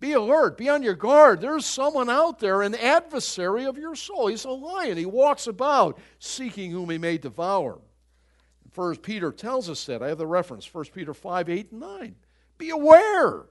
Be 0.00 0.12
alert, 0.12 0.56
be 0.56 0.70
on 0.70 0.82
your 0.82 0.94
guard. 0.94 1.42
There's 1.42 1.66
someone 1.66 2.08
out 2.08 2.38
there, 2.38 2.62
an 2.62 2.74
adversary 2.74 3.66
of 3.66 3.76
your 3.76 3.94
soul. 3.94 4.28
He's 4.28 4.46
a 4.46 4.50
lion. 4.50 4.96
He 4.96 5.04
walks 5.04 5.46
about 5.46 5.98
seeking 6.18 6.70
whom 6.70 6.88
he 6.88 6.96
may 6.96 7.18
devour. 7.18 7.78
First 8.70 9.02
Peter 9.02 9.32
tells 9.32 9.68
us 9.68 9.84
that. 9.86 10.02
I 10.02 10.08
have 10.08 10.18
the 10.18 10.26
reference, 10.26 10.64
First 10.64 10.92
Peter 10.92 11.12
5, 11.12 11.48
8, 11.48 11.72
and 11.72 11.80
9. 11.80 12.14
Be 12.58 12.70
aware. 12.70 13.46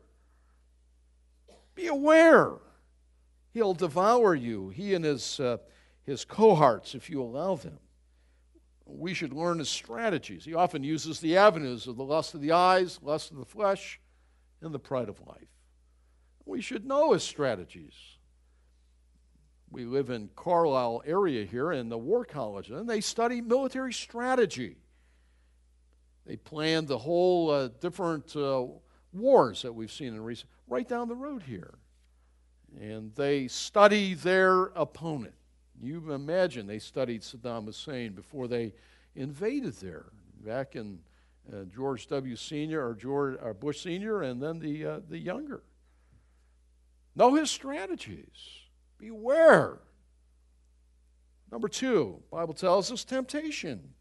Be 1.75 1.87
aware. 1.87 2.53
He'll 3.53 3.73
devour 3.73 4.35
you, 4.35 4.69
he 4.69 4.93
and 4.93 5.03
his, 5.03 5.39
uh, 5.39 5.57
his 6.03 6.23
cohorts, 6.23 6.95
if 6.95 7.09
you 7.09 7.21
allow 7.21 7.55
them. 7.55 7.79
We 8.85 9.13
should 9.13 9.33
learn 9.33 9.59
his 9.59 9.69
strategies. 9.69 10.45
He 10.45 10.53
often 10.53 10.83
uses 10.83 11.19
the 11.19 11.37
avenues 11.37 11.87
of 11.87 11.97
the 11.97 12.03
lust 12.03 12.33
of 12.33 12.41
the 12.41 12.51
eyes, 12.51 12.99
lust 13.01 13.31
of 13.31 13.37
the 13.37 13.45
flesh, 13.45 13.99
and 14.61 14.73
the 14.73 14.79
pride 14.79 15.09
of 15.09 15.25
life. 15.27 15.49
We 16.45 16.61
should 16.61 16.85
know 16.85 17.13
his 17.13 17.23
strategies. 17.23 17.93
We 19.71 19.85
live 19.85 20.09
in 20.09 20.29
Carlisle 20.35 21.03
area 21.05 21.45
here 21.45 21.71
in 21.71 21.89
the 21.89 21.97
War 21.97 22.25
College, 22.25 22.71
and 22.71 22.89
they 22.89 23.01
study 23.01 23.41
military 23.41 23.93
strategy. 23.93 24.77
They 26.29 26.35
planned 26.35 26.87
the 26.87 26.99
whole 26.99 27.49
uh, 27.49 27.69
different 27.81 28.35
uh, 28.35 28.67
wars 29.11 29.63
that 29.63 29.73
we've 29.73 29.91
seen 29.91 30.09
in 30.09 30.23
recent, 30.23 30.47
right 30.67 30.87
down 30.87 31.07
the 31.07 31.15
road 31.15 31.41
here. 31.41 31.79
And 32.79 33.11
they 33.15 33.47
study 33.47 34.13
their 34.13 34.65
opponent. 34.75 35.33
You 35.81 36.11
imagine 36.11 36.67
they 36.67 36.77
studied 36.77 37.23
Saddam 37.23 37.65
Hussein 37.65 38.13
before 38.13 38.47
they 38.47 38.75
invaded 39.15 39.73
there, 39.77 40.11
back 40.45 40.75
in 40.75 40.99
uh, 41.51 41.63
George 41.63 42.05
W. 42.09 42.35
Senior 42.35 42.87
or 42.87 42.93
George 42.93 43.35
or 43.41 43.55
Bush 43.55 43.81
Senior, 43.81 44.21
and 44.21 44.39
then 44.39 44.59
the 44.59 44.85
uh, 44.85 44.99
the 45.09 45.17
younger. 45.17 45.63
Know 47.15 47.33
his 47.33 47.49
strategies. 47.49 48.67
Beware. 48.99 49.79
Number 51.51 51.67
two, 51.67 52.21
Bible 52.29 52.53
tells 52.53 52.91
us 52.91 53.03
temptation. 53.03 53.95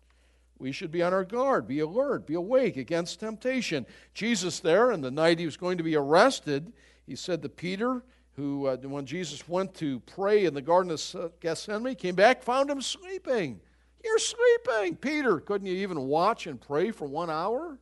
We 0.59 0.73
should 0.73 0.91
be 0.91 1.03
on 1.03 1.13
our 1.15 1.25
guard, 1.25 1.69
be 1.69 1.81
alert, 1.81 2.27
be 2.27 2.35
awake 2.35 2.77
against 2.77 3.21
temptation. 3.21 3.87
Jesus, 4.13 4.61
there, 4.61 4.91
in 4.91 5.01
the 5.01 5.11
night 5.11 5.39
he 5.39 5.47
was 5.47 5.57
going 5.57 5.79
to 5.79 5.85
be 5.85 5.97
arrested, 5.97 6.73
he 7.07 7.15
said 7.15 7.43
to 7.43 7.49
Peter, 7.49 8.03
who, 8.33 8.67
uh, 8.67 8.77
when 8.77 9.07
Jesus 9.07 9.49
went 9.49 9.75
to 9.75 10.01
pray 10.01 10.45
in 10.45 10.55
the 10.55 10.63
Garden 10.63 10.93
of 10.93 11.41
Gethsemane, 11.41 11.97
came 11.97 12.15
back, 12.15 12.43
found 12.43 12.71
him 12.71 12.81
sleeping. 12.81 13.61
You're 14.05 14.19
sleeping. 14.19 14.97
Peter, 14.97 15.41
couldn't 15.41 15.67
you 15.67 15.75
even 15.75 16.03
watch 16.03 16.47
and 16.47 16.61
pray 16.61 16.91
for 16.91 17.07
one 17.07 17.31
hour, 17.31 17.79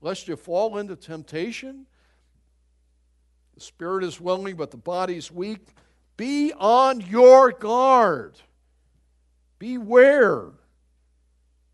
lest 0.00 0.28
you 0.28 0.36
fall 0.36 0.78
into 0.78 0.96
temptation? 0.96 1.86
The 3.54 3.60
spirit 3.60 4.04
is 4.04 4.20
willing, 4.20 4.56
but 4.56 4.70
the 4.70 4.76
body 4.76 5.16
is 5.16 5.32
weak. 5.32 5.68
Be 6.18 6.52
on 6.52 7.00
your 7.00 7.52
guard. 7.52 8.38
Beware. 9.58 10.50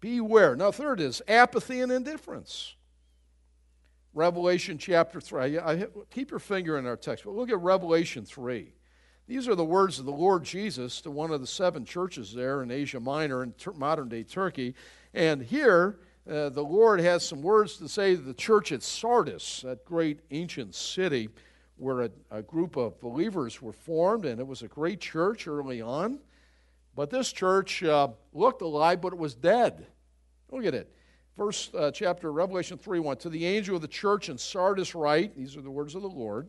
Beware. 0.02 0.56
Now, 0.56 0.72
third 0.72 1.00
is 1.00 1.22
apathy 1.28 1.80
and 1.80 1.92
indifference. 1.92 2.74
Revelation 4.12 4.76
chapter 4.76 5.20
3. 5.20 5.60
I, 5.60 5.86
keep 6.10 6.30
your 6.30 6.40
finger 6.40 6.76
in 6.76 6.86
our 6.86 6.96
text, 6.96 7.24
but 7.24 7.34
look 7.34 7.50
at 7.50 7.60
Revelation 7.60 8.24
3. 8.24 8.74
These 9.28 9.46
are 9.46 9.54
the 9.54 9.64
words 9.64 10.00
of 10.00 10.04
the 10.04 10.10
Lord 10.10 10.42
Jesus 10.42 11.00
to 11.02 11.10
one 11.12 11.30
of 11.30 11.40
the 11.40 11.46
seven 11.46 11.84
churches 11.84 12.34
there 12.34 12.64
in 12.64 12.72
Asia 12.72 12.98
Minor 12.98 13.44
in 13.44 13.54
modern 13.76 14.08
day 14.08 14.24
Turkey. 14.24 14.74
And 15.14 15.40
here, 15.40 16.00
uh, 16.28 16.48
the 16.48 16.64
Lord 16.64 16.98
has 16.98 17.24
some 17.24 17.40
words 17.40 17.76
to 17.76 17.88
say 17.88 18.16
to 18.16 18.20
the 18.20 18.34
church 18.34 18.72
at 18.72 18.82
Sardis, 18.82 19.62
that 19.62 19.84
great 19.84 20.18
ancient 20.32 20.74
city 20.74 21.28
where 21.76 22.02
a, 22.02 22.10
a 22.32 22.42
group 22.42 22.76
of 22.76 23.00
believers 23.00 23.62
were 23.62 23.72
formed, 23.72 24.26
and 24.26 24.40
it 24.40 24.46
was 24.46 24.62
a 24.62 24.68
great 24.68 25.00
church 25.00 25.46
early 25.46 25.80
on. 25.80 26.18
But 26.96 27.08
this 27.08 27.32
church 27.32 27.84
uh, 27.84 28.08
looked 28.32 28.62
alive, 28.62 29.00
but 29.00 29.12
it 29.12 29.18
was 29.18 29.34
dead. 29.34 29.86
Look 30.52 30.66
at 30.66 30.74
it. 30.74 30.92
First 31.36 31.74
uh, 31.74 31.90
chapter, 31.90 32.30
Revelation 32.30 32.76
3 32.78 33.00
1. 33.00 33.16
To 33.18 33.30
the 33.30 33.46
angel 33.46 33.76
of 33.76 33.82
the 33.82 33.88
church 33.88 34.28
in 34.28 34.36
Sardis, 34.36 34.94
write, 34.94 35.34
these 35.34 35.56
are 35.56 35.62
the 35.62 35.70
words 35.70 35.94
of 35.94 36.02
the 36.02 36.08
Lord, 36.08 36.48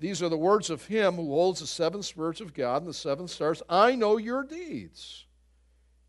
These 0.00 0.22
are 0.22 0.28
the 0.28 0.36
words 0.36 0.70
of 0.70 0.84
him 0.86 1.14
who 1.14 1.28
holds 1.28 1.60
the 1.60 1.66
seven 1.66 2.02
spirits 2.02 2.40
of 2.40 2.52
God 2.52 2.82
and 2.82 2.88
the 2.88 2.94
seven 2.94 3.28
stars. 3.28 3.62
I 3.68 3.94
know 3.94 4.16
your 4.16 4.42
deeds. 4.42 5.24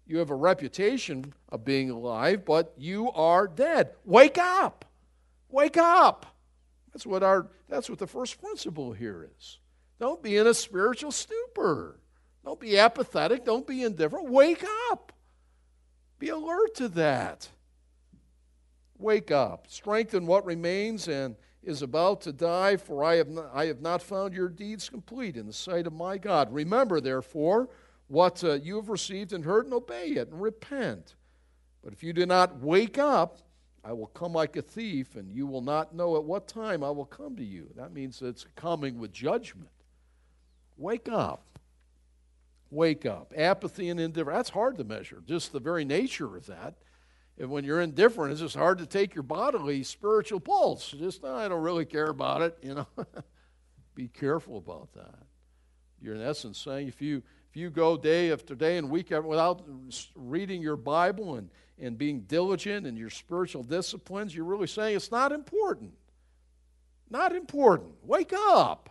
You 0.07 0.17
have 0.17 0.31
a 0.31 0.35
reputation 0.35 1.33
of 1.49 1.63
being 1.63 1.89
alive, 1.89 2.45
but 2.45 2.73
you 2.77 3.11
are 3.11 3.47
dead. 3.47 3.91
Wake 4.05 4.37
up. 4.37 4.85
Wake 5.49 5.77
up. 5.77 6.25
That's 6.93 7.05
what 7.05 7.23
our 7.23 7.47
that's 7.69 7.89
what 7.89 7.99
the 7.99 8.07
first 8.07 8.39
principle 8.39 8.93
here 8.93 9.27
is. 9.37 9.59
Don't 9.99 10.21
be 10.21 10.37
in 10.37 10.47
a 10.47 10.53
spiritual 10.53 11.11
stupor. 11.11 11.99
Don't 12.43 12.59
be 12.59 12.77
apathetic, 12.77 13.45
don't 13.45 13.65
be 13.65 13.83
indifferent. 13.83 14.29
Wake 14.29 14.63
up. 14.91 15.11
Be 16.25 16.31
alert 16.31 16.73
to 16.77 16.87
that. 16.89 17.49
Wake 18.97 19.29
up. 19.29 19.67
Strengthen 19.69 20.25
what 20.25 20.43
remains 20.43 21.07
and 21.07 21.35
is 21.61 21.83
about 21.83 22.21
to 22.21 22.33
die, 22.33 22.77
for 22.77 23.03
I 23.03 23.17
have, 23.17 23.29
not, 23.29 23.51
I 23.53 23.67
have 23.67 23.79
not 23.79 24.01
found 24.01 24.33
your 24.33 24.49
deeds 24.49 24.89
complete 24.89 25.37
in 25.37 25.45
the 25.45 25.53
sight 25.53 25.85
of 25.85 25.93
my 25.93 26.17
God. 26.17 26.51
Remember, 26.51 26.99
therefore, 26.99 27.69
what 28.07 28.43
uh, 28.43 28.53
you 28.53 28.77
have 28.77 28.89
received 28.89 29.33
and 29.33 29.45
heard, 29.45 29.65
and 29.65 29.73
obey 29.75 30.13
it, 30.13 30.29
and 30.29 30.41
repent. 30.41 31.13
But 31.83 31.93
if 31.93 32.01
you 32.01 32.11
do 32.11 32.25
not 32.25 32.59
wake 32.59 32.97
up, 32.97 33.37
I 33.83 33.93
will 33.93 34.07
come 34.07 34.33
like 34.33 34.55
a 34.55 34.63
thief, 34.63 35.17
and 35.17 35.31
you 35.31 35.45
will 35.45 35.61
not 35.61 35.93
know 35.93 36.15
at 36.15 36.23
what 36.23 36.47
time 36.47 36.83
I 36.83 36.89
will 36.89 37.05
come 37.05 37.35
to 37.35 37.45
you. 37.45 37.69
That 37.75 37.93
means 37.93 38.19
it's 38.23 38.47
coming 38.55 38.97
with 38.97 39.13
judgment. 39.13 39.69
Wake 40.75 41.07
up. 41.07 41.54
Wake 42.71 43.05
up. 43.05 43.33
Apathy 43.35 43.89
and 43.89 43.99
indifference. 43.99 44.37
That's 44.37 44.49
hard 44.49 44.77
to 44.77 44.83
measure, 44.83 45.21
just 45.25 45.51
the 45.51 45.59
very 45.59 45.85
nature 45.85 46.35
of 46.35 46.45
that. 46.47 46.75
And 47.37 47.49
when 47.49 47.63
you're 47.63 47.81
indifferent, 47.81 48.31
it's 48.31 48.41
just 48.41 48.55
hard 48.55 48.77
to 48.77 48.85
take 48.85 49.13
your 49.13 49.23
bodily 49.23 49.83
spiritual 49.83 50.39
pulse. 50.39 50.91
Just, 50.91 51.21
oh, 51.23 51.35
I 51.35 51.47
don't 51.47 51.63
really 51.63 51.85
care 51.85 52.09
about 52.09 52.41
it, 52.41 52.57
you 52.61 52.75
know. 52.75 52.87
Be 53.95 54.07
careful 54.07 54.57
about 54.57 54.93
that. 54.93 55.23
You're 56.01 56.15
in 56.15 56.21
essence 56.21 56.57
saying 56.57 56.87
if 56.87 57.01
you 57.01 57.23
if 57.49 57.61
you 57.61 57.69
go 57.69 57.95
day 57.95 58.33
after 58.33 58.53
day 58.53 58.77
and 58.77 58.89
week 58.89 59.13
after 59.13 59.27
without 59.27 59.65
reading 60.13 60.61
your 60.61 60.75
Bible 60.75 61.35
and, 61.35 61.49
and 61.79 61.97
being 61.97 62.21
diligent 62.21 62.85
in 62.85 62.97
your 62.97 63.09
spiritual 63.09 63.63
disciplines, 63.63 64.35
you're 64.35 64.43
really 64.43 64.67
saying 64.67 64.97
it's 64.97 65.09
not 65.09 65.31
important. 65.31 65.93
Not 67.09 67.33
important. 67.33 67.93
Wake 68.03 68.33
up. 68.33 68.89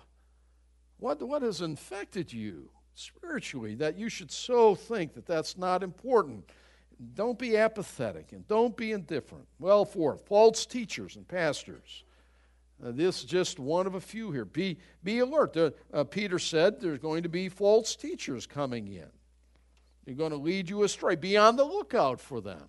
What, 0.96 1.20
what 1.22 1.42
has 1.42 1.60
infected 1.60 2.32
you 2.32 2.70
spiritually 2.94 3.74
that 3.76 3.98
you 3.98 4.08
should 4.08 4.30
so 4.30 4.74
think 4.74 5.14
that 5.14 5.26
that's 5.26 5.56
not 5.56 5.82
important? 5.82 6.44
Don't 7.14 7.38
be 7.38 7.56
apathetic 7.56 8.32
and 8.32 8.46
don't 8.46 8.76
be 8.76 8.92
indifferent. 8.92 9.46
Well, 9.58 9.84
fourth, 9.84 10.26
false 10.26 10.64
teachers 10.64 11.16
and 11.16 11.26
pastors. 11.26 12.04
Uh, 12.84 12.92
this 12.92 13.20
is 13.20 13.24
just 13.24 13.58
one 13.58 13.86
of 13.86 13.94
a 13.94 14.00
few 14.00 14.30
here. 14.32 14.44
Be, 14.44 14.78
be 15.02 15.20
alert. 15.20 15.56
Uh, 15.56 15.70
uh, 15.92 16.04
Peter 16.04 16.38
said 16.38 16.80
there's 16.80 16.98
going 16.98 17.22
to 17.22 17.28
be 17.28 17.48
false 17.48 17.96
teachers 17.96 18.46
coming 18.46 18.88
in. 18.88 19.08
They're 20.04 20.14
going 20.14 20.32
to 20.32 20.36
lead 20.36 20.68
you 20.68 20.82
astray. 20.82 21.14
Be 21.16 21.36
on 21.36 21.56
the 21.56 21.64
lookout 21.64 22.20
for 22.20 22.40
them. 22.40 22.68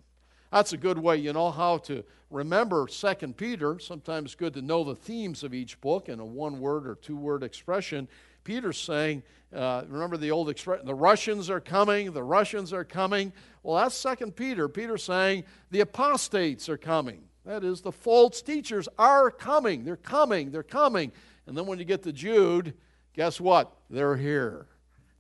That's 0.52 0.74
a 0.74 0.78
good 0.78 0.98
way, 0.98 1.18
you 1.18 1.34
know, 1.34 1.52
how 1.52 1.80
to 1.80 2.04
remember 2.30 2.88
Second 2.88 3.36
Peter. 3.36 3.78
Sometimes 3.80 4.28
it's 4.28 4.36
good 4.36 4.54
to 4.54 4.62
know 4.62 4.84
the 4.84 4.96
themes 4.96 5.44
of 5.44 5.54
each 5.54 5.82
book 5.82 6.08
in 6.08 6.20
a 6.20 6.26
one 6.26 6.60
word 6.60 6.88
or 6.88 6.96
two 6.96 7.18
word 7.18 7.44
expression. 7.44 8.08
Peter's 8.46 8.78
saying, 8.78 9.24
uh, 9.54 9.84
remember 9.90 10.16
the 10.16 10.32
old 10.32 10.50
expression, 10.50 10.86
the 10.86 10.96
Russians 10.96 11.50
are 11.50 11.60
coming, 11.60 12.14
the 12.14 12.24
Russians 12.24 12.72
are 12.72 12.86
coming. 12.86 13.34
Well, 13.64 13.84
that's 13.84 13.96
Second 13.96 14.38
Peter. 14.38 14.70
Peter's 14.70 15.04
saying 15.04 15.44
the 15.72 15.82
apostates 15.82 16.70
are 16.70 16.78
coming. 16.78 17.24
That 17.44 17.64
is, 17.64 17.82
the 17.82 17.92
false 17.92 18.42
teachers 18.42 18.88
are 18.98 19.30
coming. 19.30 19.84
They're 19.84 19.98
coming. 19.98 20.52
They're 20.52 20.64
coming. 20.64 21.12
And 21.46 21.58
then 21.58 21.66
when 21.66 21.80
you 21.80 21.86
get 21.86 22.04
to 22.04 22.14
Jude, 22.14 22.74
guess 23.14 23.42
what? 23.42 23.76
They're 23.90 24.16
here. 24.16 24.68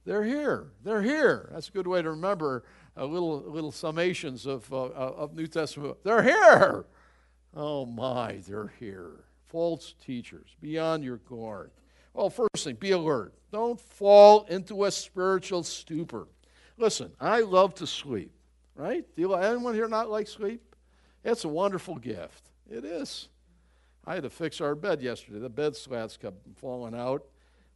They're 0.05 0.23
here. 0.23 0.67
They're 0.83 1.01
here. 1.01 1.49
That's 1.51 1.67
a 1.67 1.71
good 1.71 1.87
way 1.87 2.01
to 2.01 2.11
remember 2.11 2.63
a 2.95 3.05
little 3.05 3.41
little 3.41 3.71
summations 3.71 4.45
of, 4.45 4.71
uh, 4.71 4.77
of 4.77 5.35
New 5.35 5.47
Testament. 5.47 5.97
They're 6.03 6.23
here. 6.23 6.85
Oh 7.55 7.85
my, 7.85 8.41
they're 8.47 8.73
here. 8.79 9.25
False 9.45 9.93
teachers. 10.05 10.55
beyond 10.61 11.03
your 11.03 11.17
guard. 11.17 11.71
Well, 12.15 12.29
first 12.29 12.63
thing, 12.63 12.75
be 12.75 12.91
alert. 12.91 13.33
Don't 13.51 13.79
fall 13.79 14.45
into 14.45 14.85
a 14.85 14.91
spiritual 14.91 15.63
stupor. 15.63 16.27
Listen, 16.77 17.11
I 17.19 17.41
love 17.41 17.75
to 17.75 17.87
sleep, 17.87 18.31
right? 18.73 19.05
Do 19.15 19.21
you, 19.21 19.33
anyone 19.33 19.73
here 19.73 19.89
not 19.89 20.09
like 20.09 20.29
sleep? 20.29 20.75
It's 21.25 21.43
a 21.43 21.49
wonderful 21.49 21.95
gift. 21.97 22.51
It 22.69 22.85
is. 22.85 23.27
I 24.07 24.13
had 24.13 24.23
to 24.23 24.29
fix 24.29 24.61
our 24.61 24.75
bed 24.75 25.01
yesterday. 25.01 25.39
The 25.39 25.49
bed 25.49 25.75
slats 25.75 26.15
kept 26.15 26.37
falling 26.55 26.95
out. 26.95 27.25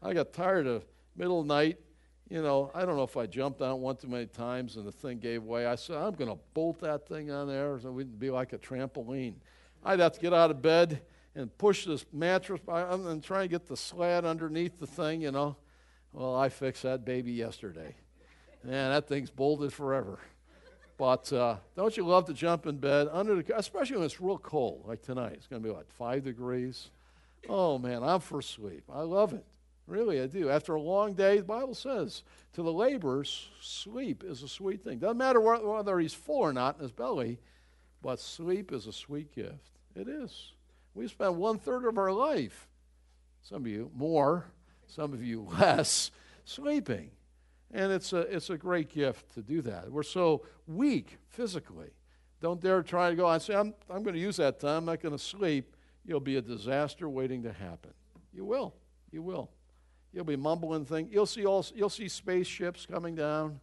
I 0.02 0.14
got 0.14 0.32
tired 0.32 0.68
of 0.68 0.86
middle 1.18 1.42
of 1.42 1.46
night. 1.46 1.78
You 2.30 2.42
know, 2.42 2.72
I 2.74 2.86
don't 2.86 2.96
know 2.96 3.04
if 3.04 3.18
I 3.18 3.26
jumped 3.26 3.62
on 3.62 3.82
one 3.82 3.98
too 3.98 4.08
many 4.08 4.28
times 4.28 4.78
and 4.78 4.88
the 4.88 4.92
thing 4.92 5.18
gave 5.18 5.44
way. 5.44 5.66
I 5.66 5.76
said, 5.76 5.98
I'm 5.98 6.14
going 6.14 6.30
to 6.30 6.38
bolt 6.54 6.80
that 6.80 7.08
thing 7.08 7.30
on 7.30 7.48
there 7.48 7.78
so 7.82 7.90
it 7.90 7.94
would 7.94 8.20
be 8.20 8.30
like 8.30 8.54
a 8.54 8.58
trampoline. 8.58 9.34
I'd 9.84 10.00
have 10.00 10.14
to 10.14 10.20
get 10.20 10.34
out 10.34 10.52
of 10.52 10.62
bed 10.62 11.02
and 11.36 11.56
push 11.58 11.86
this 11.86 12.06
mattress 12.12 12.62
by 12.66 12.82
and 12.82 13.24
try 13.24 13.42
and 13.42 13.50
get 13.50 13.68
the 13.68 13.78
slat 13.78 14.26
underneath 14.26 14.80
the 14.80 14.88
thing, 14.88 15.22
you 15.22 15.32
know. 15.32 15.56
Well, 16.12 16.36
I 16.36 16.50
fixed 16.50 16.84
that 16.84 17.06
baby 17.06 17.32
yesterday. 17.32 17.96
Man, 18.64 18.92
that 18.92 19.08
thing's 19.08 19.30
bolted 19.30 19.72
forever. 19.72 20.20
But 20.98 21.32
uh, 21.32 21.58
don't 21.78 21.96
you 21.96 22.06
love 22.06 22.26
to 22.26 22.34
jump 22.34 22.66
in 22.66 22.78
bed 22.78 23.08
under 23.12 23.42
the, 23.42 23.58
especially 23.58 23.96
when 23.96 24.06
it's 24.06 24.20
real 24.20 24.38
cold, 24.38 24.84
like 24.86 25.02
tonight. 25.02 25.34
It's 25.36 25.48
going 25.48 25.62
to 25.62 25.68
be 25.68 25.74
what 25.74 25.90
five 25.92 26.26
degrees. 26.26 26.90
Oh 27.48 27.78
man, 27.78 28.04
I'm 28.04 28.20
for 28.20 28.42
sleep. 28.42 28.84
I 28.92 29.02
love 29.02 29.32
it. 29.34 29.46
Really, 29.88 30.22
I 30.22 30.28
do. 30.28 30.50
After 30.50 30.76
a 30.76 30.82
long 30.82 31.14
day, 31.14 31.38
the 31.38 31.44
Bible 31.44 31.74
says 31.74 32.24
to 32.54 32.62
the 32.62 32.72
laborers, 32.72 33.48
sleep 33.62 34.24
is 34.24 34.44
a 34.44 34.48
sweet 34.48 34.84
thing. 34.84 35.00
Doesn't 35.00 35.18
matter 35.18 35.40
whether 35.40 36.00
he's 36.00 36.14
full 36.14 36.42
or 36.42 36.54
not 36.54 36.76
in 36.76 36.84
his 36.84 36.92
belly, 36.92 37.40
but 38.02 38.20
sleep 38.20 38.72
is 38.72 38.86
a 38.86 38.94
sweet 38.94 39.34
gift. 39.34 39.72
It 39.96 40.08
is. 40.08 40.52
We 40.94 41.08
spend 41.08 41.38
one 41.38 41.60
third 41.60 41.86
of 41.86 41.98
our 41.98 42.12
life, 42.12 42.68
some 43.42 43.62
of 43.62 43.68
you 43.68 43.92
more, 43.96 44.46
some 44.88 45.14
of 45.14 45.24
you 45.24 45.42
less, 45.60 46.12
sleeping. 46.46 47.12
And 47.72 47.92
it's 47.92 48.14
a, 48.14 48.22
it's 48.22 48.50
a 48.50 48.58
great 48.58 48.90
gift 48.90 49.34
to 49.36 49.42
do 49.42 49.62
that. 49.62 49.92
We're 49.92 50.04
so 50.04 50.44
weak 50.68 51.18
physically. 51.28 51.92
Don't 52.42 52.60
dare 52.60 52.82
try 52.82 53.10
to 53.10 53.16
go 53.16 53.28
I 53.28 53.38
say, 53.38 53.54
I'm, 53.54 53.74
I'm 53.90 54.02
going 54.02 54.16
to 54.16 54.22
use 54.22 54.38
that 54.38 54.60
time, 54.60 54.78
I'm 54.78 54.86
not 54.86 55.02
going 55.02 55.16
to 55.16 55.24
sleep. 55.24 55.76
You'll 56.06 56.20
be 56.20 56.38
a 56.38 56.42
disaster 56.42 57.08
waiting 57.08 57.44
to 57.44 57.54
happen. 57.54 57.92
You 58.34 58.46
will. 58.46 58.74
You 59.12 59.22
will. 59.22 59.52
You'll 60.12 60.26
be 60.26 60.36
mumbling 60.36 60.86
things. 60.86 61.10
You'll 61.12 61.26
see, 61.26 61.46
all, 61.46 61.66
you'll 61.76 61.90
see 61.90 62.08
spaceships 62.08 62.86
coming 62.86 63.14
down. 63.14 63.60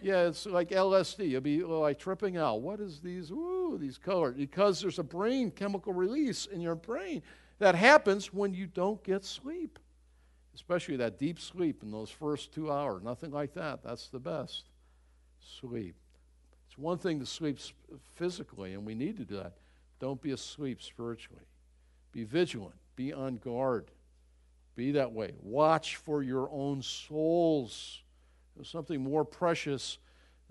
Yeah, 0.00 0.28
it's 0.28 0.46
like 0.46 0.70
LSD. 0.70 1.28
You'll 1.28 1.40
be 1.40 1.62
like 1.62 1.98
tripping 1.98 2.36
out. 2.36 2.60
What 2.60 2.80
is 2.80 3.00
these? 3.00 3.30
Ooh, 3.30 3.76
these 3.80 3.98
colors. 3.98 4.36
Because 4.36 4.80
there's 4.80 4.98
a 4.98 5.04
brain 5.04 5.50
chemical 5.50 5.92
release 5.92 6.46
in 6.46 6.60
your 6.60 6.74
brain 6.74 7.22
that 7.58 7.74
happens 7.74 8.32
when 8.32 8.54
you 8.54 8.66
don't 8.66 9.02
get 9.02 9.24
sleep 9.24 9.78
especially 10.58 10.96
that 10.96 11.20
deep 11.20 11.38
sleep 11.38 11.84
in 11.84 11.92
those 11.92 12.10
first 12.10 12.52
two 12.52 12.70
hours. 12.70 13.00
Nothing 13.04 13.30
like 13.30 13.54
that. 13.54 13.80
That's 13.84 14.08
the 14.08 14.18
best. 14.18 14.64
Sleep. 15.60 15.94
It's 16.66 16.76
one 16.76 16.98
thing 16.98 17.20
to 17.20 17.26
sleep 17.26 17.60
physically, 18.16 18.74
and 18.74 18.84
we 18.84 18.96
need 18.96 19.16
to 19.18 19.24
do 19.24 19.36
that. 19.36 19.52
Don't 20.00 20.20
be 20.20 20.32
asleep 20.32 20.82
spiritually. 20.82 21.44
Be 22.10 22.24
vigilant. 22.24 22.74
Be 22.96 23.12
on 23.12 23.36
guard. 23.36 23.92
Be 24.74 24.90
that 24.92 25.12
way. 25.12 25.34
Watch 25.40 25.94
for 25.94 26.24
your 26.24 26.50
own 26.50 26.82
souls. 26.82 28.02
There's 28.58 28.68
something 28.68 29.00
more 29.00 29.24
precious 29.24 29.98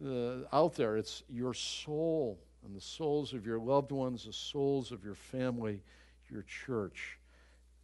uh, 0.01 0.37
out 0.53 0.75
there. 0.75 0.95
It's 0.95 1.23
your 1.29 1.53
soul 1.53 2.39
and 2.65 2.73
the 2.73 2.79
souls 2.79 3.33
of 3.33 3.45
your 3.45 3.59
loved 3.59 3.91
ones, 3.91 4.23
the 4.23 4.31
souls 4.31 4.93
of 4.93 5.03
your 5.03 5.13
family, 5.13 5.81
your 6.29 6.43
church. 6.43 7.19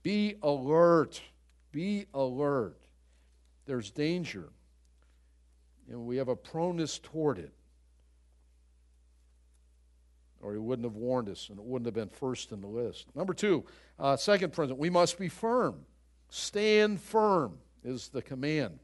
Be 0.02 0.36
alert. 0.42 1.22
Be 1.74 2.06
alert. 2.14 2.80
There's 3.66 3.92
danger. 3.92 4.48
And 5.90 6.06
we 6.06 6.16
have 6.16 6.30
a 6.30 6.38
proneness 6.38 7.00
toward 7.00 7.38
it. 7.38 7.52
Or 10.42 10.54
he 10.54 10.58
wouldn't 10.58 10.86
have 10.86 10.96
warned 10.96 11.28
us, 11.28 11.50
and 11.50 11.60
it 11.60 11.66
wouldn't 11.66 11.86
have 11.86 11.96
been 11.96 12.08
first 12.08 12.54
in 12.54 12.62
the 12.62 12.68
list. 12.68 13.08
Number 13.14 13.34
two, 13.34 13.66
uh, 14.00 14.16
second 14.16 14.54
principle, 14.54 14.80
we 14.80 14.90
must 14.90 15.20
be 15.20 15.28
firm. 15.28 15.86
Stand 16.30 17.02
firm 17.02 17.58
is 17.84 18.08
the 18.08 18.22
command. 18.22 18.80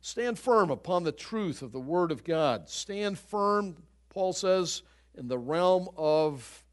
Stand 0.00 0.38
firm 0.38 0.70
upon 0.70 1.04
the 1.04 1.12
truth 1.12 1.62
of 1.62 1.72
the 1.72 1.80
Word 1.80 2.10
of 2.10 2.24
God. 2.24 2.68
Stand 2.68 3.18
firm, 3.18 3.76
Paul 4.08 4.32
says, 4.32 4.82
in 5.16 5.28
the 5.28 5.38
realm 5.38 5.88
of 5.96 6.64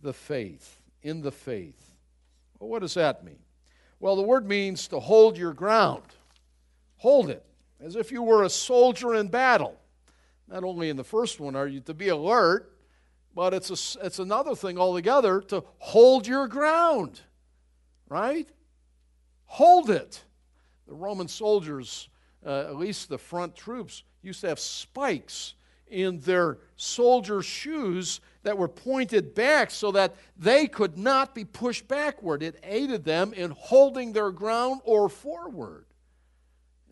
the 0.00 0.12
faith, 0.12 0.80
in 1.02 1.20
the 1.20 1.32
faith. 1.32 1.94
Well, 2.58 2.70
what 2.70 2.82
does 2.82 2.94
that 2.94 3.24
mean? 3.24 3.38
Well, 3.98 4.16
the 4.16 4.22
word 4.22 4.46
means 4.46 4.88
to 4.88 5.00
hold 5.00 5.36
your 5.36 5.52
ground. 5.52 6.02
Hold 6.98 7.28
it, 7.28 7.44
as 7.80 7.96
if 7.96 8.10
you 8.10 8.22
were 8.22 8.44
a 8.44 8.50
soldier 8.50 9.14
in 9.14 9.28
battle. 9.28 9.78
Not 10.48 10.64
only 10.64 10.88
in 10.88 10.96
the 10.96 11.04
first 11.04 11.38
one 11.38 11.54
are 11.54 11.66
you 11.66 11.80
to 11.80 11.94
be 11.94 12.08
alert, 12.08 12.72
but 13.34 13.52
it's, 13.52 13.96
a, 13.96 14.06
it's 14.06 14.18
another 14.18 14.54
thing 14.54 14.78
altogether 14.78 15.40
to 15.42 15.64
hold 15.78 16.26
your 16.26 16.48
ground, 16.48 17.20
right? 18.08 18.48
hold 19.50 19.90
it. 19.90 20.22
The 20.86 20.94
Roman 20.94 21.26
soldiers, 21.26 22.08
uh, 22.44 22.60
at 22.68 22.76
least 22.76 23.08
the 23.08 23.18
front 23.18 23.54
troops, 23.54 24.02
used 24.22 24.40
to 24.42 24.48
have 24.48 24.58
spikes 24.58 25.54
in 25.88 26.20
their 26.20 26.58
soldier 26.76 27.42
shoes 27.42 28.20
that 28.42 28.56
were 28.56 28.68
pointed 28.68 29.34
back 29.34 29.70
so 29.70 29.92
that 29.92 30.14
they 30.36 30.66
could 30.66 30.96
not 30.96 31.34
be 31.34 31.44
pushed 31.44 31.86
backward. 31.88 32.42
It 32.42 32.58
aided 32.62 33.04
them 33.04 33.32
in 33.34 33.50
holding 33.50 34.12
their 34.12 34.30
ground 34.30 34.80
or 34.84 35.08
forward. 35.08 35.84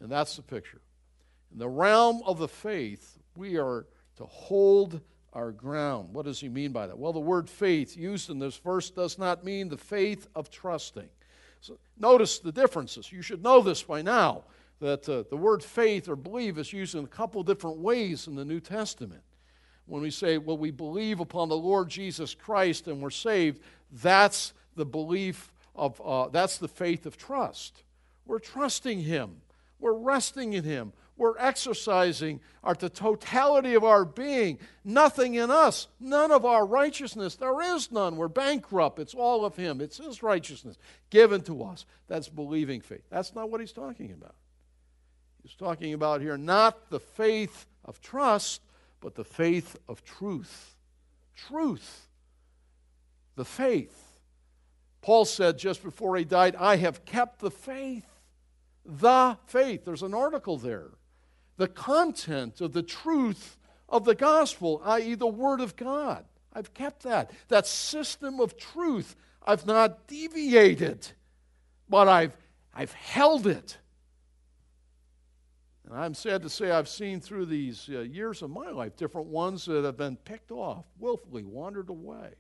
And 0.00 0.10
that's 0.10 0.36
the 0.36 0.42
picture. 0.42 0.80
In 1.52 1.58
the 1.58 1.68
realm 1.68 2.22
of 2.26 2.38
the 2.38 2.48
faith, 2.48 3.18
we 3.36 3.56
are 3.56 3.86
to 4.16 4.26
hold 4.26 5.00
our 5.32 5.52
ground. 5.52 6.12
What 6.12 6.24
does 6.24 6.40
he 6.40 6.48
mean 6.48 6.72
by 6.72 6.86
that? 6.86 6.98
Well, 6.98 7.12
the 7.12 7.20
word 7.20 7.48
faith 7.48 7.96
used 7.96 8.28
in 8.30 8.38
this 8.38 8.56
verse 8.56 8.90
does 8.90 9.18
not 9.18 9.44
mean 9.44 9.68
the 9.68 9.78
faith 9.78 10.26
of 10.34 10.50
trusting. 10.50 11.08
So 11.60 11.78
notice 11.98 12.38
the 12.38 12.52
differences. 12.52 13.10
You 13.10 13.22
should 13.22 13.42
know 13.42 13.60
this 13.60 13.82
by 13.82 14.02
now 14.02 14.44
that 14.80 15.08
uh, 15.08 15.24
the 15.28 15.36
word 15.36 15.62
faith 15.62 16.08
or 16.08 16.16
believe 16.16 16.58
is 16.58 16.72
used 16.72 16.94
in 16.94 17.04
a 17.04 17.08
couple 17.08 17.42
different 17.42 17.78
ways 17.78 18.26
in 18.26 18.36
the 18.36 18.44
New 18.44 18.60
Testament. 18.60 19.22
When 19.86 20.02
we 20.02 20.10
say, 20.10 20.38
well, 20.38 20.58
we 20.58 20.70
believe 20.70 21.18
upon 21.20 21.48
the 21.48 21.56
Lord 21.56 21.88
Jesus 21.88 22.34
Christ 22.34 22.88
and 22.88 23.00
we're 23.00 23.10
saved, 23.10 23.60
that's 23.90 24.52
the 24.76 24.84
belief 24.84 25.52
of, 25.74 26.00
uh, 26.04 26.28
that's 26.28 26.58
the 26.58 26.68
faith 26.68 27.06
of 27.06 27.16
trust. 27.16 27.82
We're 28.26 28.38
trusting 28.38 29.00
Him, 29.00 29.40
we're 29.80 29.94
resting 29.94 30.52
in 30.52 30.64
Him, 30.64 30.92
we're 31.16 31.36
exercising 31.38 32.40
our, 32.62 32.74
the 32.74 32.88
totality 32.88 33.74
of 33.74 33.82
our 33.82 34.04
being. 34.04 34.58
Nothing 34.84 35.34
in 35.34 35.50
us, 35.50 35.88
none 35.98 36.30
of 36.30 36.44
our 36.44 36.64
righteousness. 36.64 37.34
There 37.34 37.60
is 37.74 37.90
none. 37.90 38.16
We're 38.16 38.28
bankrupt. 38.28 39.00
It's 39.00 39.14
all 39.14 39.44
of 39.44 39.56
Him. 39.56 39.80
It's 39.80 39.98
His 39.98 40.22
righteousness 40.22 40.78
given 41.10 41.40
to 41.42 41.64
us. 41.64 41.86
That's 42.06 42.28
believing 42.28 42.80
faith. 42.80 43.02
That's 43.10 43.34
not 43.34 43.50
what 43.50 43.60
He's 43.60 43.72
talking 43.72 44.12
about. 44.12 44.36
He's 45.48 45.56
talking 45.56 45.94
about 45.94 46.20
here 46.20 46.36
not 46.36 46.90
the 46.90 47.00
faith 47.00 47.64
of 47.82 48.02
trust, 48.02 48.60
but 49.00 49.14
the 49.14 49.24
faith 49.24 49.78
of 49.88 50.04
truth. 50.04 50.76
Truth. 51.34 52.06
The 53.34 53.46
faith. 53.46 54.20
Paul 55.00 55.24
said 55.24 55.58
just 55.58 55.82
before 55.82 56.18
he 56.18 56.24
died, 56.24 56.54
I 56.54 56.76
have 56.76 57.06
kept 57.06 57.38
the 57.38 57.50
faith. 57.50 58.04
The 58.84 59.38
faith. 59.46 59.86
There's 59.86 60.02
an 60.02 60.12
article 60.12 60.58
there 60.58 60.90
the 61.56 61.66
content 61.66 62.60
of 62.60 62.74
the 62.74 62.82
truth 62.82 63.56
of 63.88 64.04
the 64.04 64.14
gospel, 64.14 64.82
i.e., 64.84 65.14
the 65.14 65.26
Word 65.26 65.62
of 65.62 65.76
God. 65.76 66.26
I've 66.52 66.74
kept 66.74 67.04
that. 67.04 67.30
That 67.48 67.66
system 67.66 68.38
of 68.38 68.58
truth, 68.58 69.16
I've 69.46 69.66
not 69.66 70.06
deviated, 70.06 71.08
but 71.88 72.06
I've, 72.06 72.36
I've 72.74 72.92
held 72.92 73.46
it. 73.46 73.78
And 75.88 75.98
I'm 75.98 76.12
sad 76.12 76.42
to 76.42 76.50
say 76.50 76.70
I've 76.70 76.88
seen 76.88 77.18
through 77.18 77.46
these 77.46 77.88
uh, 77.90 78.00
years 78.00 78.42
of 78.42 78.50
my 78.50 78.70
life 78.70 78.94
different 78.96 79.28
ones 79.28 79.64
that 79.64 79.84
have 79.84 79.96
been 79.96 80.16
picked 80.16 80.50
off, 80.50 80.84
willfully 80.98 81.44
wandered 81.44 81.88
away. 81.88 82.34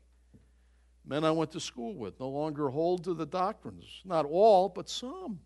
Men 1.06 1.24
I 1.24 1.30
went 1.30 1.52
to 1.52 1.60
school 1.60 1.94
with 1.94 2.20
no 2.20 2.28
longer 2.28 2.68
hold 2.68 3.04
to 3.04 3.14
the 3.14 3.24
doctrines. 3.24 4.02
Not 4.04 4.26
all, 4.26 4.68
but 4.68 4.90
some 4.90 5.40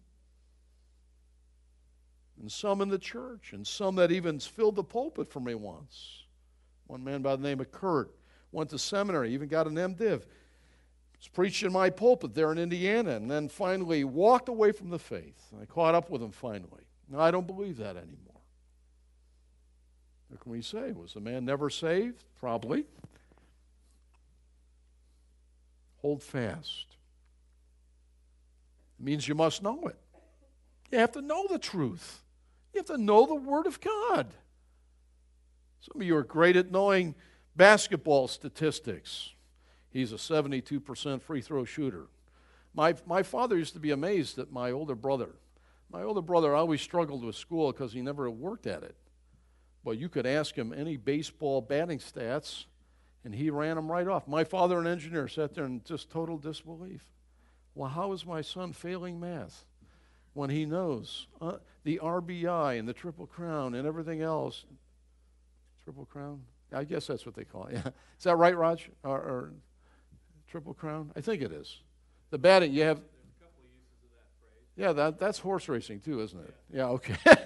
and 2.41 2.51
some 2.51 2.81
in 2.81 2.89
the 2.89 2.99
church, 2.99 3.53
and 3.53 3.65
some 3.65 3.95
that 3.95 4.11
even 4.11 4.41
filled 4.41 4.75
the 4.75 4.83
pulpit 4.83 5.31
for 5.31 5.39
me 5.39 5.55
once. 5.55 6.25
One 6.89 7.05
man 7.05 7.23
by 7.23 7.37
the 7.37 7.43
name 7.43 7.61
of 7.61 7.71
Kurt 7.71 8.11
went 8.51 8.71
to 8.71 8.81
seminary, 8.81 9.33
even 9.33 9.49
got 9.49 9.69
an 9.69 9.77
MDiv. 9.77 10.25
Was 11.19 11.29
preached 11.33 11.63
in 11.63 11.73
my 11.73 11.89
pulpit 11.89 12.35
there 12.35 12.51
in 12.51 12.59
Indiana, 12.59 13.13
and 13.13 13.31
then 13.31 13.49
finally 13.49 14.03
walked 14.03 14.49
away 14.49 14.73
from 14.73 14.91
the 14.91 14.99
faith. 14.99 15.53
I 15.61 15.67
caught 15.67 15.95
up 15.95 16.11
with 16.11 16.21
him 16.21 16.33
finally. 16.33 16.83
Now, 17.13 17.21
I 17.21 17.31
don't 17.31 17.47
believe 17.47 17.77
that 17.77 17.97
anymore. 17.97 18.41
What 20.29 20.41
can 20.41 20.51
we 20.51 20.63
say? 20.63 20.93
Was 20.93 21.13
the 21.13 21.21
man 21.21 21.45
never 21.45 21.69
saved? 21.69 22.25
Probably. 22.41 22.87
Hold 25.99 26.23
fast. 26.23 26.97
It 28.99 29.05
means 29.05 29.29
you 29.29 29.35
must 29.35 29.63
know 29.63 29.83
it. 29.89 29.99
You 30.91 30.99
have 30.99 31.13
to 31.13 31.21
know 31.21 31.47
the 31.51 31.59
truth. 31.59 32.23
You 32.73 32.79
have 32.79 32.87
to 32.87 32.97
know 32.97 33.27
the 33.27 33.35
Word 33.35 33.67
of 33.67 33.79
God. 33.79 34.29
Some 35.81 36.01
of 36.01 36.07
you 36.07 36.17
are 36.17 36.23
great 36.23 36.57
at 36.57 36.71
knowing 36.71 37.15
basketball 37.55 38.27
statistics. 38.27 39.33
He's 39.91 40.13
a 40.13 40.17
72% 40.17 41.21
free 41.21 41.43
throw 41.43 41.67
shooter. 41.67 42.07
My, 42.73 42.95
my 43.07 43.23
father 43.23 43.59
used 43.59 43.75
to 43.75 43.81
be 43.81 43.91
amazed 43.91 44.39
at 44.39 44.51
my 44.51 44.71
older 44.71 44.95
brother. 44.95 45.29
My 45.93 46.03
older 46.03 46.23
brother 46.23 46.55
always 46.55 46.81
struggled 46.81 47.25
with 47.25 47.37
school 47.37 47.71
because 47.71 47.93
he 47.93 48.01
never 48.01 48.31
worked 48.31 48.67
at 48.67 48.83
it. 48.83 48.97
But 49.85 49.99
you 49.99 50.09
could 50.09 50.27
ask 50.27 50.55
him 50.55 50.73
any 50.73 50.97
baseball 50.97 51.61
batting 51.61 51.99
stats, 51.99 52.65
and 53.25 53.35
he 53.35 53.51
ran 53.51 53.77
them 53.77 53.91
right 53.91 54.09
off. 54.09 54.27
My 54.27 54.45
father, 54.45 54.79
an 54.79 54.87
engineer, 54.87 55.29
sat 55.29 55.55
there 55.55 55.65
in 55.65 55.83
just 55.85 56.11
total 56.11 56.39
disbelief. 56.39 57.03
Well, 57.75 57.91
how 57.91 58.13
is 58.13 58.25
my 58.25 58.41
son 58.41 58.73
failing 58.73 59.21
math? 59.21 59.65
when 60.35 60.51
he 60.51 60.65
knows 60.65 61.27
uh, 61.41 61.59
the 61.85 62.01
RBI 62.03 62.79
and 62.79 62.89
the 62.89 62.93
Triple 62.93 63.27
Crown 63.27 63.75
and 63.75 63.87
everything 63.87 64.23
else. 64.23 64.65
Triple 65.85 66.07
Crown? 66.07 66.43
I 66.73 66.85
guess 66.85 67.07
that's 67.07 67.27
what 67.27 67.35
they 67.35 67.45
call 67.45 67.67
it. 67.67 67.73
Yeah. 67.85 67.91
Is 68.19 68.25
that 68.25 68.37
right, 68.37 68.57
Raj? 68.57 68.89
Or, 69.03 69.19
or 69.19 69.53
Triple 70.49 70.75
Crown? 70.75 71.11
I 71.17 71.21
think 71.21 71.43
it 71.43 71.53
is. 71.53 71.81
The 72.31 72.39
batting, 72.39 72.73
you 72.73 72.83
have. 72.83 73.01
Yeah, 74.77 74.93
that, 74.93 75.19
that's 75.19 75.39
horse 75.39 75.69
racing 75.69 76.01
too, 76.01 76.21
isn't 76.21 76.41
it? 76.41 76.55
Yeah, 76.73 76.79
yeah 76.79 76.87
okay. 76.87 77.17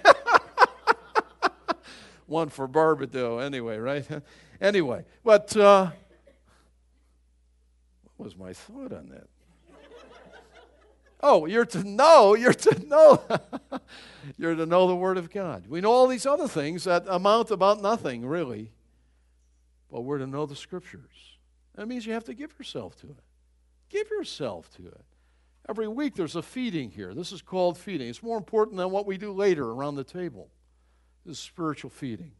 One 2.25 2.49
for 2.49 2.67
Barbado, 2.67 3.43
anyway, 3.43 3.77
right? 3.77 4.05
anyway, 4.61 5.05
but 5.23 5.55
uh, 5.55 5.91
what 8.15 8.25
was 8.25 8.37
my 8.37 8.53
thought 8.53 8.93
on 8.93 9.09
that? 9.09 9.27
Oh, 11.21 11.45
you're 11.47 11.65
to 11.65 11.83
know, 11.83 12.35
you're 12.35 12.53
to 12.53 12.87
know. 12.87 13.23
you're 14.37 14.55
to 14.55 14.65
know 14.65 14.87
the 14.87 14.95
Word 14.95 15.17
of 15.17 15.31
God. 15.31 15.65
We 15.67 15.81
know 15.81 15.91
all 15.91 16.07
these 16.07 16.25
other 16.25 16.47
things 16.47 16.83
that 16.83 17.05
amount 17.07 17.49
about 17.49 17.81
nothing, 17.81 18.25
really. 18.25 18.71
But 19.91 20.01
we're 20.01 20.19
to 20.19 20.27
know 20.27 20.45
the 20.45 20.55
Scriptures. 20.55 21.37
That 21.75 21.87
means 21.87 22.05
you 22.05 22.13
have 22.13 22.25
to 22.25 22.33
give 22.33 22.53
yourself 22.59 22.99
to 23.01 23.07
it. 23.07 23.23
Give 23.89 24.09
yourself 24.11 24.69
to 24.75 24.87
it. 24.87 25.05
Every 25.69 25.87
week 25.87 26.15
there's 26.15 26.35
a 26.35 26.41
feeding 26.41 26.91
here. 26.91 27.13
This 27.13 27.31
is 27.31 27.41
called 27.41 27.77
feeding. 27.77 28.07
It's 28.07 28.23
more 28.23 28.37
important 28.37 28.77
than 28.77 28.89
what 28.89 29.05
we 29.05 29.17
do 29.17 29.33
later 29.33 29.69
around 29.69 29.95
the 29.95 30.03
table. 30.03 30.49
This 31.25 31.37
is 31.37 31.43
spiritual 31.43 31.89
feeding. 31.89 32.31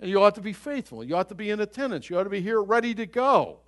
And 0.00 0.10
you 0.10 0.22
ought 0.22 0.34
to 0.36 0.40
be 0.40 0.52
faithful. 0.52 1.04
You 1.04 1.16
ought 1.16 1.28
to 1.28 1.34
be 1.34 1.50
in 1.50 1.60
attendance. 1.60 2.08
You 2.08 2.18
ought 2.18 2.24
to 2.24 2.30
be 2.30 2.40
here 2.40 2.62
ready 2.62 2.94
to 2.94 3.06
go. 3.06 3.60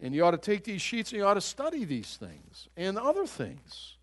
And 0.00 0.14
you 0.14 0.24
ought 0.24 0.30
to 0.30 0.38
take 0.38 0.64
these 0.64 0.80
sheets 0.80 1.10
and 1.10 1.18
you 1.18 1.26
ought 1.26 1.34
to 1.34 1.40
study 1.40 1.84
these 1.84 2.16
things 2.16 2.68
and 2.76 2.96
other 2.96 3.26
things. 3.26 3.96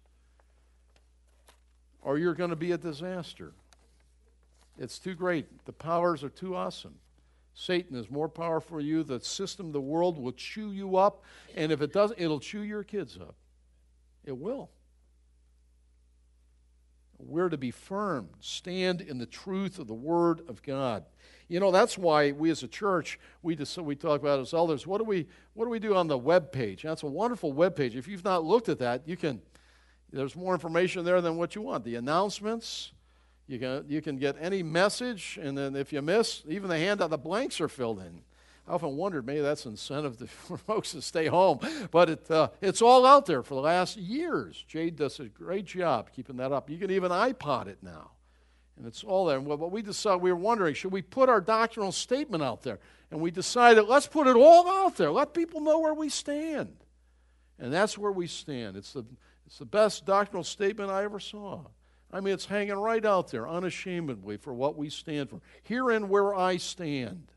Or 2.02 2.18
you're 2.18 2.36
going 2.36 2.52
to 2.52 2.56
be 2.56 2.72
a 2.74 2.78
disaster. 2.78 3.54
It's 4.78 5.00
too 5.00 5.16
great. 5.16 5.66
The 5.66 5.74
powers 5.74 6.24
are 6.24 6.30
too 6.30 6.56
awesome. 6.56 6.96
Satan 7.60 7.98
is 7.98 8.12
more 8.12 8.30
powerful 8.30 8.80
you. 8.80 9.04
The 9.04 9.20
system, 9.20 9.72
the 9.72 9.82
world 9.82 10.20
will 10.20 10.32
chew 10.32 10.72
you 10.72 10.96
up. 10.96 11.24
And 11.56 11.72
if 11.72 11.82
it 11.82 11.92
doesn't, 11.92 12.22
it'll 12.22 12.40
chew 12.40 12.62
your 12.62 12.84
kids 12.84 13.18
up. 13.20 13.34
It 14.24 14.38
will. 14.38 14.70
We're 17.18 17.50
to 17.50 17.58
be 17.58 17.72
firm, 17.72 18.30
stand 18.42 19.02
in 19.02 19.18
the 19.18 19.26
truth 19.26 19.80
of 19.80 19.88
the 19.88 19.96
Word 19.96 20.42
of 20.48 20.62
God. 20.62 21.06
You 21.48 21.60
know, 21.60 21.72
that's 21.72 21.98
why 21.98 22.32
we 22.32 22.52
as 22.52 22.62
a 22.62 22.68
church, 22.68 23.20
we, 23.42 23.56
just, 23.56 23.76
we 23.80 23.96
talk 23.96 24.22
about 24.22 24.40
as 24.40 24.54
elders, 24.54 24.86
what 24.86 25.00
do, 25.00 25.04
we, 25.04 25.26
what 25.56 25.66
do 25.66 25.72
we 25.72 25.80
do 25.80 25.96
on 25.96 26.06
the 26.08 26.18
web 26.18 26.52
page? 26.52 26.84
That's 26.84 27.02
a 27.02 27.08
wonderful 27.08 27.54
web 27.54 27.76
page. 27.76 27.96
If 27.96 28.08
you've 28.08 28.24
not 28.24 28.44
looked 28.44 28.70
at 28.70 28.78
that, 28.80 29.08
you 29.08 29.18
can, 29.18 29.42
there's 30.14 30.36
more 30.36 30.54
information 30.54 31.04
there 31.04 31.22
than 31.22 31.38
what 31.38 31.56
you 31.56 31.64
want. 31.64 31.86
The 31.86 31.96
announcements, 31.96 32.92
you 33.48 33.60
can, 33.60 33.86
you 33.88 34.02
can 34.02 34.18
get 34.18 34.36
any 34.40 34.62
message, 34.62 35.40
and 35.42 35.58
then 35.58 35.76
if 35.76 35.94
you 35.94 36.02
miss, 36.02 36.44
even 36.48 36.70
the 36.70 36.78
handout, 36.78 37.10
the 37.10 37.18
blanks 37.18 37.62
are 37.62 37.70
filled 37.70 38.00
in. 38.00 38.22
I 38.68 38.74
often 38.74 38.98
wondered 38.98 39.26
maybe 39.26 39.40
that's 39.40 39.66
incentive 39.66 40.18
for 40.30 40.58
folks 40.58 40.92
to 40.92 41.02
stay 41.02 41.28
home, 41.28 41.60
but 41.92 42.10
it, 42.10 42.30
uh, 42.30 42.50
it's 42.62 42.82
all 42.82 43.06
out 43.06 43.26
there 43.26 43.44
for 43.44 43.56
the 43.56 43.62
last 43.62 43.96
years. 43.96 44.64
Jade 44.68 44.98
does 44.98 45.20
a 45.20 45.26
great 45.26 45.66
job 45.66 46.10
keeping 46.14 46.38
that 46.38 46.52
up. 46.52 46.70
You 46.70 46.78
can 46.78 46.92
even 46.92 47.12
iPod 47.12 47.68
it 47.68 47.78
now. 47.82 48.12
And 48.78 48.86
it's 48.86 49.04
all 49.04 49.26
there. 49.26 49.38
And 49.38 49.48
what 49.48 49.72
we 49.72 49.82
decided, 49.82 50.22
we 50.22 50.32
were 50.32 50.38
wondering, 50.38 50.76
should 50.76 50.92
we 50.92 51.02
put 51.02 51.30
our 51.30 51.42
doctrinal 51.42 51.92
statement 51.92 52.44
out 52.44 52.62
there? 52.62 52.80
And 53.10 53.22
we 53.22 53.32
decided, 53.32 53.84
let's 53.84 54.06
put 54.06 54.28
it 54.28 54.36
all 54.36 54.70
out 54.70 54.98
there. 54.98 55.12
Let 55.12 55.34
people 55.34 55.62
know 55.62 55.80
where 55.80 55.96
we 55.96 56.10
stand. 56.10 56.76
And 57.58 57.74
that's 57.74 57.98
where 57.98 58.12
we 58.12 58.28
stand. 58.28 58.78
It's 58.78 58.94
the, 58.94 59.04
it's 59.48 59.58
the 59.58 59.66
best 59.66 60.06
doctrinal 60.06 60.44
statement 60.44 60.92
I 60.92 61.06
ever 61.06 61.20
saw. 61.20 61.62
I 62.12 62.22
mean, 62.22 62.34
it's 62.34 62.46
hanging 62.46 62.76
right 62.76 63.06
out 63.06 63.32
there, 63.32 63.48
unashamedly, 63.48 64.38
for 64.38 64.54
what 64.54 64.78
we 64.78 64.90
stand 64.90 65.30
for. 65.30 65.42
Here 65.64 65.90
and 65.90 66.10
where 66.10 66.34
I 66.34 66.58
stand. 66.58 67.32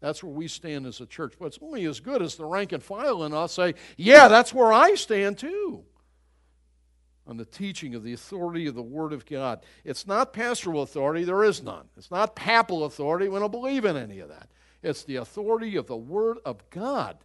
That's 0.00 0.22
where 0.22 0.32
we 0.32 0.48
stand 0.48 0.86
as 0.86 1.00
a 1.00 1.06
church. 1.06 1.34
But 1.38 1.46
it's 1.46 1.58
only 1.62 1.84
as 1.86 2.00
good 2.00 2.22
as 2.22 2.34
the 2.34 2.44
rank 2.44 2.72
and 2.72 2.82
file 2.82 3.24
in 3.24 3.32
us 3.32 3.52
say, 3.52 3.74
yeah, 3.96 4.28
that's 4.28 4.52
where 4.52 4.72
I 4.72 4.94
stand 4.94 5.38
too. 5.38 5.84
on 7.30 7.36
the 7.36 7.44
teaching 7.44 7.94
of 7.94 8.02
the 8.02 8.12
authority 8.12 8.66
of 8.66 8.74
the 8.74 8.82
Word 8.82 9.12
of 9.12 9.24
God. 9.24 9.64
It's 9.84 10.04
not 10.04 10.32
pastoral 10.32 10.82
authority, 10.82 11.22
there 11.22 11.44
is 11.44 11.62
none. 11.62 11.88
It's 11.96 12.10
not 12.10 12.34
papal 12.34 12.84
authority, 12.84 13.28
we 13.28 13.38
don't 13.38 13.52
believe 13.52 13.84
in 13.84 13.96
any 13.96 14.18
of 14.18 14.28
that. 14.30 14.48
It's 14.82 15.04
the 15.04 15.16
authority 15.16 15.76
of 15.76 15.86
the 15.86 15.96
Word 15.96 16.38
of 16.44 16.68
God. 16.70 17.18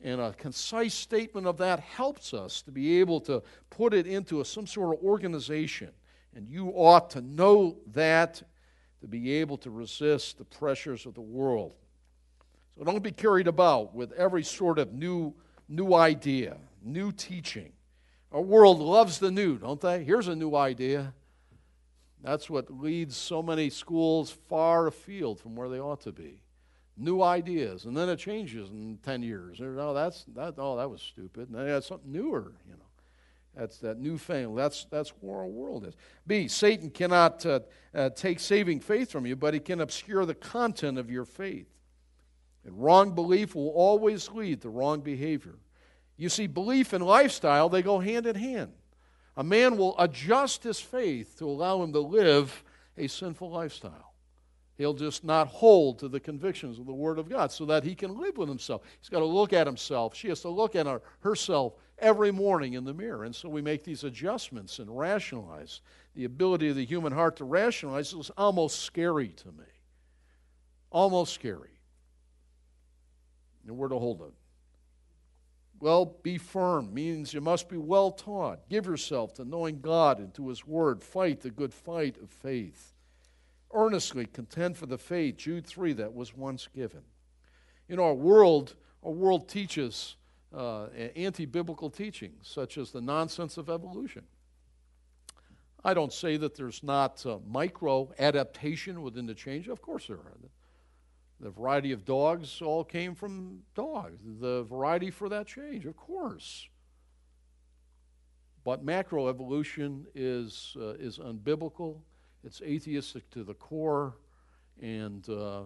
And 0.00 0.20
a 0.20 0.32
concise 0.32 0.94
statement 0.94 1.46
of 1.46 1.58
that 1.58 1.80
helps 1.80 2.32
us 2.32 2.62
to 2.62 2.72
be 2.72 2.98
able 3.00 3.20
to 3.22 3.42
put 3.68 3.92
it 3.92 4.06
into 4.06 4.40
a, 4.40 4.44
some 4.44 4.66
sort 4.66 4.96
of 4.96 5.04
organization. 5.04 5.90
And 6.34 6.48
you 6.48 6.68
ought 6.68 7.10
to 7.10 7.20
know 7.20 7.76
that 7.92 8.42
to 9.00 9.06
be 9.06 9.32
able 9.34 9.58
to 9.58 9.70
resist 9.70 10.38
the 10.38 10.44
pressures 10.44 11.06
of 11.06 11.14
the 11.14 11.20
world. 11.20 11.74
So 12.76 12.84
don't 12.84 13.02
be 13.02 13.12
carried 13.12 13.48
about 13.48 13.94
with 13.94 14.12
every 14.12 14.44
sort 14.44 14.78
of 14.78 14.92
new, 14.92 15.34
new 15.68 15.92
idea, 15.92 16.56
new 16.82 17.12
teaching. 17.12 17.72
Our 18.30 18.40
world 18.40 18.78
loves 18.78 19.18
the 19.18 19.30
new, 19.30 19.58
don't 19.58 19.80
they? 19.80 20.04
Here's 20.04 20.28
a 20.28 20.34
new 20.34 20.54
idea. 20.54 21.12
That's 22.22 22.48
what 22.48 22.70
leads 22.70 23.16
so 23.16 23.42
many 23.42 23.68
schools 23.68 24.30
far 24.48 24.86
afield 24.86 25.40
from 25.40 25.56
where 25.56 25.68
they 25.68 25.80
ought 25.80 26.00
to 26.02 26.12
be. 26.12 26.40
New 26.96 27.22
ideas, 27.22 27.84
and 27.84 27.96
then 27.96 28.08
it 28.08 28.18
changes 28.18 28.70
in 28.70 28.98
10 29.02 29.22
years. 29.22 29.60
Oh, 29.60 29.92
that's, 29.92 30.24
that, 30.34 30.54
oh, 30.58 30.76
that 30.76 30.88
was 30.88 31.02
stupid. 31.02 31.48
And 31.48 31.58
then 31.58 31.66
that's 31.66 31.88
something 31.88 32.12
newer, 32.12 32.52
you 32.66 32.74
know. 32.74 32.91
That's 33.56 33.78
that 33.78 33.98
new 33.98 34.16
thing. 34.16 34.54
That's, 34.54 34.86
that's 34.90 35.10
where 35.20 35.40
our 35.40 35.46
world 35.46 35.86
is. 35.86 35.94
B, 36.26 36.48
Satan 36.48 36.90
cannot 36.90 37.44
uh, 37.44 37.60
uh, 37.94 38.10
take 38.10 38.40
saving 38.40 38.80
faith 38.80 39.10
from 39.10 39.26
you, 39.26 39.36
but 39.36 39.52
he 39.52 39.60
can 39.60 39.80
obscure 39.80 40.24
the 40.24 40.34
content 40.34 40.98
of 40.98 41.10
your 41.10 41.24
faith. 41.24 41.68
And 42.64 42.82
wrong 42.82 43.14
belief 43.14 43.54
will 43.54 43.68
always 43.70 44.30
lead 44.30 44.62
to 44.62 44.70
wrong 44.70 45.00
behavior. 45.00 45.56
You 46.16 46.28
see, 46.28 46.46
belief 46.46 46.92
and 46.92 47.04
lifestyle, 47.04 47.68
they 47.68 47.82
go 47.82 47.98
hand 47.98 48.26
in 48.26 48.36
hand. 48.36 48.72
A 49.36 49.44
man 49.44 49.76
will 49.76 49.98
adjust 49.98 50.62
his 50.62 50.78
faith 50.78 51.38
to 51.38 51.48
allow 51.48 51.82
him 51.82 51.92
to 51.92 52.00
live 52.00 52.62
a 52.96 53.06
sinful 53.06 53.50
lifestyle. 53.50 54.11
He'll 54.78 54.94
just 54.94 55.22
not 55.22 55.48
hold 55.48 55.98
to 55.98 56.08
the 56.08 56.20
convictions 56.20 56.78
of 56.78 56.86
the 56.86 56.92
Word 56.92 57.18
of 57.18 57.28
God 57.28 57.52
so 57.52 57.66
that 57.66 57.84
he 57.84 57.94
can 57.94 58.18
live 58.18 58.38
with 58.38 58.48
himself. 58.48 58.82
He's 59.00 59.10
got 59.10 59.18
to 59.18 59.24
look 59.24 59.52
at 59.52 59.66
himself. 59.66 60.14
She 60.14 60.28
has 60.28 60.40
to 60.40 60.48
look 60.48 60.74
at 60.74 60.86
her, 60.86 61.02
herself 61.20 61.74
every 61.98 62.32
morning 62.32 62.72
in 62.72 62.84
the 62.84 62.94
mirror. 62.94 63.24
And 63.24 63.34
so 63.34 63.48
we 63.48 63.62
make 63.62 63.84
these 63.84 64.04
adjustments 64.04 64.78
and 64.78 64.96
rationalize. 64.96 65.82
The 66.14 66.24
ability 66.24 66.70
of 66.70 66.76
the 66.76 66.84
human 66.84 67.12
heart 67.12 67.36
to 67.36 67.44
rationalize 67.44 68.12
is 68.12 68.30
almost 68.36 68.80
scary 68.80 69.28
to 69.28 69.48
me. 69.48 69.64
Almost 70.90 71.34
scary. 71.34 71.70
And 73.66 73.76
where 73.76 73.88
to 73.88 73.98
hold 73.98 74.22
it. 74.22 74.32
Well, 75.80 76.16
be 76.22 76.38
firm 76.38 76.94
means 76.94 77.34
you 77.34 77.40
must 77.40 77.68
be 77.68 77.76
well 77.76 78.12
taught. 78.12 78.68
Give 78.68 78.86
yourself 78.86 79.34
to 79.34 79.44
knowing 79.44 79.80
God 79.80 80.18
and 80.18 80.32
to 80.34 80.48
His 80.48 80.66
Word. 80.66 81.02
Fight 81.02 81.40
the 81.40 81.50
good 81.50 81.74
fight 81.74 82.16
of 82.22 82.30
faith. 82.30 82.91
Earnestly 83.74 84.26
contend 84.26 84.76
for 84.76 84.86
the 84.86 84.98
faith, 84.98 85.36
Jude 85.38 85.66
3, 85.66 85.94
that 85.94 86.14
was 86.14 86.36
once 86.36 86.68
given. 86.74 87.02
In 87.88 87.98
our 87.98 88.14
world, 88.14 88.74
our 89.02 89.10
world 89.10 89.48
teaches 89.48 90.16
uh, 90.54 90.86
anti 91.16 91.46
biblical 91.46 91.90
teachings, 91.90 92.46
such 92.46 92.76
as 92.76 92.90
the 92.90 93.00
nonsense 93.00 93.56
of 93.56 93.70
evolution. 93.70 94.24
I 95.84 95.94
don't 95.94 96.12
say 96.12 96.36
that 96.36 96.54
there's 96.54 96.82
not 96.82 97.24
uh, 97.26 97.38
micro 97.46 98.12
adaptation 98.18 99.02
within 99.02 99.26
the 99.26 99.34
change. 99.34 99.68
Of 99.68 99.82
course, 99.82 100.06
there 100.06 100.16
are. 100.16 100.36
The 101.40 101.50
variety 101.50 101.90
of 101.90 102.04
dogs 102.04 102.62
all 102.62 102.84
came 102.84 103.16
from 103.16 103.62
dogs. 103.74 104.20
The 104.40 104.62
variety 104.62 105.10
for 105.10 105.28
that 105.28 105.48
change, 105.48 105.86
of 105.86 105.96
course. 105.96 106.68
But 108.64 108.86
macroevolution 108.86 110.04
is, 110.14 110.76
uh, 110.80 110.90
is 110.90 111.18
unbiblical, 111.18 111.96
it's 112.44 112.60
atheistic 112.62 113.28
to 113.30 113.44
the 113.44 113.54
core, 113.54 114.16
and, 114.80 115.28
uh, 115.28 115.62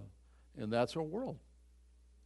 and 0.59 0.73
that's 0.73 0.97
our 0.97 1.03
world. 1.03 1.39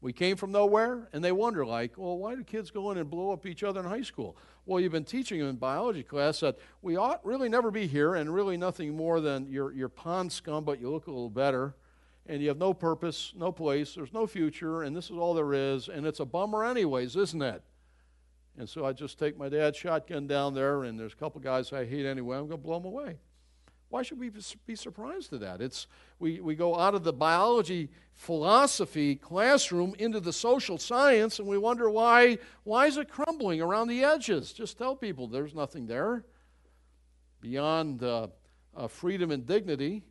We 0.00 0.12
came 0.12 0.36
from 0.36 0.50
nowhere, 0.50 1.08
and 1.12 1.22
they 1.22 1.32
wonder, 1.32 1.66
like, 1.66 1.98
well, 1.98 2.16
why 2.16 2.34
do 2.34 2.42
kids 2.42 2.70
go 2.70 2.90
in 2.90 2.98
and 2.98 3.10
blow 3.10 3.32
up 3.32 3.44
each 3.44 3.62
other 3.62 3.80
in 3.80 3.86
high 3.86 4.02
school? 4.02 4.36
Well, 4.64 4.80
you've 4.80 4.92
been 4.92 5.04
teaching 5.04 5.40
them 5.40 5.48
in 5.48 5.56
biology 5.56 6.02
class 6.02 6.40
that 6.40 6.58
we 6.80 6.96
ought 6.96 7.24
really 7.24 7.48
never 7.48 7.70
be 7.70 7.86
here, 7.86 8.14
and 8.14 8.32
really 8.32 8.56
nothing 8.56 8.96
more 8.96 9.20
than 9.20 9.46
you're, 9.46 9.72
you're 9.72 9.88
pond 9.88 10.32
scum, 10.32 10.64
but 10.64 10.80
you 10.80 10.90
look 10.90 11.06
a 11.06 11.10
little 11.10 11.30
better 11.30 11.74
and 12.26 12.40
you 12.40 12.48
have 12.48 12.58
no 12.58 12.72
purpose, 12.72 13.32
no 13.36 13.50
place, 13.50 13.94
there's 13.94 14.12
no 14.12 14.24
future, 14.24 14.82
and 14.82 14.94
this 14.94 15.06
is 15.06 15.16
all 15.16 15.34
there 15.34 15.52
is, 15.52 15.88
and 15.88 16.06
it's 16.06 16.20
a 16.20 16.24
bummer, 16.24 16.64
anyways, 16.64 17.16
isn't 17.16 17.42
it? 17.42 17.60
And 18.56 18.68
so 18.68 18.84
I 18.84 18.92
just 18.92 19.18
take 19.18 19.36
my 19.36 19.48
dad's 19.48 19.76
shotgun 19.76 20.28
down 20.28 20.54
there, 20.54 20.84
and 20.84 20.98
there's 20.98 21.12
a 21.12 21.16
couple 21.16 21.40
guys 21.40 21.72
I 21.72 21.84
hate 21.84 22.06
anyway. 22.06 22.36
I'm 22.36 22.46
going 22.46 22.60
to 22.60 22.64
blow 22.64 22.78
them 22.78 22.86
away. 22.86 23.16
Why 23.90 24.02
should 24.02 24.20
we 24.20 24.30
be 24.66 24.76
surprised 24.76 25.32
at 25.32 25.40
that? 25.40 25.60
It's, 25.60 25.88
we, 26.20 26.40
we 26.40 26.54
go 26.54 26.78
out 26.78 26.94
of 26.94 27.02
the 27.02 27.12
biology 27.12 27.90
philosophy 28.14 29.16
classroom 29.16 29.94
into 29.98 30.20
the 30.20 30.32
social 30.32 30.78
science, 30.78 31.40
and 31.40 31.48
we 31.48 31.58
wonder 31.58 31.90
why, 31.90 32.38
why 32.62 32.86
is 32.86 32.96
it 32.96 33.08
crumbling 33.08 33.60
around 33.60 33.88
the 33.88 34.04
edges? 34.04 34.52
Just 34.52 34.78
tell 34.78 34.94
people 34.94 35.26
there's 35.26 35.56
nothing 35.56 35.86
there 35.86 36.24
beyond 37.40 38.04
uh, 38.04 38.28
uh, 38.76 38.86
freedom 38.86 39.32
and 39.32 39.44
dignity. 39.44 40.04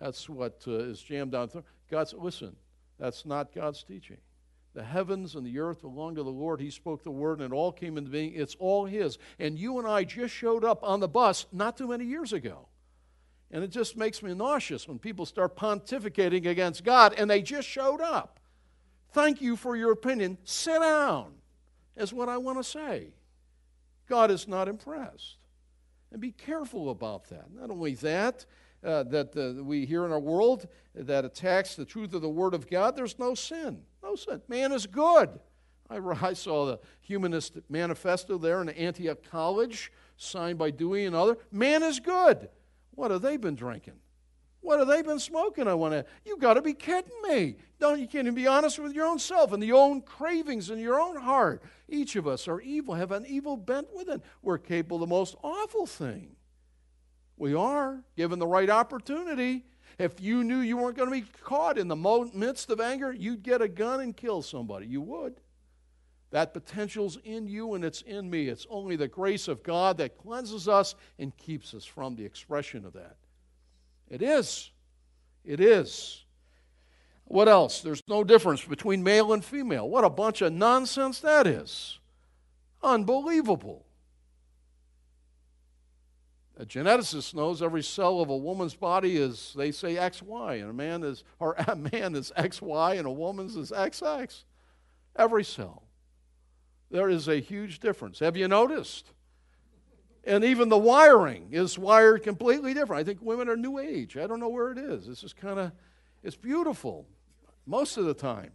That's 0.00 0.28
what 0.28 0.64
uh, 0.66 0.78
is 0.78 1.00
jammed 1.00 1.30
down. 1.30 1.50
God's, 1.88 2.14
listen, 2.14 2.56
that's 2.98 3.24
not 3.24 3.54
God's 3.54 3.84
teaching. 3.84 4.16
The 4.74 4.82
heavens 4.82 5.36
and 5.36 5.46
the 5.46 5.58
earth 5.60 5.82
belong 5.82 6.16
to 6.16 6.24
the 6.24 6.30
Lord. 6.30 6.60
He 6.60 6.70
spoke 6.70 7.04
the 7.04 7.10
word 7.12 7.40
and 7.40 7.52
it 7.52 7.54
all 7.54 7.70
came 7.70 7.96
into 7.96 8.10
being. 8.10 8.32
It's 8.34 8.56
all 8.58 8.86
His. 8.86 9.18
And 9.38 9.56
you 9.56 9.78
and 9.78 9.86
I 9.86 10.02
just 10.02 10.34
showed 10.34 10.64
up 10.64 10.82
on 10.82 10.98
the 10.98 11.08
bus 11.08 11.46
not 11.52 11.76
too 11.76 11.88
many 11.88 12.04
years 12.04 12.32
ago. 12.32 12.69
And 13.50 13.64
it 13.64 13.70
just 13.70 13.96
makes 13.96 14.22
me 14.22 14.32
nauseous 14.34 14.86
when 14.86 14.98
people 14.98 15.26
start 15.26 15.56
pontificating 15.56 16.46
against 16.46 16.84
God 16.84 17.14
and 17.16 17.28
they 17.28 17.42
just 17.42 17.66
showed 17.66 18.00
up. 18.00 18.38
Thank 19.12 19.40
you 19.40 19.56
for 19.56 19.76
your 19.76 19.90
opinion. 19.90 20.38
Sit 20.44 20.80
down, 20.80 21.32
is 21.96 22.12
what 22.12 22.28
I 22.28 22.36
want 22.36 22.58
to 22.58 22.64
say. 22.64 23.08
God 24.08 24.30
is 24.30 24.46
not 24.46 24.68
impressed. 24.68 25.36
And 26.12 26.20
be 26.20 26.32
careful 26.32 26.90
about 26.90 27.28
that. 27.30 27.52
Not 27.52 27.70
only 27.70 27.94
that, 27.96 28.44
uh, 28.84 29.04
that 29.04 29.36
uh, 29.36 29.62
we 29.62 29.84
hear 29.84 30.04
in 30.04 30.12
our 30.12 30.20
world 30.20 30.66
that 30.94 31.24
attacks 31.24 31.74
the 31.74 31.84
truth 31.84 32.14
of 32.14 32.22
the 32.22 32.28
Word 32.28 32.54
of 32.54 32.68
God, 32.68 32.96
there's 32.96 33.18
no 33.18 33.34
sin. 33.34 33.82
No 34.02 34.16
sin. 34.16 34.40
Man 34.48 34.72
is 34.72 34.86
good. 34.86 35.38
I, 35.88 35.98
I 36.22 36.32
saw 36.32 36.66
the 36.66 36.80
Humanist 37.00 37.58
Manifesto 37.68 38.38
there 38.38 38.62
in 38.62 38.68
Antioch 38.70 39.18
College, 39.30 39.92
signed 40.16 40.58
by 40.58 40.70
Dewey 40.70 41.04
and 41.06 41.16
other. 41.16 41.36
Man 41.50 41.82
is 41.82 42.00
good. 42.00 42.48
What 43.00 43.12
have 43.12 43.22
they 43.22 43.38
been 43.38 43.54
drinking? 43.54 43.94
What 44.60 44.78
have 44.78 44.86
they 44.86 45.00
been 45.00 45.18
smoking? 45.18 45.66
I 45.66 45.72
want 45.72 45.94
to. 45.94 46.04
You 46.26 46.36
got 46.36 46.54
to 46.54 46.60
be 46.60 46.74
kidding 46.74 47.16
me! 47.26 47.56
Don't 47.78 47.98
you 47.98 48.06
can't 48.06 48.26
even 48.26 48.34
be 48.34 48.46
honest 48.46 48.78
with 48.78 48.92
your 48.92 49.06
own 49.06 49.18
self 49.18 49.54
and 49.54 49.62
the 49.62 49.72
own 49.72 50.02
cravings 50.02 50.68
in 50.68 50.78
your 50.78 51.00
own 51.00 51.16
heart. 51.16 51.62
Each 51.88 52.14
of 52.16 52.26
us 52.26 52.46
are 52.46 52.60
evil, 52.60 52.92
have 52.92 53.10
an 53.10 53.24
evil 53.26 53.56
bent 53.56 53.88
within. 53.96 54.20
We're 54.42 54.58
capable 54.58 54.98
of 54.98 55.00
the 55.00 55.06
most 55.06 55.34
awful 55.42 55.86
thing. 55.86 56.36
We 57.38 57.54
are, 57.54 58.04
given 58.18 58.38
the 58.38 58.46
right 58.46 58.68
opportunity. 58.68 59.64
If 59.98 60.20
you 60.20 60.44
knew 60.44 60.58
you 60.58 60.76
weren't 60.76 60.98
going 60.98 61.08
to 61.08 61.26
be 61.26 61.32
caught 61.42 61.78
in 61.78 61.88
the 61.88 61.96
midst 62.34 62.68
of 62.68 62.82
anger, 62.82 63.14
you'd 63.14 63.42
get 63.42 63.62
a 63.62 63.68
gun 63.68 64.00
and 64.00 64.14
kill 64.14 64.42
somebody. 64.42 64.86
You 64.86 65.00
would. 65.00 65.40
That 66.30 66.54
potential's 66.54 67.18
in 67.24 67.48
you 67.48 67.74
and 67.74 67.84
it's 67.84 68.02
in 68.02 68.30
me. 68.30 68.48
It's 68.48 68.66
only 68.70 68.96
the 68.96 69.08
grace 69.08 69.48
of 69.48 69.62
God 69.62 69.98
that 69.98 70.16
cleanses 70.16 70.68
us 70.68 70.94
and 71.18 71.36
keeps 71.36 71.74
us 71.74 71.84
from 71.84 72.14
the 72.14 72.24
expression 72.24 72.84
of 72.84 72.92
that. 72.92 73.16
It 74.08 74.22
is. 74.22 74.70
It 75.44 75.60
is. 75.60 76.24
What 77.24 77.48
else? 77.48 77.80
There's 77.80 78.02
no 78.08 78.24
difference 78.24 78.64
between 78.64 79.02
male 79.02 79.32
and 79.32 79.44
female. 79.44 79.88
What 79.88 80.04
a 80.04 80.10
bunch 80.10 80.42
of 80.42 80.52
nonsense 80.52 81.20
that 81.20 81.46
is. 81.46 81.98
Unbelievable. 82.82 83.84
A 86.56 86.64
geneticist 86.64 87.34
knows 87.34 87.62
every 87.62 87.82
cell 87.82 88.20
of 88.20 88.28
a 88.28 88.36
woman's 88.36 88.74
body 88.74 89.16
is, 89.16 89.54
they 89.56 89.72
say, 89.72 89.94
XY, 89.94 90.60
and 90.60 90.70
a 90.70 90.74
man 90.74 91.02
is, 91.02 91.24
or 91.38 91.54
a 91.54 91.74
man 91.74 92.14
is 92.14 92.32
XY, 92.36 92.98
and 92.98 93.06
a 93.06 93.10
woman's 93.10 93.56
is 93.56 93.70
XX. 93.70 94.44
Every 95.16 95.42
cell. 95.42 95.84
There 96.90 97.08
is 97.08 97.28
a 97.28 97.40
huge 97.40 97.80
difference. 97.80 98.18
Have 98.18 98.36
you 98.36 98.48
noticed? 98.48 99.12
And 100.24 100.44
even 100.44 100.68
the 100.68 100.78
wiring 100.78 101.48
is 101.52 101.78
wired 101.78 102.22
completely 102.22 102.74
different. 102.74 103.00
I 103.00 103.04
think 103.04 103.22
women 103.22 103.48
are 103.48 103.56
new 103.56 103.78
age. 103.78 104.16
I 104.16 104.26
don't 104.26 104.40
know 104.40 104.48
where 104.48 104.72
it 104.72 104.78
is. 104.78 105.06
This 105.06 105.22
is 105.22 105.32
kind 105.32 105.58
of, 105.58 105.72
it's 106.22 106.36
beautiful 106.36 107.06
most 107.66 107.96
of 107.96 108.04
the 108.04 108.14
time. 108.14 108.50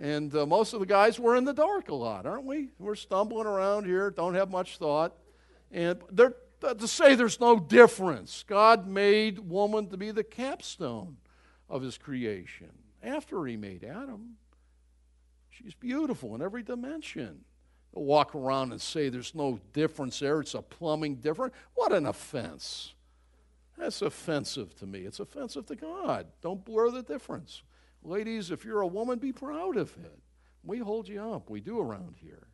And 0.00 0.34
uh, 0.36 0.46
most 0.46 0.72
of 0.72 0.80
the 0.80 0.86
guys, 0.86 1.18
we're 1.18 1.34
in 1.36 1.44
the 1.44 1.52
dark 1.52 1.88
a 1.88 1.94
lot, 1.94 2.24
aren't 2.24 2.44
we? 2.44 2.68
We're 2.78 2.94
stumbling 2.94 3.46
around 3.46 3.86
here, 3.86 4.10
don't 4.10 4.34
have 4.34 4.50
much 4.50 4.78
thought. 4.78 5.14
And 5.72 5.98
they're 6.12 6.34
to 6.60 6.88
say 6.88 7.14
there's 7.14 7.40
no 7.40 7.58
difference. 7.58 8.44
God 8.46 8.86
made 8.86 9.38
woman 9.38 9.88
to 9.88 9.96
be 9.96 10.10
the 10.10 10.24
capstone 10.24 11.16
of 11.68 11.82
his 11.82 11.96
creation 11.96 12.70
after 13.02 13.44
he 13.46 13.56
made 13.56 13.84
Adam. 13.84 14.36
She's 15.62 15.74
beautiful 15.74 16.34
in 16.34 16.42
every 16.42 16.62
dimension. 16.62 17.44
walk 17.92 18.34
around 18.34 18.72
and 18.72 18.80
say 18.80 19.08
there's 19.08 19.34
no 19.34 19.60
difference 19.72 20.20
there, 20.20 20.40
it's 20.40 20.54
a 20.54 20.62
plumbing 20.62 21.16
difference. 21.16 21.54
What 21.74 21.92
an 21.92 22.06
offense. 22.06 22.94
That's 23.76 24.02
offensive 24.02 24.74
to 24.76 24.86
me. 24.86 25.00
It's 25.00 25.20
offensive 25.20 25.66
to 25.66 25.76
God. 25.76 26.26
Don't 26.42 26.64
blur 26.64 26.90
the 26.90 27.02
difference. 27.02 27.62
Ladies, 28.02 28.50
if 28.50 28.64
you're 28.64 28.82
a 28.82 28.86
woman, 28.86 29.18
be 29.18 29.32
proud 29.32 29.76
of 29.76 29.90
it. 30.04 30.18
We 30.62 30.78
hold 30.78 31.08
you 31.08 31.20
up. 31.22 31.50
We 31.50 31.60
do 31.60 31.80
around 31.80 32.16
here. 32.20 32.46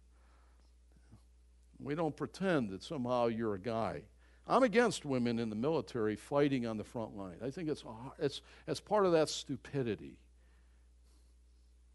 We 1.79 1.95
don't 1.95 2.17
pretend 2.17 2.71
that 2.71 2.83
somehow 2.83 3.27
you're 3.27 3.55
a 3.55 3.61
guy. 3.61 4.03
I'm 4.47 4.63
against 4.63 5.05
women 5.05 5.39
in 5.39 5.51
the 5.51 5.57
military 5.57 6.17
fighting 6.17 6.67
on 6.67 6.77
the 6.77 6.85
front 6.85 7.17
line. 7.17 7.37
I 7.45 7.51
think 7.51 7.69
it's, 7.69 7.85
it's, 8.19 8.41
it's 8.67 8.81
part 8.81 9.05
of 9.05 9.13
that 9.13 9.29
stupidity. 9.29 10.19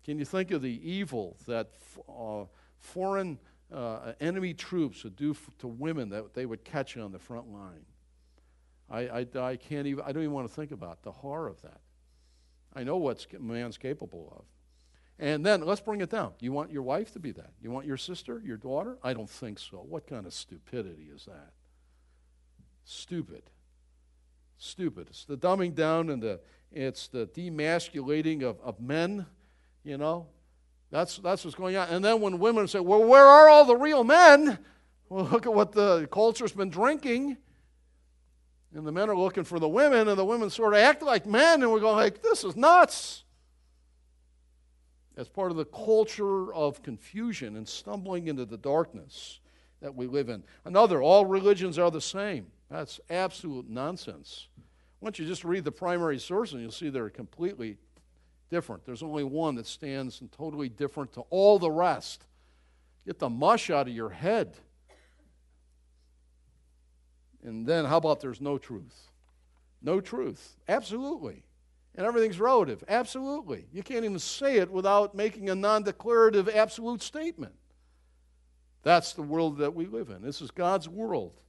Can 0.03 0.17
you 0.17 0.25
think 0.25 0.51
of 0.51 0.61
the 0.61 0.89
evil 0.89 1.37
that 1.47 1.69
uh, 2.09 2.45
foreign 2.79 3.37
uh, 3.71 4.13
enemy 4.19 4.53
troops 4.53 5.03
would 5.03 5.15
do 5.15 5.35
to 5.59 5.67
women 5.67 6.09
that 6.09 6.33
they 6.33 6.45
would 6.45 6.63
catch 6.63 6.97
on 6.97 7.11
the 7.11 7.19
front 7.19 7.51
line? 7.51 7.85
I, 8.89 8.99
I, 8.99 9.27
I, 9.39 9.55
can't 9.55 9.87
even, 9.87 10.03
I 10.05 10.11
don't 10.11 10.23
even 10.23 10.33
want 10.33 10.49
to 10.49 10.53
think 10.53 10.71
about 10.71 11.03
the 11.03 11.11
horror 11.11 11.47
of 11.47 11.61
that. 11.61 11.79
I 12.75 12.83
know 12.83 12.97
what 12.97 13.25
man's 13.39 13.77
capable 13.77 14.33
of. 14.37 14.45
And 15.19 15.45
then 15.45 15.61
let's 15.61 15.81
bring 15.81 16.01
it 16.01 16.09
down. 16.09 16.33
You 16.39 16.51
want 16.51 16.71
your 16.71 16.81
wife 16.81 17.11
to 17.13 17.19
be 17.19 17.31
that? 17.33 17.51
You 17.61 17.69
want 17.69 17.85
your 17.85 17.97
sister, 17.97 18.41
your 18.43 18.57
daughter? 18.57 18.97
I 19.03 19.13
don't 19.13 19.29
think 19.29 19.59
so. 19.59 19.77
What 19.77 20.07
kind 20.07 20.25
of 20.25 20.33
stupidity 20.33 21.09
is 21.13 21.25
that? 21.25 21.51
Stupid. 22.85 23.43
Stupid. 24.57 25.07
It's 25.09 25.25
the 25.25 25.37
dumbing 25.37 25.75
down 25.75 26.09
and 26.09 26.21
the 26.21 26.39
it's 26.71 27.07
the 27.07 27.27
demasculating 27.27 28.43
of, 28.43 28.59
of 28.61 28.79
men, 28.79 29.25
you 29.83 29.97
know. 29.97 30.27
That's 30.89 31.17
that's 31.17 31.45
what's 31.45 31.55
going 31.55 31.77
on. 31.77 31.87
And 31.87 32.03
then 32.03 32.19
when 32.19 32.37
women 32.39 32.67
say, 32.67 32.79
Well, 32.79 33.03
where 33.03 33.25
are 33.25 33.49
all 33.49 33.65
the 33.65 33.77
real 33.77 34.03
men? 34.03 34.59
Well, 35.09 35.25
look 35.25 35.45
at 35.45 35.53
what 35.53 35.73
the 35.73 36.07
culture's 36.11 36.53
been 36.53 36.69
drinking. 36.69 37.37
And 38.73 38.87
the 38.87 38.91
men 38.91 39.09
are 39.09 39.17
looking 39.17 39.43
for 39.43 39.59
the 39.59 39.67
women, 39.67 40.07
and 40.07 40.17
the 40.17 40.23
women 40.23 40.49
sort 40.49 40.73
of 40.73 40.79
act 40.79 41.01
like 41.03 41.25
men, 41.25 41.61
and 41.61 41.71
we're 41.71 41.81
going 41.81 41.97
like, 41.97 42.21
this 42.21 42.45
is 42.45 42.55
nuts. 42.55 43.25
As 45.17 45.27
part 45.27 45.51
of 45.51 45.57
the 45.57 45.65
culture 45.65 46.53
of 46.53 46.81
confusion 46.81 47.57
and 47.57 47.67
stumbling 47.67 48.27
into 48.27 48.45
the 48.45 48.57
darkness 48.57 49.41
that 49.81 49.93
we 49.93 50.07
live 50.07 50.29
in. 50.29 50.43
Another, 50.63 51.01
all 51.01 51.25
religions 51.25 51.77
are 51.77 51.91
the 51.91 51.99
same. 51.99 52.47
That's 52.69 53.01
absolute 53.09 53.69
nonsense. 53.69 54.47
Don't 55.03 55.19
you 55.19 55.25
just 55.25 55.43
read 55.43 55.65
the 55.65 55.71
primary 55.71 56.19
source 56.19 56.53
and 56.53 56.61
you'll 56.61 56.71
see 56.71 56.89
they're 56.89 57.09
completely 57.09 57.77
different. 58.51 58.85
There's 58.85 59.01
only 59.01 59.23
one 59.23 59.55
that 59.55 59.65
stands 59.65 60.21
and 60.21 60.31
totally 60.31 60.69
different 60.69 61.13
to 61.13 61.21
all 61.31 61.57
the 61.57 61.71
rest. 61.71 62.25
Get 63.07 63.17
the 63.17 63.29
mush 63.29 63.71
out 63.71 63.87
of 63.87 63.93
your 63.95 64.09
head. 64.09 64.55
And 67.43 67.65
then, 67.65 67.85
how 67.85 67.97
about 67.97 68.19
there's 68.19 68.41
no 68.41 68.59
truth? 68.59 69.09
No 69.81 69.99
truth. 69.99 70.57
Absolutely. 70.67 71.43
And 71.95 72.05
everything's 72.05 72.39
relative. 72.39 72.83
Absolutely. 72.87 73.65
You 73.73 73.81
can't 73.81 74.05
even 74.05 74.19
say 74.19 74.57
it 74.57 74.69
without 74.69 75.15
making 75.15 75.49
a 75.49 75.55
non 75.55 75.83
declarative 75.83 76.47
absolute 76.47 77.01
statement. 77.01 77.55
That's 78.83 79.13
the 79.13 79.23
world 79.23 79.57
that 79.59 79.73
we 79.73 79.85
live 79.85 80.09
in. 80.09 80.21
This 80.21 80.41
is 80.41 80.51
God's 80.51 80.87
world. 80.87 81.39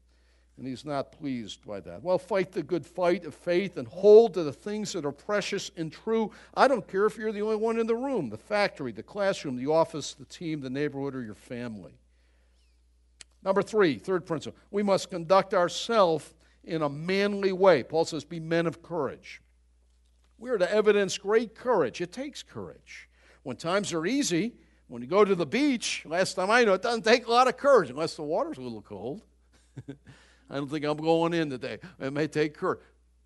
And 0.62 0.68
He's 0.68 0.84
not 0.84 1.10
pleased 1.10 1.66
by 1.66 1.80
that. 1.80 2.04
Well, 2.04 2.18
fight 2.18 2.52
the 2.52 2.62
good 2.62 2.86
fight 2.86 3.24
of 3.24 3.34
faith 3.34 3.78
and 3.78 3.88
hold 3.88 4.34
to 4.34 4.44
the 4.44 4.52
things 4.52 4.92
that 4.92 5.04
are 5.04 5.10
precious 5.10 5.72
and 5.76 5.92
true. 5.92 6.30
I 6.54 6.68
don't 6.68 6.86
care 6.86 7.04
if 7.04 7.16
you're 7.16 7.32
the 7.32 7.42
only 7.42 7.56
one 7.56 7.80
in 7.80 7.88
the 7.88 7.96
room, 7.96 8.30
the 8.30 8.38
factory, 8.38 8.92
the 8.92 9.02
classroom, 9.02 9.56
the 9.56 9.66
office, 9.66 10.14
the 10.14 10.24
team, 10.24 10.60
the 10.60 10.70
neighborhood, 10.70 11.16
or 11.16 11.24
your 11.24 11.34
family. 11.34 11.94
Number 13.42 13.60
three, 13.60 13.96
third 13.96 14.24
principle, 14.24 14.56
we 14.70 14.84
must 14.84 15.10
conduct 15.10 15.52
ourselves 15.52 16.32
in 16.62 16.82
a 16.82 16.88
manly 16.88 17.50
way. 17.50 17.82
Paul 17.82 18.04
says, 18.04 18.22
be 18.22 18.38
men 18.38 18.68
of 18.68 18.84
courage. 18.84 19.42
We 20.38 20.48
are 20.50 20.58
to 20.58 20.72
evidence 20.72 21.18
great 21.18 21.56
courage. 21.56 22.00
It 22.00 22.12
takes 22.12 22.44
courage. 22.44 23.08
When 23.42 23.56
times 23.56 23.92
are 23.92 24.06
easy, 24.06 24.52
when 24.86 25.02
you 25.02 25.08
go 25.08 25.24
to 25.24 25.34
the 25.34 25.44
beach, 25.44 26.04
last 26.06 26.34
time 26.34 26.52
I 26.52 26.62
know, 26.62 26.74
it 26.74 26.82
doesn't 26.82 27.02
take 27.02 27.26
a 27.26 27.32
lot 27.32 27.48
of 27.48 27.56
courage 27.56 27.90
unless 27.90 28.14
the 28.14 28.22
water's 28.22 28.58
a 28.58 28.62
little 28.62 28.80
cold. 28.80 29.22
I 30.52 30.56
don't 30.56 30.70
think 30.70 30.84
I'm 30.84 30.98
going 30.98 31.32
in 31.32 31.48
today. 31.48 31.78
It 31.98 32.12
may 32.12 32.26
take 32.26 32.54
courage. 32.54 32.80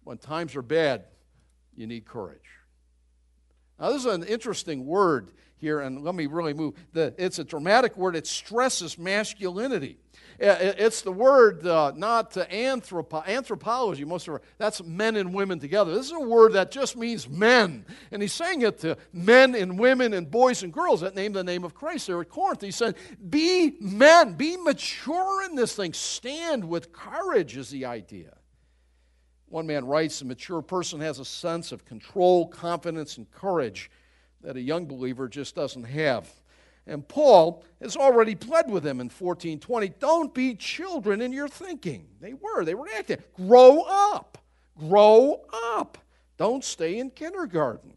When 0.05 0.16
times 0.16 0.55
are 0.55 0.62
bad, 0.62 1.07
you 1.74 1.89
need 1.89 2.05
courage. 2.05 2.39
Now, 3.81 3.91
this 3.91 4.05
is 4.05 4.07
an 4.07 4.22
interesting 4.22 4.87
word 4.87 5.33
here, 5.57 5.81
and 5.81 6.03
let 6.03 6.15
me 6.15 6.27
really 6.27 6.55
move. 6.55 6.75
The, 6.93 7.15
it's 7.19 7.39
a 7.39 7.45
dramatic 7.45 7.97
word, 7.97 8.17
it 8.17 8.27
stresses 8.27 8.99
masculinity. 8.99 9.99
It's 10.39 11.01
the 11.01 11.13
word 11.13 11.67
uh, 11.67 11.93
not 11.97 12.33
anthropo- 12.33 13.27
anthropology, 13.27 14.05
most 14.05 14.29
of 14.29 14.35
our, 14.35 14.43
that's 14.59 14.83
men 14.83 15.17
and 15.17 15.33
women 15.33 15.59
together. 15.59 15.95
This 15.95 16.07
is 16.07 16.13
a 16.13 16.21
word 16.21 16.53
that 16.53 16.71
just 16.71 16.97
means 16.97 17.27
men. 17.27 17.87
And 18.11 18.21
he's 18.21 18.35
saying 18.35 18.61
it 18.61 18.79
to 18.81 18.99
men 19.15 19.55
and 19.55 19.79
women 19.79 20.13
and 20.13 20.31
boys 20.31 20.63
and 20.63 20.73
girls 20.73 21.01
that 21.01 21.15
name 21.15 21.33
the 21.33 21.43
name 21.43 21.65
of 21.65 21.75
Christ 21.75 22.07
there 22.07 22.21
at 22.21 22.29
Corinth. 22.29 22.61
He 22.61 22.71
said, 22.71 22.97
Be 23.31 23.77
men, 23.81 24.35
be 24.35 24.59
mature 24.59 25.45
in 25.45 25.57
this 25.57 25.75
thing, 25.75 25.95
stand 25.95 26.65
with 26.69 26.93
courage, 26.93 27.57
is 27.57 27.71
the 27.71 27.87
idea. 27.87 28.35
One 29.49 29.67
man 29.67 29.87
writes, 29.87 30.21
A 30.21 30.27
mature 30.27 30.61
person 30.61 31.01
has 31.01 31.19
a 31.19 31.25
sense 31.25 31.73
of 31.73 31.87
control, 31.87 32.47
confidence, 32.49 33.17
and 33.17 33.31
courage 33.31 33.91
that 34.47 34.57
a 34.57 34.61
young 34.61 34.86
believer 34.86 35.28
just 35.28 35.57
doesn't 35.57 35.82
have. 35.82 36.32
And 36.86 37.07
Paul 37.07 37.64
has 37.82 37.97
already 37.97 38.36
pled 38.36 38.70
with 38.70 38.84
them 38.84 39.01
in 39.01 39.07
1420 39.07 39.88
don't 39.99 40.32
be 40.32 40.55
children 40.55 41.20
in 41.20 41.32
your 41.32 41.49
thinking. 41.49 42.07
They 42.20 42.32
were, 42.32 42.64
they 42.64 42.76
were 42.76 42.86
acting. 42.97 43.18
Grow 43.34 43.82
up. 43.82 44.38
Grow 44.78 45.42
up. 45.53 45.99
Don't 46.36 46.62
stay 46.62 47.01
in 47.01 47.11
kindergarten. 47.11 47.90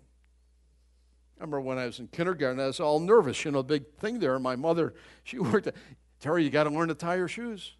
I 1.39 1.43
remember 1.43 1.61
when 1.61 1.77
I 1.77 1.85
was 1.85 1.99
in 1.99 2.07
kindergarten, 2.07 2.59
I 2.59 2.65
was 2.65 2.79
all 2.79 2.99
nervous. 2.99 3.45
You 3.45 3.51
know, 3.51 3.61
big 3.61 3.85
thing 3.99 4.17
there. 4.17 4.39
My 4.39 4.55
mother, 4.55 4.95
she 5.23 5.37
worked 5.39 5.67
at, 5.67 5.75
Terry, 6.19 6.43
you 6.43 6.49
got 6.49 6.63
to 6.63 6.71
learn 6.71 6.87
to 6.87 6.95
tie 6.95 7.15
your 7.15 7.27
shoes. 7.27 7.73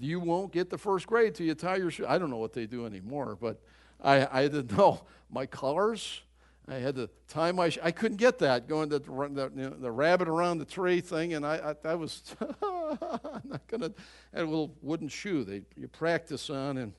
You 0.00 0.20
won't 0.20 0.52
get 0.52 0.68
the 0.68 0.78
first 0.78 1.06
grade 1.06 1.34
till 1.34 1.46
you 1.46 1.54
tie 1.54 1.76
your 1.76 1.90
shoes. 1.90 2.06
I 2.06 2.18
don't 2.18 2.28
know 2.28 2.36
what 2.36 2.52
they 2.52 2.66
do 2.66 2.84
anymore, 2.84 3.38
but 3.40 3.62
I, 4.02 4.28
I 4.30 4.42
didn't 4.48 4.72
know. 4.76 5.00
My 5.30 5.46
colors, 5.46 6.20
I 6.68 6.74
had 6.76 6.96
to 6.96 7.08
tie 7.28 7.52
my. 7.52 7.68
Sh- 7.68 7.78
I 7.82 7.92
couldn't 7.92 8.16
get 8.16 8.38
that 8.40 8.66
going 8.66 8.88
the, 8.88 8.98
the, 8.98 9.50
you 9.54 9.70
know, 9.70 9.76
the 9.78 9.90
rabbit 9.90 10.26
around 10.26 10.58
the 10.58 10.64
tree 10.64 11.00
thing, 11.00 11.34
and 11.34 11.46
I, 11.46 11.74
I, 11.84 11.90
I 11.90 11.94
was 11.94 12.22
I'm 12.40 13.42
not 13.44 13.66
gonna. 13.68 13.92
Had 14.34 14.42
a 14.42 14.46
little 14.46 14.74
wooden 14.82 15.08
shoe 15.08 15.44
they 15.44 15.62
you 15.76 15.86
practice 15.86 16.50
on, 16.50 16.78
and 16.78 16.92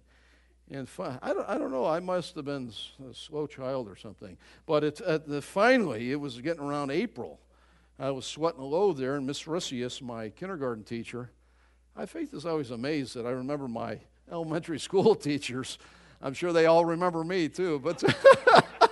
and 0.71 0.87
fi- 0.87 1.19
I 1.21 1.33
don't 1.33 1.49
I 1.49 1.57
don't 1.57 1.71
know. 1.71 1.85
I 1.85 1.99
must 1.99 2.35
have 2.35 2.45
been 2.45 2.71
a 3.09 3.13
slow 3.13 3.45
child 3.45 3.89
or 3.89 3.97
something. 3.97 4.37
But 4.65 4.85
it's 4.85 5.01
at 5.01 5.27
the, 5.27 5.41
finally 5.41 6.11
it 6.11 6.19
was 6.19 6.39
getting 6.39 6.63
around 6.63 6.91
April. 6.91 7.39
I 7.99 8.11
was 8.11 8.25
sweating 8.25 8.61
a 8.61 8.65
load 8.65 8.97
there, 8.97 9.15
and 9.15 9.25
Miss 9.27 9.43
Ricius, 9.43 10.01
my 10.01 10.29
kindergarten 10.29 10.83
teacher, 10.83 11.31
my 11.95 12.05
faith 12.05 12.33
is 12.33 12.45
always 12.45 12.71
amazed 12.71 13.15
that 13.15 13.25
I 13.25 13.31
remember 13.31 13.67
my 13.67 13.99
elementary 14.31 14.79
school 14.87 15.13
teachers. 15.13 15.77
I'm 16.21 16.33
sure 16.33 16.53
they 16.53 16.67
all 16.67 16.85
remember 16.85 17.25
me 17.25 17.49
too, 17.49 17.79
but. 17.83 18.01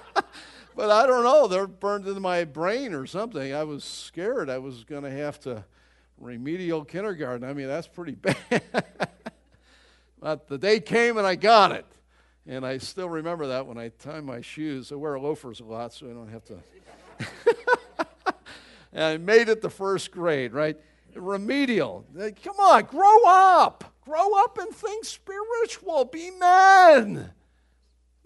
but 0.75 0.91
I 0.91 1.07
don't 1.07 1.23
know. 1.23 1.47
They're 1.47 1.67
burned 1.67 2.07
into 2.07 2.19
my 2.19 2.43
brain 2.43 2.93
or 2.93 3.05
something. 3.05 3.53
I 3.53 3.63
was 3.63 3.83
scared 3.83 4.49
I 4.49 4.57
was 4.57 4.83
going 4.83 5.03
to 5.03 5.11
have 5.11 5.39
to 5.41 5.63
remedial 6.17 6.83
kindergarten. 6.83 7.47
I 7.47 7.53
mean, 7.53 7.67
that's 7.67 7.87
pretty 7.87 8.13
bad. 8.15 8.61
but 10.19 10.47
the 10.47 10.57
day 10.57 10.79
came 10.79 11.17
and 11.17 11.25
I 11.25 11.35
got 11.35 11.71
it. 11.71 11.85
And 12.47 12.65
I 12.65 12.77
still 12.77 13.09
remember 13.09 13.47
that 13.47 13.65
when 13.65 13.77
I 13.77 13.89
tie 13.89 14.19
my 14.19 14.41
shoes. 14.41 14.91
I 14.91 14.95
wear 14.95 15.17
loafers 15.19 15.61
a 15.61 15.63
lot 15.63 15.93
so 15.93 16.07
I 16.07 16.13
don't 16.13 16.29
have 16.29 16.43
to. 16.45 16.57
and 18.93 19.03
I 19.03 19.17
made 19.17 19.49
it 19.49 19.61
to 19.63 19.69
first 19.69 20.11
grade, 20.11 20.53
right? 20.53 20.77
Remedial. 21.15 22.05
Come 22.43 22.59
on, 22.59 22.83
grow 22.83 23.23
up. 23.25 23.95
Grow 24.03 24.37
up 24.43 24.59
and 24.59 24.69
think 24.69 25.05
spiritual. 25.05 26.05
Be 26.05 26.29
men. 26.31 27.31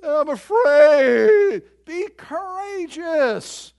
I'm 0.04 0.30
afraid. 0.30 1.64
Be 1.86 2.08
courageous. 2.18 3.74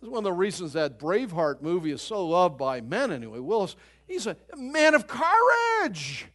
That's 0.00 0.10
one 0.10 0.18
of 0.18 0.24
the 0.24 0.32
reasons 0.32 0.74
that 0.74 0.98
Braveheart 0.98 1.60
movie 1.60 1.90
is 1.90 2.02
so 2.02 2.26
loved 2.26 2.56
by 2.56 2.80
men, 2.80 3.12
anyway. 3.12 3.40
Wallace, 3.40 3.76
he's 4.06 4.26
a 4.26 4.36
man 4.56 4.94
of 4.94 5.06
courage. 5.06 6.26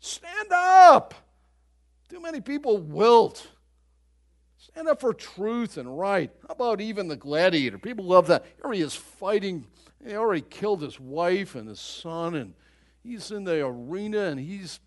Stand 0.00 0.52
up. 0.52 1.14
Too 2.08 2.20
many 2.20 2.40
people 2.40 2.78
wilt. 2.78 3.46
Stand 4.58 4.88
up 4.88 5.00
for 5.00 5.12
truth 5.12 5.76
and 5.76 5.98
right. 5.98 6.30
How 6.46 6.54
about 6.54 6.80
even 6.80 7.08
the 7.08 7.16
gladiator? 7.16 7.78
People 7.78 8.04
love 8.04 8.28
that. 8.28 8.44
Here 8.62 8.72
he 8.72 8.80
is 8.80 8.94
fighting. 8.94 9.66
He 10.06 10.14
already 10.14 10.42
killed 10.42 10.82
his 10.82 10.98
wife 11.00 11.54
and 11.54 11.68
his 11.68 11.80
son, 11.80 12.34
and 12.34 12.54
he's 13.02 13.30
in 13.30 13.44
the 13.44 13.64
arena 13.64 14.24
and 14.26 14.38
he's 14.38 14.80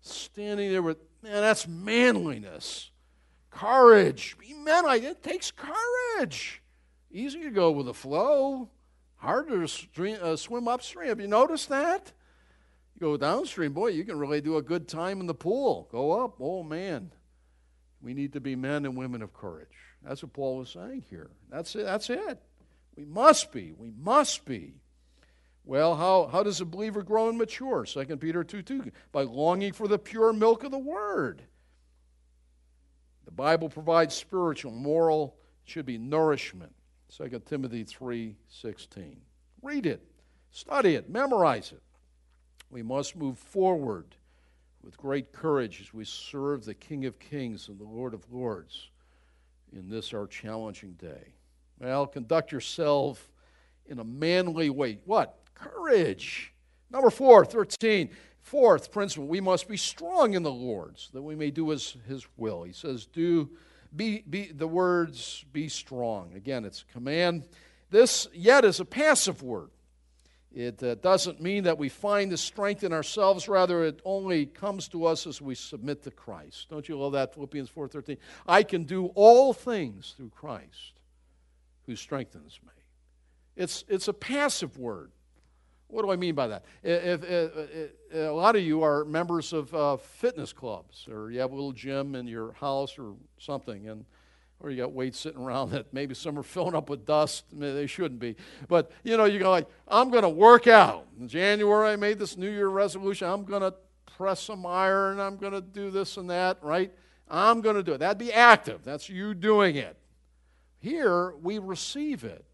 standing 0.00 0.70
there 0.70 0.82
with 0.82 0.98
Man, 1.26 1.42
that's 1.42 1.66
manliness. 1.66 2.92
Courage. 3.50 4.36
Be 4.38 4.54
manly. 4.54 5.04
It 5.04 5.24
takes 5.24 5.50
courage. 5.50 6.62
Easy 7.10 7.42
to 7.42 7.50
go 7.50 7.72
with 7.72 7.86
the 7.86 7.94
flow. 7.94 8.68
harder 9.16 9.62
to 9.62 9.66
stream, 9.66 10.18
uh, 10.22 10.36
swim 10.36 10.68
upstream. 10.68 11.08
Have 11.08 11.20
you 11.20 11.26
noticed 11.26 11.68
that? 11.68 12.12
You 12.94 13.00
go 13.00 13.16
downstream, 13.16 13.72
boy, 13.72 13.88
you 13.88 14.04
can 14.04 14.18
really 14.18 14.40
do 14.40 14.56
a 14.56 14.62
good 14.62 14.86
time 14.86 15.20
in 15.20 15.26
the 15.26 15.34
pool. 15.34 15.88
Go 15.90 16.24
up, 16.24 16.36
oh 16.38 16.62
man. 16.62 17.10
We 18.00 18.14
need 18.14 18.34
to 18.34 18.40
be 18.40 18.54
men 18.54 18.84
and 18.84 18.96
women 18.96 19.20
of 19.20 19.32
courage. 19.32 19.68
That's 20.02 20.22
what 20.22 20.32
Paul 20.32 20.58
was 20.58 20.70
saying 20.70 21.06
here. 21.10 21.30
That's 21.50 21.74
it. 21.74 21.86
That's 21.86 22.08
it. 22.08 22.40
We 22.94 23.04
must 23.04 23.50
be. 23.50 23.72
We 23.72 23.90
must 23.90 24.44
be. 24.44 24.74
Well, 25.66 25.96
how, 25.96 26.28
how 26.30 26.44
does 26.44 26.60
a 26.60 26.64
believer 26.64 27.02
grow 27.02 27.28
and 27.28 27.36
mature? 27.36 27.84
2 27.84 28.16
Peter 28.18 28.44
2 28.44 28.62
2. 28.62 28.92
By 29.10 29.22
longing 29.22 29.72
for 29.72 29.88
the 29.88 29.98
pure 29.98 30.32
milk 30.32 30.62
of 30.62 30.70
the 30.70 30.78
Word. 30.78 31.42
The 33.24 33.32
Bible 33.32 33.68
provides 33.68 34.14
spiritual, 34.14 34.70
moral, 34.70 35.36
should 35.64 35.84
be 35.84 35.98
nourishment. 35.98 36.72
2 37.16 37.42
Timothy 37.44 37.82
3 37.82 38.36
16. 38.48 39.20
Read 39.60 39.86
it, 39.86 40.00
study 40.52 40.94
it, 40.94 41.10
memorize 41.10 41.72
it. 41.72 41.82
We 42.70 42.82
must 42.82 43.16
move 43.16 43.36
forward 43.36 44.14
with 44.84 44.96
great 44.96 45.32
courage 45.32 45.80
as 45.80 45.92
we 45.92 46.04
serve 46.04 46.64
the 46.64 46.74
King 46.74 47.06
of 47.06 47.18
Kings 47.18 47.66
and 47.66 47.78
the 47.78 47.84
Lord 47.84 48.14
of 48.14 48.22
Lords 48.30 48.90
in 49.72 49.88
this 49.88 50.14
our 50.14 50.28
challenging 50.28 50.92
day. 50.92 51.34
Well, 51.80 52.06
conduct 52.06 52.52
yourself 52.52 53.32
in 53.86 53.98
a 53.98 54.04
manly 54.04 54.70
way. 54.70 55.00
What? 55.04 55.36
Courage. 55.56 56.52
Number 56.90 57.10
four, 57.10 57.44
13. 57.44 58.10
Fourth 58.40 58.92
principle, 58.92 59.26
we 59.26 59.40
must 59.40 59.66
be 59.66 59.76
strong 59.76 60.34
in 60.34 60.44
the 60.44 60.52
Lord 60.52 61.00
so 61.00 61.08
that 61.14 61.22
we 61.22 61.34
may 61.34 61.50
do 61.50 61.70
his, 61.70 61.96
his 62.06 62.24
will. 62.36 62.62
He 62.62 62.72
says, 62.72 63.04
do 63.06 63.50
be, 63.94 64.22
be 64.28 64.52
the 64.52 64.68
words 64.68 65.44
be 65.52 65.68
strong. 65.68 66.32
Again, 66.34 66.64
it's 66.64 66.84
a 66.88 66.92
command. 66.92 67.48
This 67.90 68.28
yet 68.32 68.64
is 68.64 68.78
a 68.78 68.84
passive 68.84 69.42
word. 69.42 69.70
It 70.52 70.82
uh, 70.82 70.94
doesn't 70.94 71.40
mean 71.40 71.64
that 71.64 71.76
we 71.76 71.88
find 71.88 72.30
the 72.32 72.36
strength 72.36 72.82
in 72.82 72.92
ourselves. 72.92 73.48
Rather, 73.48 73.84
it 73.84 74.00
only 74.04 74.46
comes 74.46 74.88
to 74.88 75.04
us 75.04 75.26
as 75.26 75.42
we 75.42 75.54
submit 75.54 76.02
to 76.04 76.10
Christ. 76.10 76.68
Don't 76.70 76.88
you 76.88 76.98
love 76.98 77.12
that? 77.12 77.34
Philippians 77.34 77.68
4.13. 77.68 78.16
I 78.46 78.62
can 78.62 78.84
do 78.84 79.06
all 79.14 79.52
things 79.52 80.14
through 80.16 80.30
Christ 80.30 80.94
who 81.86 81.94
strengthens 81.94 82.58
me. 82.64 82.72
It's, 83.54 83.84
it's 83.88 84.08
a 84.08 84.14
passive 84.14 84.78
word. 84.78 85.10
What 85.88 86.02
do 86.02 86.10
I 86.10 86.16
mean 86.16 86.34
by 86.34 86.48
that? 86.48 86.64
If, 86.82 87.22
if, 87.22 87.52
if, 87.56 87.90
a 88.12 88.32
lot 88.32 88.56
of 88.56 88.62
you 88.62 88.82
are 88.82 89.04
members 89.04 89.52
of 89.52 89.72
uh, 89.74 89.96
fitness 89.96 90.52
clubs, 90.52 91.06
or 91.10 91.30
you 91.30 91.40
have 91.40 91.52
a 91.52 91.54
little 91.54 91.72
gym 91.72 92.14
in 92.14 92.26
your 92.26 92.52
house 92.52 92.98
or 92.98 93.14
something, 93.38 93.88
and 93.88 94.04
or 94.60 94.70
you 94.70 94.76
got 94.78 94.92
weights 94.92 95.18
sitting 95.18 95.40
around 95.40 95.70
that 95.72 95.92
maybe 95.92 96.14
some 96.14 96.38
are 96.38 96.42
filling 96.42 96.74
up 96.74 96.88
with 96.88 97.04
dust. 97.04 97.44
They 97.52 97.86
shouldn't 97.86 98.20
be. 98.20 98.36
But, 98.68 98.90
you 99.04 99.16
know, 99.16 99.24
you 99.24 99.38
go 99.38 99.50
like, 99.50 99.68
I'm 99.86 100.10
going 100.10 100.22
to 100.22 100.28
work 100.28 100.66
out. 100.66 101.06
In 101.20 101.28
January, 101.28 101.90
I 101.90 101.96
made 101.96 102.18
this 102.18 102.36
New 102.36 102.50
Year 102.50 102.68
resolution. 102.68 103.28
I'm 103.28 103.44
going 103.44 103.62
to 103.62 103.74
press 104.16 104.40
some 104.40 104.64
iron. 104.64 105.20
I'm 105.20 105.36
going 105.36 105.52
to 105.52 105.60
do 105.60 105.90
this 105.90 106.16
and 106.16 106.30
that, 106.30 106.58
right? 106.62 106.92
I'm 107.28 107.60
going 107.60 107.76
to 107.76 107.82
do 107.82 107.92
it. 107.92 107.98
That'd 107.98 108.18
be 108.18 108.32
active. 108.32 108.82
That's 108.84 109.08
you 109.08 109.34
doing 109.34 109.76
it. 109.76 109.96
Here, 110.78 111.34
we 111.36 111.58
receive 111.58 112.24
it. 112.24 112.44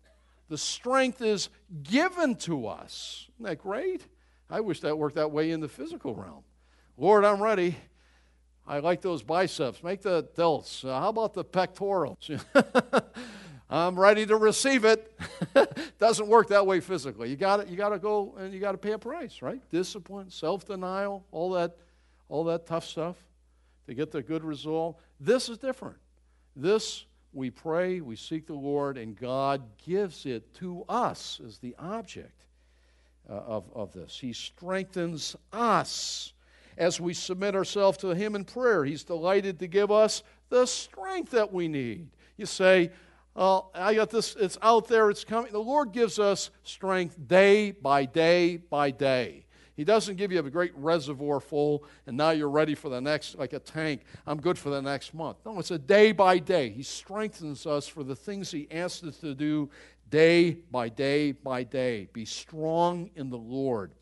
The 0.52 0.58
strength 0.58 1.22
is 1.22 1.48
given 1.82 2.34
to 2.40 2.66
us. 2.66 3.26
Isn't 3.36 3.46
that 3.46 3.56
great? 3.56 4.06
I 4.50 4.60
wish 4.60 4.80
that 4.80 4.98
worked 4.98 5.14
that 5.14 5.30
way 5.30 5.50
in 5.50 5.60
the 5.60 5.68
physical 5.68 6.14
realm. 6.14 6.44
Lord, 6.98 7.24
I'm 7.24 7.42
ready. 7.42 7.74
I 8.66 8.80
like 8.80 9.00
those 9.00 9.22
biceps. 9.22 9.82
Make 9.82 10.02
the 10.02 10.24
delts. 10.36 10.84
Uh, 10.84 11.00
how 11.00 11.08
about 11.08 11.32
the 11.32 11.42
pectorals? 11.42 12.30
I'm 13.70 13.98
ready 13.98 14.26
to 14.26 14.36
receive 14.36 14.84
it. 14.84 15.18
Doesn't 15.98 16.28
work 16.28 16.48
that 16.48 16.66
way 16.66 16.80
physically. 16.80 17.30
You 17.30 17.36
got 17.36 17.66
You 17.70 17.76
got 17.78 17.88
to 17.88 17.98
go 17.98 18.34
and 18.38 18.52
you 18.52 18.60
got 18.60 18.72
to 18.72 18.78
pay 18.78 18.92
a 18.92 18.98
price, 18.98 19.40
right? 19.40 19.62
Discipline, 19.70 20.28
self-denial, 20.28 21.24
all 21.32 21.52
that, 21.52 21.78
all 22.28 22.44
that 22.44 22.66
tough 22.66 22.84
stuff 22.84 23.16
to 23.86 23.94
get 23.94 24.10
the 24.10 24.20
good 24.20 24.44
result. 24.44 25.00
This 25.18 25.48
is 25.48 25.56
different. 25.56 25.96
This 26.54 27.06
we 27.32 27.50
pray, 27.50 28.00
we 28.00 28.16
seek 28.16 28.46
the 28.46 28.54
Lord, 28.54 28.98
and 28.98 29.16
God 29.16 29.62
gives 29.84 30.26
it 30.26 30.54
to 30.54 30.84
us 30.88 31.40
as 31.46 31.58
the 31.58 31.74
object 31.78 32.44
uh, 33.28 33.32
of, 33.32 33.64
of 33.74 33.92
this. 33.92 34.18
He 34.20 34.32
strengthens 34.32 35.36
us 35.52 36.32
as 36.76 37.00
we 37.00 37.14
submit 37.14 37.54
ourselves 37.54 37.98
to 37.98 38.08
Him 38.08 38.34
in 38.34 38.44
prayer. 38.44 38.84
He's 38.84 39.04
delighted 39.04 39.58
to 39.60 39.66
give 39.66 39.90
us 39.90 40.22
the 40.50 40.66
strength 40.66 41.30
that 41.32 41.52
we 41.52 41.68
need. 41.68 42.08
You 42.36 42.46
say, 42.46 42.90
Oh, 43.34 43.70
I 43.74 43.94
got 43.94 44.10
this, 44.10 44.36
it's 44.38 44.58
out 44.60 44.88
there, 44.88 45.08
it's 45.08 45.24
coming. 45.24 45.52
The 45.52 45.58
Lord 45.58 45.92
gives 45.92 46.18
us 46.18 46.50
strength 46.64 47.16
day 47.26 47.70
by 47.70 48.04
day 48.04 48.58
by 48.58 48.90
day. 48.90 49.41
He 49.76 49.84
doesn't 49.84 50.16
give 50.16 50.30
you 50.32 50.38
a 50.38 50.50
great 50.50 50.76
reservoir 50.76 51.40
full 51.40 51.84
and 52.06 52.16
now 52.16 52.30
you're 52.30 52.50
ready 52.50 52.74
for 52.74 52.88
the 52.88 53.00
next, 53.00 53.38
like 53.38 53.52
a 53.52 53.58
tank. 53.58 54.02
I'm 54.26 54.40
good 54.40 54.58
for 54.58 54.70
the 54.70 54.82
next 54.82 55.14
month. 55.14 55.38
No, 55.46 55.58
it's 55.58 55.70
a 55.70 55.78
day 55.78 56.12
by 56.12 56.38
day. 56.38 56.70
He 56.70 56.82
strengthens 56.82 57.66
us 57.66 57.88
for 57.88 58.04
the 58.04 58.16
things 58.16 58.50
He 58.50 58.68
asks 58.70 59.02
us 59.04 59.16
to 59.18 59.34
do 59.34 59.70
day 60.10 60.58
by 60.70 60.88
day 60.88 61.32
by 61.32 61.64
day. 61.64 62.08
Be 62.12 62.24
strong 62.24 63.10
in 63.16 63.30
the 63.30 63.38
Lord. 63.38 63.92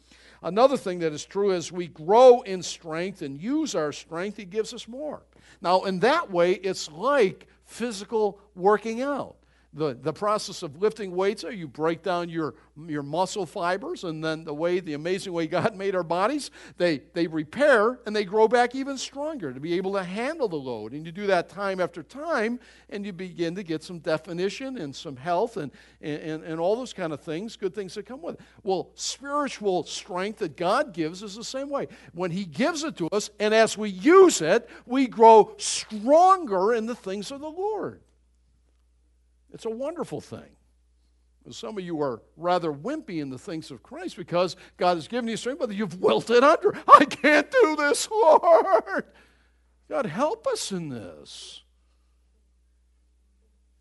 Another 0.43 0.77
thing 0.77 0.99
that 1.01 1.13
is 1.13 1.25
true 1.25 1.53
is 1.53 1.71
we 1.71 1.87
grow 1.87 2.41
in 2.43 2.63
strength 2.63 3.23
and 3.23 3.41
use 3.41 3.75
our 3.75 3.93
strength, 3.93 4.37
He 4.37 4.45
gives 4.45 4.75
us 4.75 4.89
more. 4.89 5.23
Now, 5.61 5.85
in 5.85 6.01
that 6.01 6.31
way, 6.31 6.53
it's 6.53 6.91
like 6.91 7.47
physical 7.65 8.41
working 8.55 9.03
out 9.03 9.37
the, 9.73 9.97
the 10.01 10.13
process 10.13 10.63
of 10.63 10.81
lifting 10.81 11.15
weights 11.15 11.45
you 11.45 11.69
break 11.69 12.03
down 12.03 12.29
your, 12.29 12.55
your 12.87 13.03
muscle 13.03 13.47
fibers 13.47 14.05
and 14.05 14.23
then 14.25 14.45
the 14.45 14.55
way 14.55 14.81
the 14.81 14.95
amazing 14.95 15.33
way 15.33 15.47
god 15.47 15.77
made 15.77 15.95
our 15.95 16.03
bodies 16.03 16.51
they, 16.77 17.03
they 17.15 17.27
repair 17.27 17.99
and 18.07 18.15
they 18.15 18.25
grow 18.25 18.49
back 18.49 18.75
even 18.75 18.99
stronger 18.99 19.53
to 19.53 19.61
be 19.61 19.75
able 19.75 19.93
to 19.93 20.03
handle 20.03 20.49
the 20.49 20.57
load. 20.57 20.93
And 20.93 21.05
you 21.05 21.13
do 21.13 21.27
that 21.29 21.49
time 21.49 21.81
after 21.81 22.03
time 22.03 22.61
and 22.89 23.05
you 23.05 23.13
begin 23.13 23.55
to 23.55 23.63
get 23.63 23.83
some 23.83 23.99
definition 23.99 24.79
and 24.79 24.95
some 24.95 25.17
health 25.17 25.57
and, 25.57 25.71
and, 26.01 26.43
and 26.43 26.61
all 26.61 26.77
those 26.77 26.93
kind 26.93 27.13
of 27.13 27.21
things 27.21 27.57
good 27.57 27.75
things 27.75 27.95
that 27.95 28.07
come 28.07 28.23
with 28.23 28.37
it. 28.37 28.41
Well 28.63 28.91
spiritual 28.95 29.85
strength 29.85 30.39
that 30.41 30.57
god 30.57 30.93
gives 30.93 31.23
is 31.23 31.37
the 31.37 31.45
same 31.45 31.71
way. 31.71 31.89
When 32.13 32.31
he 32.31 32.45
gives 32.45 32.85
it 32.85 32.97
to 32.99 33.09
us 33.09 33.31
and 33.39 33.55
as 33.55 33.77
we 33.77 33.91
use 33.91 34.41
it 34.41 34.69
we 34.87 35.07
grow 35.07 35.55
stronger 35.59 36.75
in 36.75 36.87
the 36.87 36.95
things 36.95 37.31
of 37.31 37.41
the 37.41 37.51
lord 37.51 38.01
it's 39.53 39.65
a 39.65 39.71
wonderful 39.71 40.21
thing. 40.21 40.57
Some 41.51 41.79
of 41.79 41.85
you 41.85 42.01
are 42.03 42.23
rather 42.37 42.71
wimpy 42.73 43.21
in 43.21 43.31
the 43.31 43.39
things 43.39 43.71
of 43.71 43.83
Christ 43.83 44.17
because 44.17 44.57
God 44.77 44.97
has 44.97 45.09
given 45.09 45.29
you 45.29 45.37
strength, 45.37 45.59
but 45.59 45.75
you've 45.75 46.01
wilted 46.01 46.45
under. 46.45 46.77
I 46.89 47.05
can't 47.07 47.51
do 47.51 47.77
this, 47.77 48.09
Lord. 48.11 49.05
God, 49.89 50.07
help 50.07 50.47
us 50.47 50.71
in 50.71 50.91
this. 50.91 51.63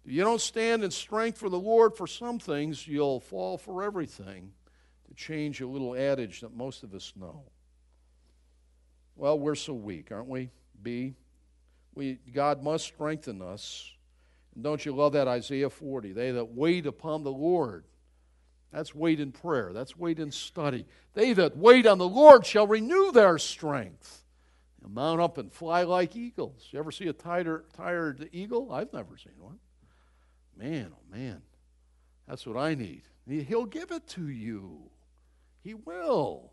If 0.06 0.12
you 0.12 0.24
don't 0.24 0.42
stand 0.42 0.84
in 0.84 0.90
strength 0.90 1.38
for 1.38 1.50
the 1.50 1.60
Lord 1.60 1.96
for 1.96 2.08
some 2.08 2.40
things, 2.40 2.88
you'll 2.88 3.20
fall 3.20 3.58
for 3.58 3.84
everything. 3.84 4.52
To 5.08 5.14
change 5.14 5.62
a 5.62 5.68
little 5.68 5.96
adage 5.96 6.42
that 6.42 6.56
most 6.56 6.84
of 6.84 6.94
us 6.94 7.14
know. 7.16 7.44
Well, 9.16 9.38
we're 9.38 9.56
so 9.56 9.74
weak, 9.74 10.12
aren't 10.12 10.30
we? 10.30 10.50
B. 10.82 11.16
We, 11.94 12.20
God 12.34 12.64
must 12.64 12.86
strengthen 12.86 13.42
us 13.42 13.92
don't 14.64 14.86
you 14.86 14.94
love 14.94 15.14
that 15.14 15.28
Isaiah 15.28 15.70
40? 15.70 16.14
They 16.14 16.32
that 16.32 16.54
wait 16.54 16.86
upon 16.86 17.24
the 17.24 17.32
Lord. 17.32 17.86
That's 18.72 18.94
wait 18.94 19.20
in 19.20 19.32
prayer. 19.32 19.72
That's 19.74 19.98
wait 19.98 20.20
in 20.20 20.32
study. 20.32 20.86
They 21.14 21.34
that 21.34 21.58
wait 21.58 21.86
on 21.86 21.98
the 21.98 22.08
Lord 22.08 22.46
shall 22.46 22.68
renew 22.68 23.12
their 23.12 23.38
strength. 23.38 24.24
They'll 24.80 24.92
mount 24.92 25.22
up 25.22 25.38
and 25.38 25.52
fly 25.52 25.84
like 25.84 26.16
eagles. 26.16 26.68
You 26.72 26.80
ever 26.80 26.92
see 26.92 27.08
a 27.08 27.14
tired, 27.14 27.66
tired 27.74 28.30
eagle? 28.32 28.72
I've 28.72 28.94
never 28.94 29.18
seen 29.18 29.34
one. 29.40 29.60
Man, 30.56 30.92
oh 30.94 31.16
man, 31.16 31.42
that's 32.28 32.46
what 32.46 32.58
I 32.58 32.76
need. 32.76 33.04
He'll 33.28 33.66
give 33.66 33.92
it 33.92 34.08
to 34.10 34.28
you. 34.28 34.90
He 35.64 35.74
will. 35.74 36.52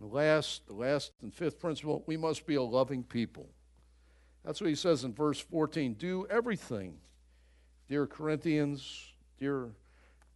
And 0.00 0.12
last, 0.12 0.66
the 0.66 0.74
last 0.74 1.12
and 1.22 1.32
fifth 1.32 1.58
principle, 1.58 2.04
we 2.06 2.16
must 2.16 2.46
be 2.46 2.54
a 2.54 2.62
loving 2.62 3.02
people. 3.02 3.48
That's 4.48 4.62
what 4.62 4.70
he 4.70 4.76
says 4.76 5.04
in 5.04 5.12
verse 5.12 5.38
14. 5.38 5.92
Do 5.92 6.26
everything, 6.30 6.94
dear 7.86 8.06
Corinthians, 8.06 9.12
dear 9.38 9.68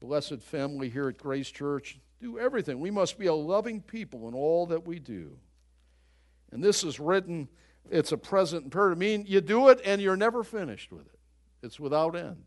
blessed 0.01 0.43
family 0.43 0.91
here 0.91 1.09
at 1.09 1.17
Grace 1.17 1.51
Church. 1.51 1.99
Do 2.21 2.39
everything. 2.39 2.79
We 2.79 2.91
must 2.91 3.19
be 3.19 3.25
a 3.25 3.33
loving 3.33 3.81
people 3.81 4.29
in 4.29 4.35
all 4.35 4.67
that 4.67 4.87
we 4.87 4.99
do. 4.99 5.39
And 6.51 6.63
this 6.63 6.85
is 6.85 7.01
written, 7.01 7.49
it's 7.91 8.13
a 8.13 8.19
present 8.19 8.65
imperative. 8.65 8.99
I 8.99 9.01
mean, 9.01 9.25
you 9.27 9.41
do 9.41 9.71
it 9.71 9.81
and 9.83 9.99
you're 9.99 10.15
never 10.15 10.45
finished 10.45 10.93
with 10.93 11.07
it, 11.07 11.19
it's 11.63 11.81
without 11.81 12.15
end. 12.15 12.45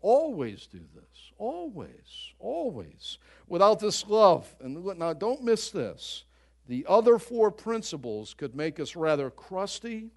Always 0.00 0.66
do 0.66 0.80
this. 0.96 1.30
Always. 1.38 2.32
Always. 2.40 3.18
Without 3.46 3.78
this 3.78 4.04
love. 4.08 4.52
And 4.60 4.84
now 4.98 5.12
don't 5.12 5.44
miss 5.44 5.70
this. 5.70 6.24
The 6.66 6.84
other 6.88 7.20
four 7.20 7.52
principles 7.52 8.34
could 8.34 8.56
make 8.56 8.80
us 8.80 8.96
rather 8.96 9.30
crusty 9.30 10.10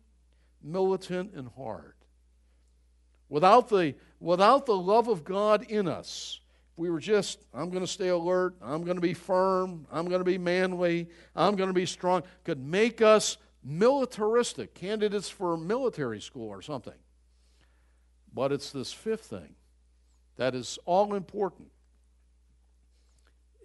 militant, 0.64 1.34
and 1.34 1.50
hard. 1.56 1.94
Without 3.30 3.70
the, 3.70 3.96
without 4.20 4.66
the 4.66 4.76
love 4.76 5.08
of 5.08 5.24
God 5.24 5.64
in 5.70 5.88
us, 5.88 6.40
we 6.76 6.90
were 6.90 7.00
just, 7.00 7.40
I'm 7.54 7.70
going 7.70 7.84
to 7.84 7.92
stay 7.92 8.08
alert, 8.08 8.56
I'm 8.62 8.84
going 8.84 8.96
to 8.96 9.02
be 9.02 9.14
firm, 9.14 9.86
I'm 9.92 10.08
going 10.08 10.22
to 10.22 10.26
be 10.26 10.38
manly, 10.38 11.10
I'm 11.36 11.56
going 11.56 11.68
to 11.70 11.74
be 11.74 11.86
strong, 11.86 12.24
could 12.44 12.66
make 12.66 13.02
us 13.02 13.38
militaristic, 13.64 14.74
candidates 14.74 15.30
for 15.30 15.58
military 15.58 16.22
school 16.22 16.48
or 16.48 16.62
something. 16.62 16.94
But 18.34 18.52
it's 18.52 18.72
this 18.72 18.94
fifth 18.94 19.26
thing 19.26 19.56
that 20.38 20.56
is 20.56 20.80
all 20.86 21.16
important. 21.16 21.68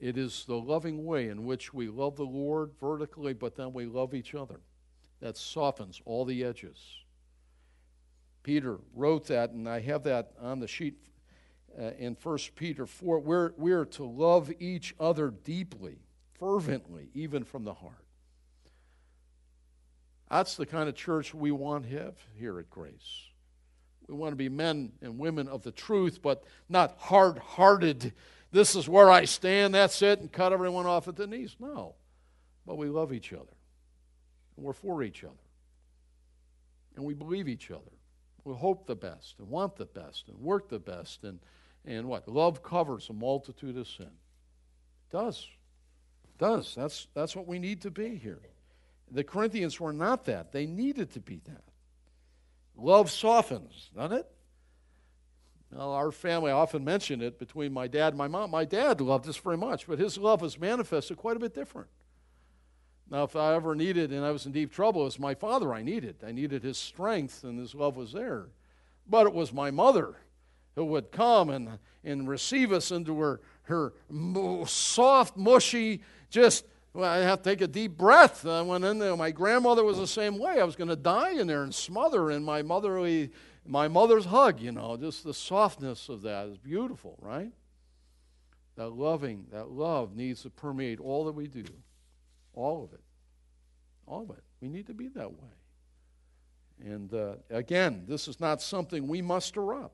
It 0.01 0.18
is 0.18 0.45
the 0.47 0.57
loving 0.57 1.05
way 1.05 1.28
in 1.28 1.45
which 1.45 1.72
we 1.72 1.88
love 1.88 2.16
the 2.16 2.24
Lord 2.24 2.72
vertically, 2.80 3.32
but 3.32 3.55
then 3.55 3.72
we 3.72 3.86
love 3.86 4.12
each 4.12 4.34
other. 4.34 4.61
That 5.25 5.39
softens 5.39 6.03
all 6.05 6.27
the 6.27 6.45
edges. 6.45 6.77
Peter 8.43 8.77
wrote 8.95 9.29
that, 9.29 9.53
and 9.53 9.66
I 9.66 9.81
have 9.81 10.03
that 10.03 10.33
on 10.39 10.61
the 10.61 10.68
sheet 10.68 10.99
uh, 11.81 11.93
in 11.99 12.14
1 12.22 12.39
Peter 12.57 12.85
4. 12.85 13.20
We're, 13.20 13.53
we're 13.57 13.87
to 13.87 14.05
love 14.05 14.53
each 14.61 14.95
other 15.01 15.31
deeply, 15.31 15.97
fervently, 16.39 17.09
even 17.14 17.43
from 17.43 17.64
the 17.64 17.72
heart. 17.72 18.05
That's 20.31 20.57
the 20.57 20.66
kind 20.66 20.91
of 20.91 20.95
church 20.95 21.33
we 21.33 21.51
want 21.51 21.89
to 21.89 21.99
have 21.99 22.16
here 22.35 22.59
at 22.59 22.68
Grace. 22.68 23.31
We 24.07 24.14
want 24.14 24.33
to 24.33 24.37
be 24.37 24.51
men 24.51 24.93
and 25.01 25.18
women 25.18 25.49
of 25.49 25.62
the 25.62 25.72
truth, 25.72 26.20
but 26.20 26.45
not 26.68 26.97
hard 26.99 27.39
hearted. 27.39 28.12
This 28.53 28.77
is 28.77 28.91
where 28.91 29.11
I 29.11 29.25
stand, 29.25 29.75
that's 29.75 30.03
it, 30.03 30.20
and 30.20 30.31
cut 30.31 30.53
everyone 30.53 30.85
off 30.85 31.09
at 31.09 31.16
the 31.16 31.27
knees. 31.27 31.57
No. 31.59 31.95
But 32.66 32.77
we 32.77 32.91
love 32.91 33.11
each 33.11 33.33
other. 33.33 33.54
And 34.57 34.65
we're 34.65 34.73
for 34.73 35.03
each 35.03 35.25
other. 35.25 35.33
And 36.97 37.05
we 37.05 37.15
believe 37.15 37.49
each 37.49 37.71
other. 37.71 37.81
We 38.45 38.55
hope 38.55 38.87
the 38.87 38.95
best 38.95 39.37
and 39.39 39.49
want 39.49 39.77
the 39.77 39.87
best 39.87 40.29
and 40.29 40.39
work 40.39 40.69
the 40.69 40.79
best. 40.79 41.25
And, 41.25 41.41
and 41.85 42.07
what? 42.07 42.29
Love 42.29 42.63
covers 42.63 43.09
a 43.09 43.13
multitude 43.13 43.77
of 43.77 43.89
sin. 43.89 44.07
It 44.07 45.13
does. 45.13 45.49
It 46.25 46.39
does. 46.39 46.75
That's, 46.75 47.09
that's 47.15 47.35
what 47.35 47.47
we 47.47 47.59
need 47.59 47.81
to 47.83 47.91
be 47.91 48.17
here. 48.17 48.41
The 49.11 49.25
Corinthians 49.25 49.81
were 49.81 49.93
not 49.93 50.25
that. 50.27 50.53
They 50.53 50.67
needed 50.67 51.13
to 51.15 51.21
be 51.21 51.41
that. 51.47 51.65
Love 52.77 53.11
softens, 53.11 53.91
doesn't 53.95 54.19
it? 54.19 54.31
Well, 55.71 55.93
our 55.93 56.13
family 56.13 56.51
I 56.53 56.55
often 56.55 56.85
mention 56.85 57.21
it 57.21 57.39
between 57.39 57.73
my 57.73 57.89
dad 57.89 58.09
and 58.09 58.19
my 58.19 58.29
mom. 58.29 58.51
My 58.51 58.65
dad 58.65 59.01
loved 59.01 59.29
us 59.29 59.37
very 59.37 59.57
much, 59.57 59.87
but 59.87 59.99
his 59.99 60.17
love 60.19 60.41
was 60.41 60.59
manifested 60.59 61.17
quite 61.17 61.37
a 61.37 61.41
bit 61.41 61.55
different. 61.55 61.89
Now, 63.11 63.25
if 63.25 63.37
I 63.37 63.55
ever 63.55 63.75
needed 63.75 64.13
and 64.13 64.25
I 64.25 64.31
was 64.31 64.47
in 64.47 64.53
deep 64.53 64.73
trouble, 64.73 65.03
it 65.03 65.05
was 65.05 65.19
my 65.19 65.35
father 65.35 65.75
I 65.75 65.83
needed. 65.83 66.17
I 66.27 66.33
needed 66.33 66.63
his 66.63 66.79
strength, 66.79 67.45
and 67.45 67.59
his 67.59 67.75
love 67.75 67.97
was 67.97 68.13
there. 68.13 68.47
But 69.07 69.27
it 69.27 69.35
was 69.35 69.53
my 69.53 69.71
mother 69.71 70.17
who 70.75 70.85
would 70.87 71.13
come 71.13 71.51
and, 71.51 71.79
and 72.03 72.29
receive 72.29 72.73
us 72.73 72.91
into 72.91 73.21
her, 73.21 73.41
her 73.65 73.93
soft, 74.67 75.37
mushy, 75.37 76.03
just 76.31 76.65
well, 76.95 77.11
I 77.11 77.19
have 77.19 77.43
to 77.43 77.51
take 77.51 77.61
a 77.61 77.67
deep 77.67 77.99
breath. 77.99 78.47
I 78.47 78.63
went 78.63 78.85
in 78.85 79.01
there. 79.01 79.17
My 79.17 79.33
grandmother 79.33 79.83
was 79.83 79.99
the 79.99 80.07
same 80.07 80.39
way. 80.39 80.61
I 80.61 80.65
was 80.65 80.77
going 80.77 80.89
to 80.89 80.97
die 80.97 81.33
in 81.33 81.49
there 81.49 81.65
and 81.65 81.75
smother 81.75 82.31
in 82.31 82.45
my 82.45 82.63
motherly, 82.63 83.31
my 83.67 83.89
mother's 83.89 84.27
hug. 84.27 84.61
You 84.61 84.71
know, 84.71 84.97
just 84.97 85.25
the 85.25 85.35
softness 85.35 86.09
of 86.09 86.23
that 86.23 86.47
is 86.47 86.57
beautiful, 86.57 87.19
right? 87.21 87.51
That 88.77 88.91
loving, 88.91 89.47
that 89.51 89.71
love 89.71 90.15
needs 90.15 90.43
to 90.43 90.51
permeate 90.51 91.01
all 91.01 91.25
that 91.25 91.33
we 91.33 91.49
do, 91.49 91.65
all 92.55 92.85
of 92.85 92.93
it, 92.93 93.03
all 94.07 94.23
of 94.23 94.37
it. 94.37 94.45
We 94.61 94.69
need 94.69 94.87
to 94.87 94.95
be 94.95 95.09
that 95.09 95.31
way. 95.33 95.51
And 96.81 97.13
uh, 97.13 97.35
again, 97.51 98.05
this 98.07 98.29
is 98.29 98.41
not 98.41 98.61
something 98.61 99.07
we 99.07 99.23
muster 99.23 99.75
up. 99.75 99.93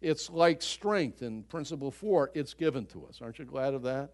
It's 0.00 0.30
like 0.30 0.62
strength 0.62 1.22
in 1.22 1.42
Principle 1.44 1.90
Four. 1.90 2.30
It's 2.34 2.54
given 2.54 2.86
to 2.86 3.06
us. 3.06 3.20
Aren't 3.22 3.38
you 3.38 3.44
glad 3.44 3.74
of 3.74 3.82
that? 3.82 4.12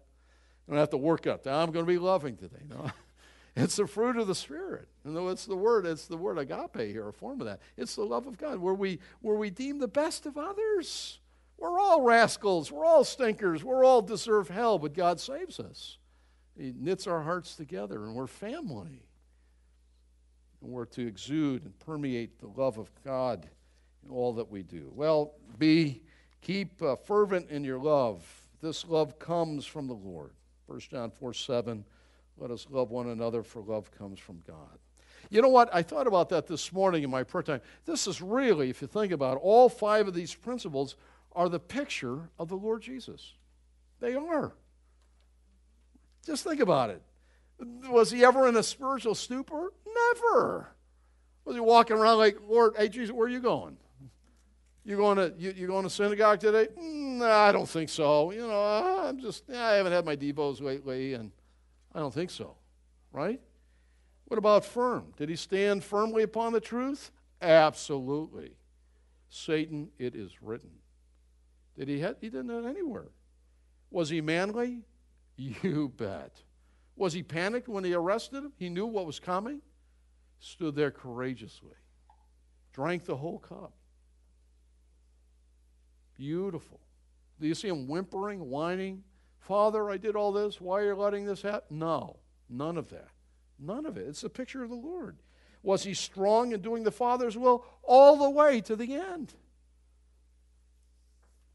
I 0.67 0.71
don't 0.71 0.79
have 0.79 0.89
to 0.91 0.97
work 0.97 1.27
up. 1.27 1.47
I'm 1.47 1.71
going 1.71 1.85
to 1.85 1.91
be 1.91 1.97
loving 1.97 2.37
today. 2.37 2.63
No. 2.69 2.91
It's 3.59 3.77
the 3.77 3.87
fruit 3.87 4.17
of 4.17 4.27
the 4.27 4.35
Spirit. 4.35 4.87
And 5.03 5.17
it's 5.29 5.47
the 5.47 5.55
word, 5.55 5.87
it's 5.87 6.05
the 6.05 6.15
word 6.15 6.37
agape 6.37 6.77
here, 6.77 7.07
a 7.07 7.11
form 7.11 7.41
of 7.41 7.47
that. 7.47 7.59
It's 7.75 7.95
the 7.95 8.03
love 8.03 8.27
of 8.27 8.37
God, 8.37 8.59
where 8.59 8.75
we 8.75 8.99
where 9.21 9.35
we 9.35 9.49
deem 9.49 9.79
the 9.79 9.87
best 9.87 10.27
of 10.27 10.37
others. 10.37 11.19
We're 11.57 11.79
all 11.79 12.03
rascals, 12.03 12.71
we're 12.71 12.85
all 12.85 13.03
stinkers, 13.03 13.63
we're 13.63 13.83
all 13.83 14.03
deserve 14.03 14.49
hell, 14.49 14.77
but 14.77 14.93
God 14.93 15.19
saves 15.19 15.59
us. 15.59 15.97
He 16.57 16.73
knits 16.75 17.07
our 17.07 17.21
hearts 17.21 17.55
together, 17.55 18.05
and 18.05 18.15
we're 18.15 18.27
family. 18.27 19.03
And 20.61 20.71
we're 20.71 20.85
to 20.85 21.05
exude 21.05 21.63
and 21.63 21.77
permeate 21.79 22.39
the 22.39 22.47
love 22.47 22.77
of 22.77 22.89
God 23.03 23.47
in 24.03 24.11
all 24.11 24.33
that 24.33 24.49
we 24.49 24.63
do. 24.63 24.91
Well, 24.93 25.33
be 25.59 26.01
keep 26.41 26.81
uh, 26.81 26.95
fervent 26.95 27.49
in 27.49 27.63
your 27.63 27.79
love. 27.79 28.25
This 28.61 28.85
love 28.85 29.19
comes 29.19 29.65
from 29.65 29.87
the 29.87 29.93
Lord. 29.93 30.31
1 30.65 30.79
John 30.79 31.11
4 31.11 31.33
7, 31.33 31.85
let 32.37 32.51
us 32.51 32.67
love 32.69 32.91
one 32.91 33.09
another, 33.09 33.43
for 33.43 33.61
love 33.61 33.91
comes 33.91 34.19
from 34.19 34.41
God. 34.47 34.79
You 35.29 35.41
know 35.41 35.49
what? 35.49 35.69
I 35.73 35.81
thought 35.81 36.07
about 36.07 36.29
that 36.29 36.47
this 36.47 36.71
morning 36.71 37.03
in 37.03 37.09
my 37.09 37.23
prayer 37.23 37.43
time. 37.43 37.61
This 37.85 38.07
is 38.07 38.21
really, 38.21 38.69
if 38.69 38.81
you 38.81 38.87
think 38.87 39.11
about 39.11 39.37
it, 39.37 39.39
all 39.43 39.69
five 39.69 40.07
of 40.07 40.13
these 40.13 40.33
principles 40.33 40.95
are 41.33 41.49
the 41.49 41.59
picture 41.59 42.29
of 42.39 42.49
the 42.49 42.55
Lord 42.55 42.81
Jesus. 42.81 43.33
They 43.99 44.15
are. 44.15 44.53
Just 46.27 46.43
think 46.43 46.59
about 46.59 46.89
it. 46.89 47.01
Was 47.89 48.11
he 48.11 48.25
ever 48.25 48.49
in 48.49 48.57
a 48.57 48.61
spiritual 48.61 49.15
stupor? 49.15 49.71
Never. 49.87 50.69
Was 51.45 51.55
he 51.55 51.61
walking 51.61 51.95
around 51.95 52.17
like, 52.17 52.37
Lord, 52.47 52.73
hey 52.77 52.89
Jesus, 52.89 53.15
where 53.15 53.27
are 53.27 53.31
you 53.31 53.39
going? 53.39 53.77
You 54.83 54.97
going 54.97 55.17
to 55.17 55.33
you, 55.37 55.53
you 55.55 55.67
going 55.67 55.83
to 55.83 55.89
synagogue 55.89 56.41
today? 56.41 56.67
Mm, 56.77 57.21
I 57.21 57.53
don't 57.53 57.67
think 57.67 57.89
so. 57.89 58.31
You 58.31 58.45
know, 58.45 58.61
I'm 58.61 59.19
just 59.19 59.49
I 59.49 59.75
haven't 59.75 59.93
had 59.93 60.05
my 60.05 60.17
devos 60.17 60.61
lately, 60.61 61.13
and 61.13 61.31
I 61.95 61.99
don't 61.99 62.13
think 62.13 62.29
so. 62.29 62.55
Right? 63.13 63.39
What 64.25 64.37
about 64.37 64.65
firm? 64.65 65.13
Did 65.15 65.29
he 65.29 65.37
stand 65.37 65.83
firmly 65.83 66.23
upon 66.23 66.51
the 66.51 66.59
truth? 66.59 67.11
Absolutely. 67.41 68.51
Satan, 69.29 69.89
it 69.97 70.13
is 70.13 70.41
written. 70.41 70.71
Did 71.77 71.87
he? 71.87 71.99
Have, 72.01 72.17
he 72.19 72.29
didn't 72.29 72.49
have 72.49 72.65
anywhere. 72.65 73.11
Was 73.91 74.09
he 74.09 74.19
manly? 74.19 74.83
You 75.37 75.93
bet. 75.95 76.41
Was 76.95 77.13
he 77.13 77.21
panicked 77.21 77.69
when 77.69 77.83
they 77.83 77.93
arrested 77.93 78.43
him? 78.43 78.53
He 78.57 78.69
knew 78.69 78.87
what 78.87 79.05
was 79.05 79.19
coming. 79.19 79.61
Stood 80.39 80.75
there 80.75 80.91
courageously. 80.91 81.75
Drank 82.73 83.05
the 83.05 83.15
whole 83.15 83.39
cup. 83.39 83.73
Beautiful. 86.15 86.79
Do 87.39 87.47
you 87.47 87.53
see 87.53 87.67
him 87.67 87.87
whimpering, 87.87 88.49
whining? 88.49 89.03
Father, 89.39 89.89
I 89.89 89.97
did 89.97 90.15
all 90.15 90.31
this. 90.31 90.59
Why 90.59 90.81
are 90.81 90.85
you 90.87 90.95
letting 90.95 91.25
this 91.25 91.43
happen? 91.43 91.79
No, 91.79 92.17
none 92.49 92.77
of 92.77 92.89
that. 92.89 93.09
None 93.59 93.85
of 93.85 93.97
it. 93.97 94.07
It's 94.07 94.23
a 94.23 94.29
picture 94.29 94.63
of 94.63 94.69
the 94.69 94.75
Lord. 94.75 95.17
Was 95.63 95.83
he 95.83 95.93
strong 95.93 96.51
in 96.51 96.61
doing 96.61 96.83
the 96.83 96.91
Father's 96.91 97.37
will 97.37 97.65
all 97.83 98.17
the 98.17 98.29
way 98.29 98.61
to 98.61 98.75
the 98.75 98.95
end? 98.95 99.33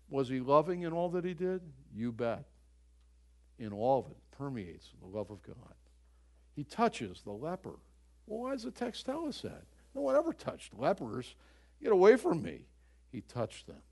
Was 0.08 0.28
he 0.28 0.40
loving 0.40 0.82
in 0.82 0.92
all 0.92 1.08
that 1.10 1.24
he 1.24 1.34
did? 1.34 1.62
You 1.94 2.12
bet. 2.12 2.44
In 3.62 3.72
all 3.72 4.00
of 4.00 4.10
it 4.10 4.16
permeates 4.36 4.88
the 5.00 5.06
love 5.06 5.30
of 5.30 5.40
God. 5.40 5.76
He 6.56 6.64
touches 6.64 7.22
the 7.22 7.30
leper. 7.30 7.78
Well, 8.26 8.40
why 8.40 8.52
does 8.52 8.64
the 8.64 8.72
text 8.72 9.06
tell 9.06 9.28
us 9.28 9.40
that? 9.42 9.62
No 9.94 10.00
one 10.00 10.16
ever 10.16 10.32
touched 10.32 10.76
lepers. 10.76 11.36
Get 11.80 11.92
away 11.92 12.16
from 12.16 12.42
me. 12.42 12.66
He 13.12 13.20
touched 13.20 13.68
them. 13.68 13.82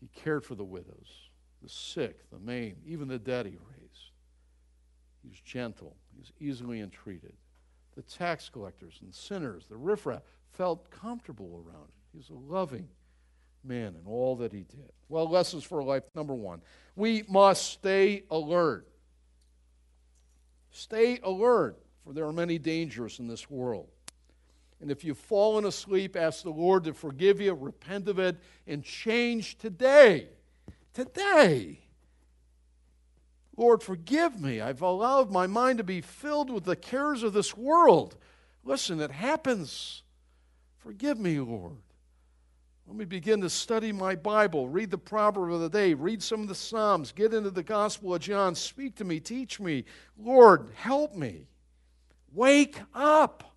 He 0.00 0.08
cared 0.08 0.44
for 0.44 0.56
the 0.56 0.64
widows, 0.64 1.30
the 1.62 1.68
sick, 1.68 2.28
the 2.30 2.40
maimed, 2.40 2.82
even 2.84 3.06
the 3.06 3.20
dead 3.20 3.46
he 3.46 3.52
raised. 3.52 4.10
He 5.22 5.28
was 5.28 5.40
gentle. 5.40 5.94
He 6.12 6.18
was 6.18 6.32
easily 6.40 6.80
entreated. 6.80 7.34
The 7.94 8.02
tax 8.02 8.48
collectors 8.48 8.98
and 9.00 9.14
sinners, 9.14 9.66
the 9.68 9.76
riffraff, 9.76 10.22
felt 10.50 10.90
comfortable 10.90 11.62
around 11.64 11.84
him. 11.84 12.02
He 12.10 12.18
was 12.18 12.30
a 12.30 12.34
loving 12.34 12.88
man 13.66 13.94
in 14.00 14.06
all 14.06 14.36
that 14.36 14.52
he 14.52 14.60
did. 14.62 14.92
Well, 15.08 15.28
lessons 15.28 15.64
for 15.64 15.82
life. 15.82 16.02
Number 16.14 16.34
one, 16.34 16.60
we 16.94 17.24
must 17.28 17.70
stay 17.70 18.24
alert. 18.30 18.88
Stay 20.70 21.20
alert, 21.22 21.78
for 22.04 22.12
there 22.12 22.26
are 22.26 22.32
many 22.32 22.58
dangers 22.58 23.18
in 23.18 23.28
this 23.28 23.48
world. 23.48 23.88
And 24.80 24.90
if 24.90 25.04
you've 25.04 25.18
fallen 25.18 25.64
asleep, 25.64 26.16
ask 26.16 26.42
the 26.42 26.50
Lord 26.50 26.84
to 26.84 26.92
forgive 26.92 27.40
you, 27.40 27.54
repent 27.54 28.08
of 28.08 28.18
it, 28.18 28.36
and 28.66 28.84
change 28.84 29.56
today. 29.56 30.28
Today. 30.92 31.80
Lord, 33.56 33.82
forgive 33.82 34.38
me. 34.38 34.60
I've 34.60 34.82
allowed 34.82 35.30
my 35.30 35.46
mind 35.46 35.78
to 35.78 35.84
be 35.84 36.02
filled 36.02 36.50
with 36.50 36.64
the 36.64 36.76
cares 36.76 37.22
of 37.22 37.32
this 37.32 37.56
world. 37.56 38.16
Listen, 38.64 39.00
it 39.00 39.12
happens. 39.12 40.02
Forgive 40.76 41.18
me, 41.18 41.40
Lord. 41.40 41.76
Let 42.86 42.96
me 42.96 43.04
begin 43.04 43.40
to 43.40 43.50
study 43.50 43.90
my 43.90 44.14
Bible, 44.14 44.68
read 44.68 44.92
the 44.92 44.98
proverb 44.98 45.52
of 45.52 45.60
the 45.60 45.68
day, 45.68 45.92
read 45.94 46.22
some 46.22 46.42
of 46.42 46.48
the 46.48 46.54
Psalms, 46.54 47.10
get 47.10 47.34
into 47.34 47.50
the 47.50 47.62
Gospel 47.62 48.14
of 48.14 48.20
John, 48.20 48.54
speak 48.54 48.94
to 48.96 49.04
me, 49.04 49.18
teach 49.18 49.58
me. 49.58 49.84
Lord, 50.16 50.68
help 50.74 51.14
me. 51.14 51.48
Wake 52.32 52.78
up. 52.94 53.56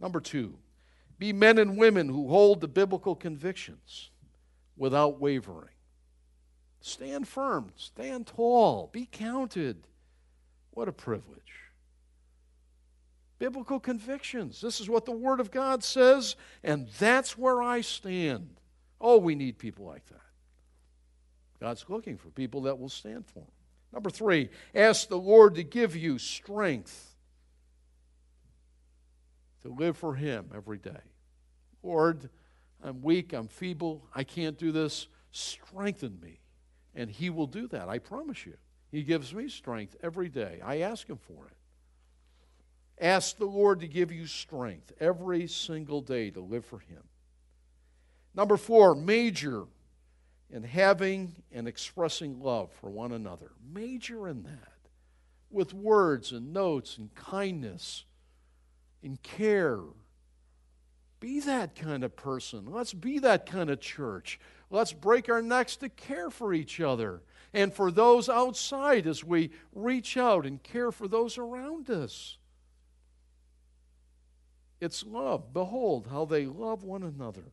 Number 0.00 0.20
two, 0.20 0.56
be 1.18 1.32
men 1.32 1.58
and 1.58 1.76
women 1.76 2.08
who 2.08 2.28
hold 2.28 2.60
the 2.60 2.68
biblical 2.68 3.14
convictions 3.14 4.10
without 4.76 5.20
wavering. 5.20 5.68
Stand 6.80 7.28
firm, 7.28 7.72
stand 7.76 8.26
tall, 8.26 8.88
be 8.92 9.06
counted. 9.10 9.86
What 10.70 10.88
a 10.88 10.92
privilege. 10.92 11.63
Biblical 13.44 13.78
convictions. 13.78 14.62
This 14.62 14.80
is 14.80 14.88
what 14.88 15.04
the 15.04 15.12
Word 15.12 15.38
of 15.38 15.50
God 15.50 15.84
says, 15.84 16.34
and 16.62 16.88
that's 16.98 17.36
where 17.36 17.60
I 17.60 17.82
stand. 17.82 18.48
Oh, 18.98 19.18
we 19.18 19.34
need 19.34 19.58
people 19.58 19.84
like 19.84 20.06
that. 20.06 20.22
God's 21.60 21.84
looking 21.90 22.16
for 22.16 22.30
people 22.30 22.62
that 22.62 22.78
will 22.78 22.88
stand 22.88 23.26
for 23.26 23.40
Him. 23.40 23.50
Number 23.92 24.08
three, 24.08 24.48
ask 24.74 25.10
the 25.10 25.18
Lord 25.18 25.56
to 25.56 25.62
give 25.62 25.94
you 25.94 26.16
strength 26.16 27.16
to 29.60 29.68
live 29.68 29.98
for 29.98 30.14
Him 30.14 30.46
every 30.54 30.78
day. 30.78 31.02
Lord, 31.82 32.30
I'm 32.82 33.02
weak, 33.02 33.34
I'm 33.34 33.48
feeble, 33.48 34.06
I 34.14 34.24
can't 34.24 34.56
do 34.56 34.72
this. 34.72 35.06
Strengthen 35.32 36.18
me. 36.18 36.40
And 36.94 37.10
He 37.10 37.28
will 37.28 37.46
do 37.46 37.68
that, 37.68 37.90
I 37.90 37.98
promise 37.98 38.46
you. 38.46 38.54
He 38.90 39.02
gives 39.02 39.34
me 39.34 39.50
strength 39.50 39.96
every 40.02 40.30
day. 40.30 40.60
I 40.64 40.78
ask 40.78 41.06
Him 41.06 41.18
for 41.18 41.44
it. 41.44 41.56
Ask 43.00 43.38
the 43.38 43.44
Lord 43.44 43.80
to 43.80 43.88
give 43.88 44.12
you 44.12 44.26
strength 44.26 44.92
every 45.00 45.46
single 45.46 46.00
day 46.00 46.30
to 46.30 46.40
live 46.40 46.64
for 46.64 46.78
Him. 46.78 47.02
Number 48.34 48.56
four, 48.56 48.94
major 48.94 49.64
in 50.50 50.62
having 50.62 51.34
and 51.52 51.66
expressing 51.66 52.40
love 52.40 52.70
for 52.80 52.90
one 52.90 53.12
another. 53.12 53.50
Major 53.72 54.28
in 54.28 54.44
that. 54.44 54.72
With 55.50 55.74
words 55.74 56.32
and 56.32 56.52
notes 56.52 56.98
and 56.98 57.14
kindness 57.14 58.04
and 59.02 59.20
care. 59.22 59.80
Be 61.20 61.40
that 61.40 61.74
kind 61.74 62.04
of 62.04 62.16
person. 62.16 62.66
Let's 62.66 62.92
be 62.92 63.18
that 63.20 63.46
kind 63.46 63.70
of 63.70 63.80
church. 63.80 64.38
Let's 64.70 64.92
break 64.92 65.28
our 65.28 65.42
necks 65.42 65.76
to 65.76 65.88
care 65.88 66.30
for 66.30 66.52
each 66.52 66.80
other 66.80 67.22
and 67.52 67.72
for 67.72 67.90
those 67.90 68.28
outside 68.28 69.06
as 69.06 69.24
we 69.24 69.50
reach 69.72 70.16
out 70.16 70.44
and 70.44 70.62
care 70.62 70.92
for 70.92 71.08
those 71.08 71.38
around 71.38 71.88
us. 71.88 72.38
It's 74.84 75.02
love. 75.02 75.54
Behold 75.54 76.08
how 76.10 76.26
they 76.26 76.44
love 76.44 76.84
one 76.84 77.02
another. 77.02 77.52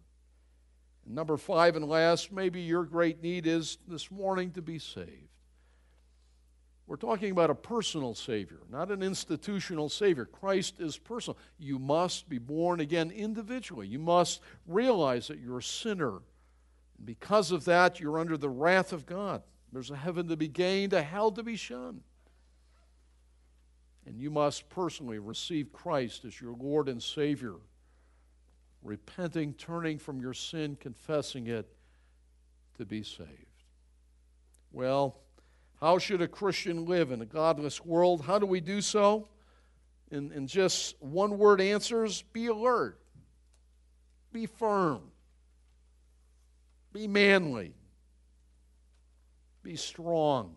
And 1.06 1.16
number 1.16 1.38
five 1.38 1.78
and 1.78 1.88
last, 1.88 2.30
maybe 2.30 2.60
your 2.60 2.84
great 2.84 3.24
need 3.24 3.48
is 3.48 3.78
this 3.88 4.12
morning 4.12 4.52
to 4.52 4.62
be 4.62 4.80
saved. 4.80 5.30
We're 6.88 6.98
talking 6.98 7.32
about 7.32 7.50
a 7.50 7.56
personal 7.56 8.16
Savior, 8.16 8.60
not 8.70 8.92
an 8.92 9.02
institutional 9.02 9.88
Savior. 9.88 10.26
Christ 10.26 10.82
is 10.82 10.98
personal. 10.98 11.38
You 11.58 11.80
must 11.80 12.28
be 12.28 12.38
born 12.38 12.82
again 12.82 13.12
individually. 13.12 13.88
You 13.88 14.00
must 14.00 14.42
realize 14.68 15.30
that 15.30 15.40
you're 15.40 15.60
a 15.60 15.64
sinner. 15.64 16.16
And 16.98 17.06
because 17.06 17.54
of 17.54 17.64
that, 17.64 18.02
you're 18.02 18.20
under 18.20 18.36
the 18.36 18.50
wrath 18.50 18.92
of 18.92 19.06
God. 19.06 19.42
There's 19.72 19.90
a 19.90 19.96
heaven 19.96 20.28
to 20.28 20.36
be 20.36 20.50
gained, 20.50 20.92
a 20.92 21.02
hell 21.02 21.32
to 21.32 21.44
be 21.44 21.56
shunned. 21.56 22.02
And 24.12 24.20
you 24.20 24.30
must 24.30 24.68
personally 24.68 25.20
receive 25.20 25.72
Christ 25.72 26.26
as 26.26 26.42
your 26.42 26.54
Lord 26.54 26.90
and 26.90 27.02
Savior, 27.02 27.56
repenting, 28.84 29.54
turning 29.54 29.98
from 29.98 30.20
your 30.20 30.34
sin, 30.34 30.76
confessing 30.78 31.48
it 31.48 31.66
to 32.78 32.86
be 32.86 33.04
saved. 33.04 33.30
Well, 34.74 35.16
how 35.80 35.98
should 35.98 36.22
a 36.22 36.28
Christian 36.28 36.86
live 36.88 37.12
in 37.12 37.22
a 37.22 37.26
godless 37.26 37.86
world? 37.86 38.24
How 38.24 38.38
do 38.38 38.46
we 38.46 38.60
do 38.60 38.82
so? 38.82 39.30
In, 40.12 40.34
in 40.34 40.46
just 40.46 41.02
one 41.02 41.38
word 41.38 41.62
answers 41.62 42.22
be 42.34 42.48
alert, 42.48 43.00
be 44.34 44.46
firm, 44.46 45.04
be 46.92 47.08
manly, 47.08 47.76
be 49.64 49.78
strong. 49.78 50.56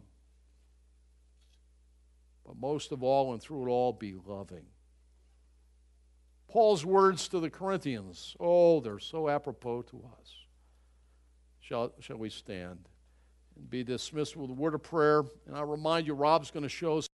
But 2.46 2.56
most 2.56 2.92
of 2.92 3.02
all, 3.02 3.32
and 3.32 3.42
through 3.42 3.66
it 3.66 3.70
all, 3.70 3.92
be 3.92 4.14
loving. 4.26 4.66
Paul's 6.48 6.84
words 6.84 7.26
to 7.28 7.40
the 7.40 7.50
Corinthians, 7.50 8.36
oh, 8.38 8.80
they're 8.80 8.98
so 8.98 9.28
apropos 9.28 9.82
to 9.82 10.04
us. 10.20 10.34
Shall, 11.60 11.92
shall 12.00 12.18
we 12.18 12.30
stand 12.30 12.88
and 13.56 13.70
be 13.70 13.82
dismissed 13.82 14.36
with 14.36 14.50
a 14.50 14.54
word 14.54 14.74
of 14.74 14.82
prayer? 14.82 15.24
And 15.46 15.56
I'll 15.56 15.64
remind 15.64 16.06
you, 16.06 16.14
Rob's 16.14 16.50
going 16.50 16.62
to 16.62 16.68
show 16.68 16.98
us. 16.98 17.08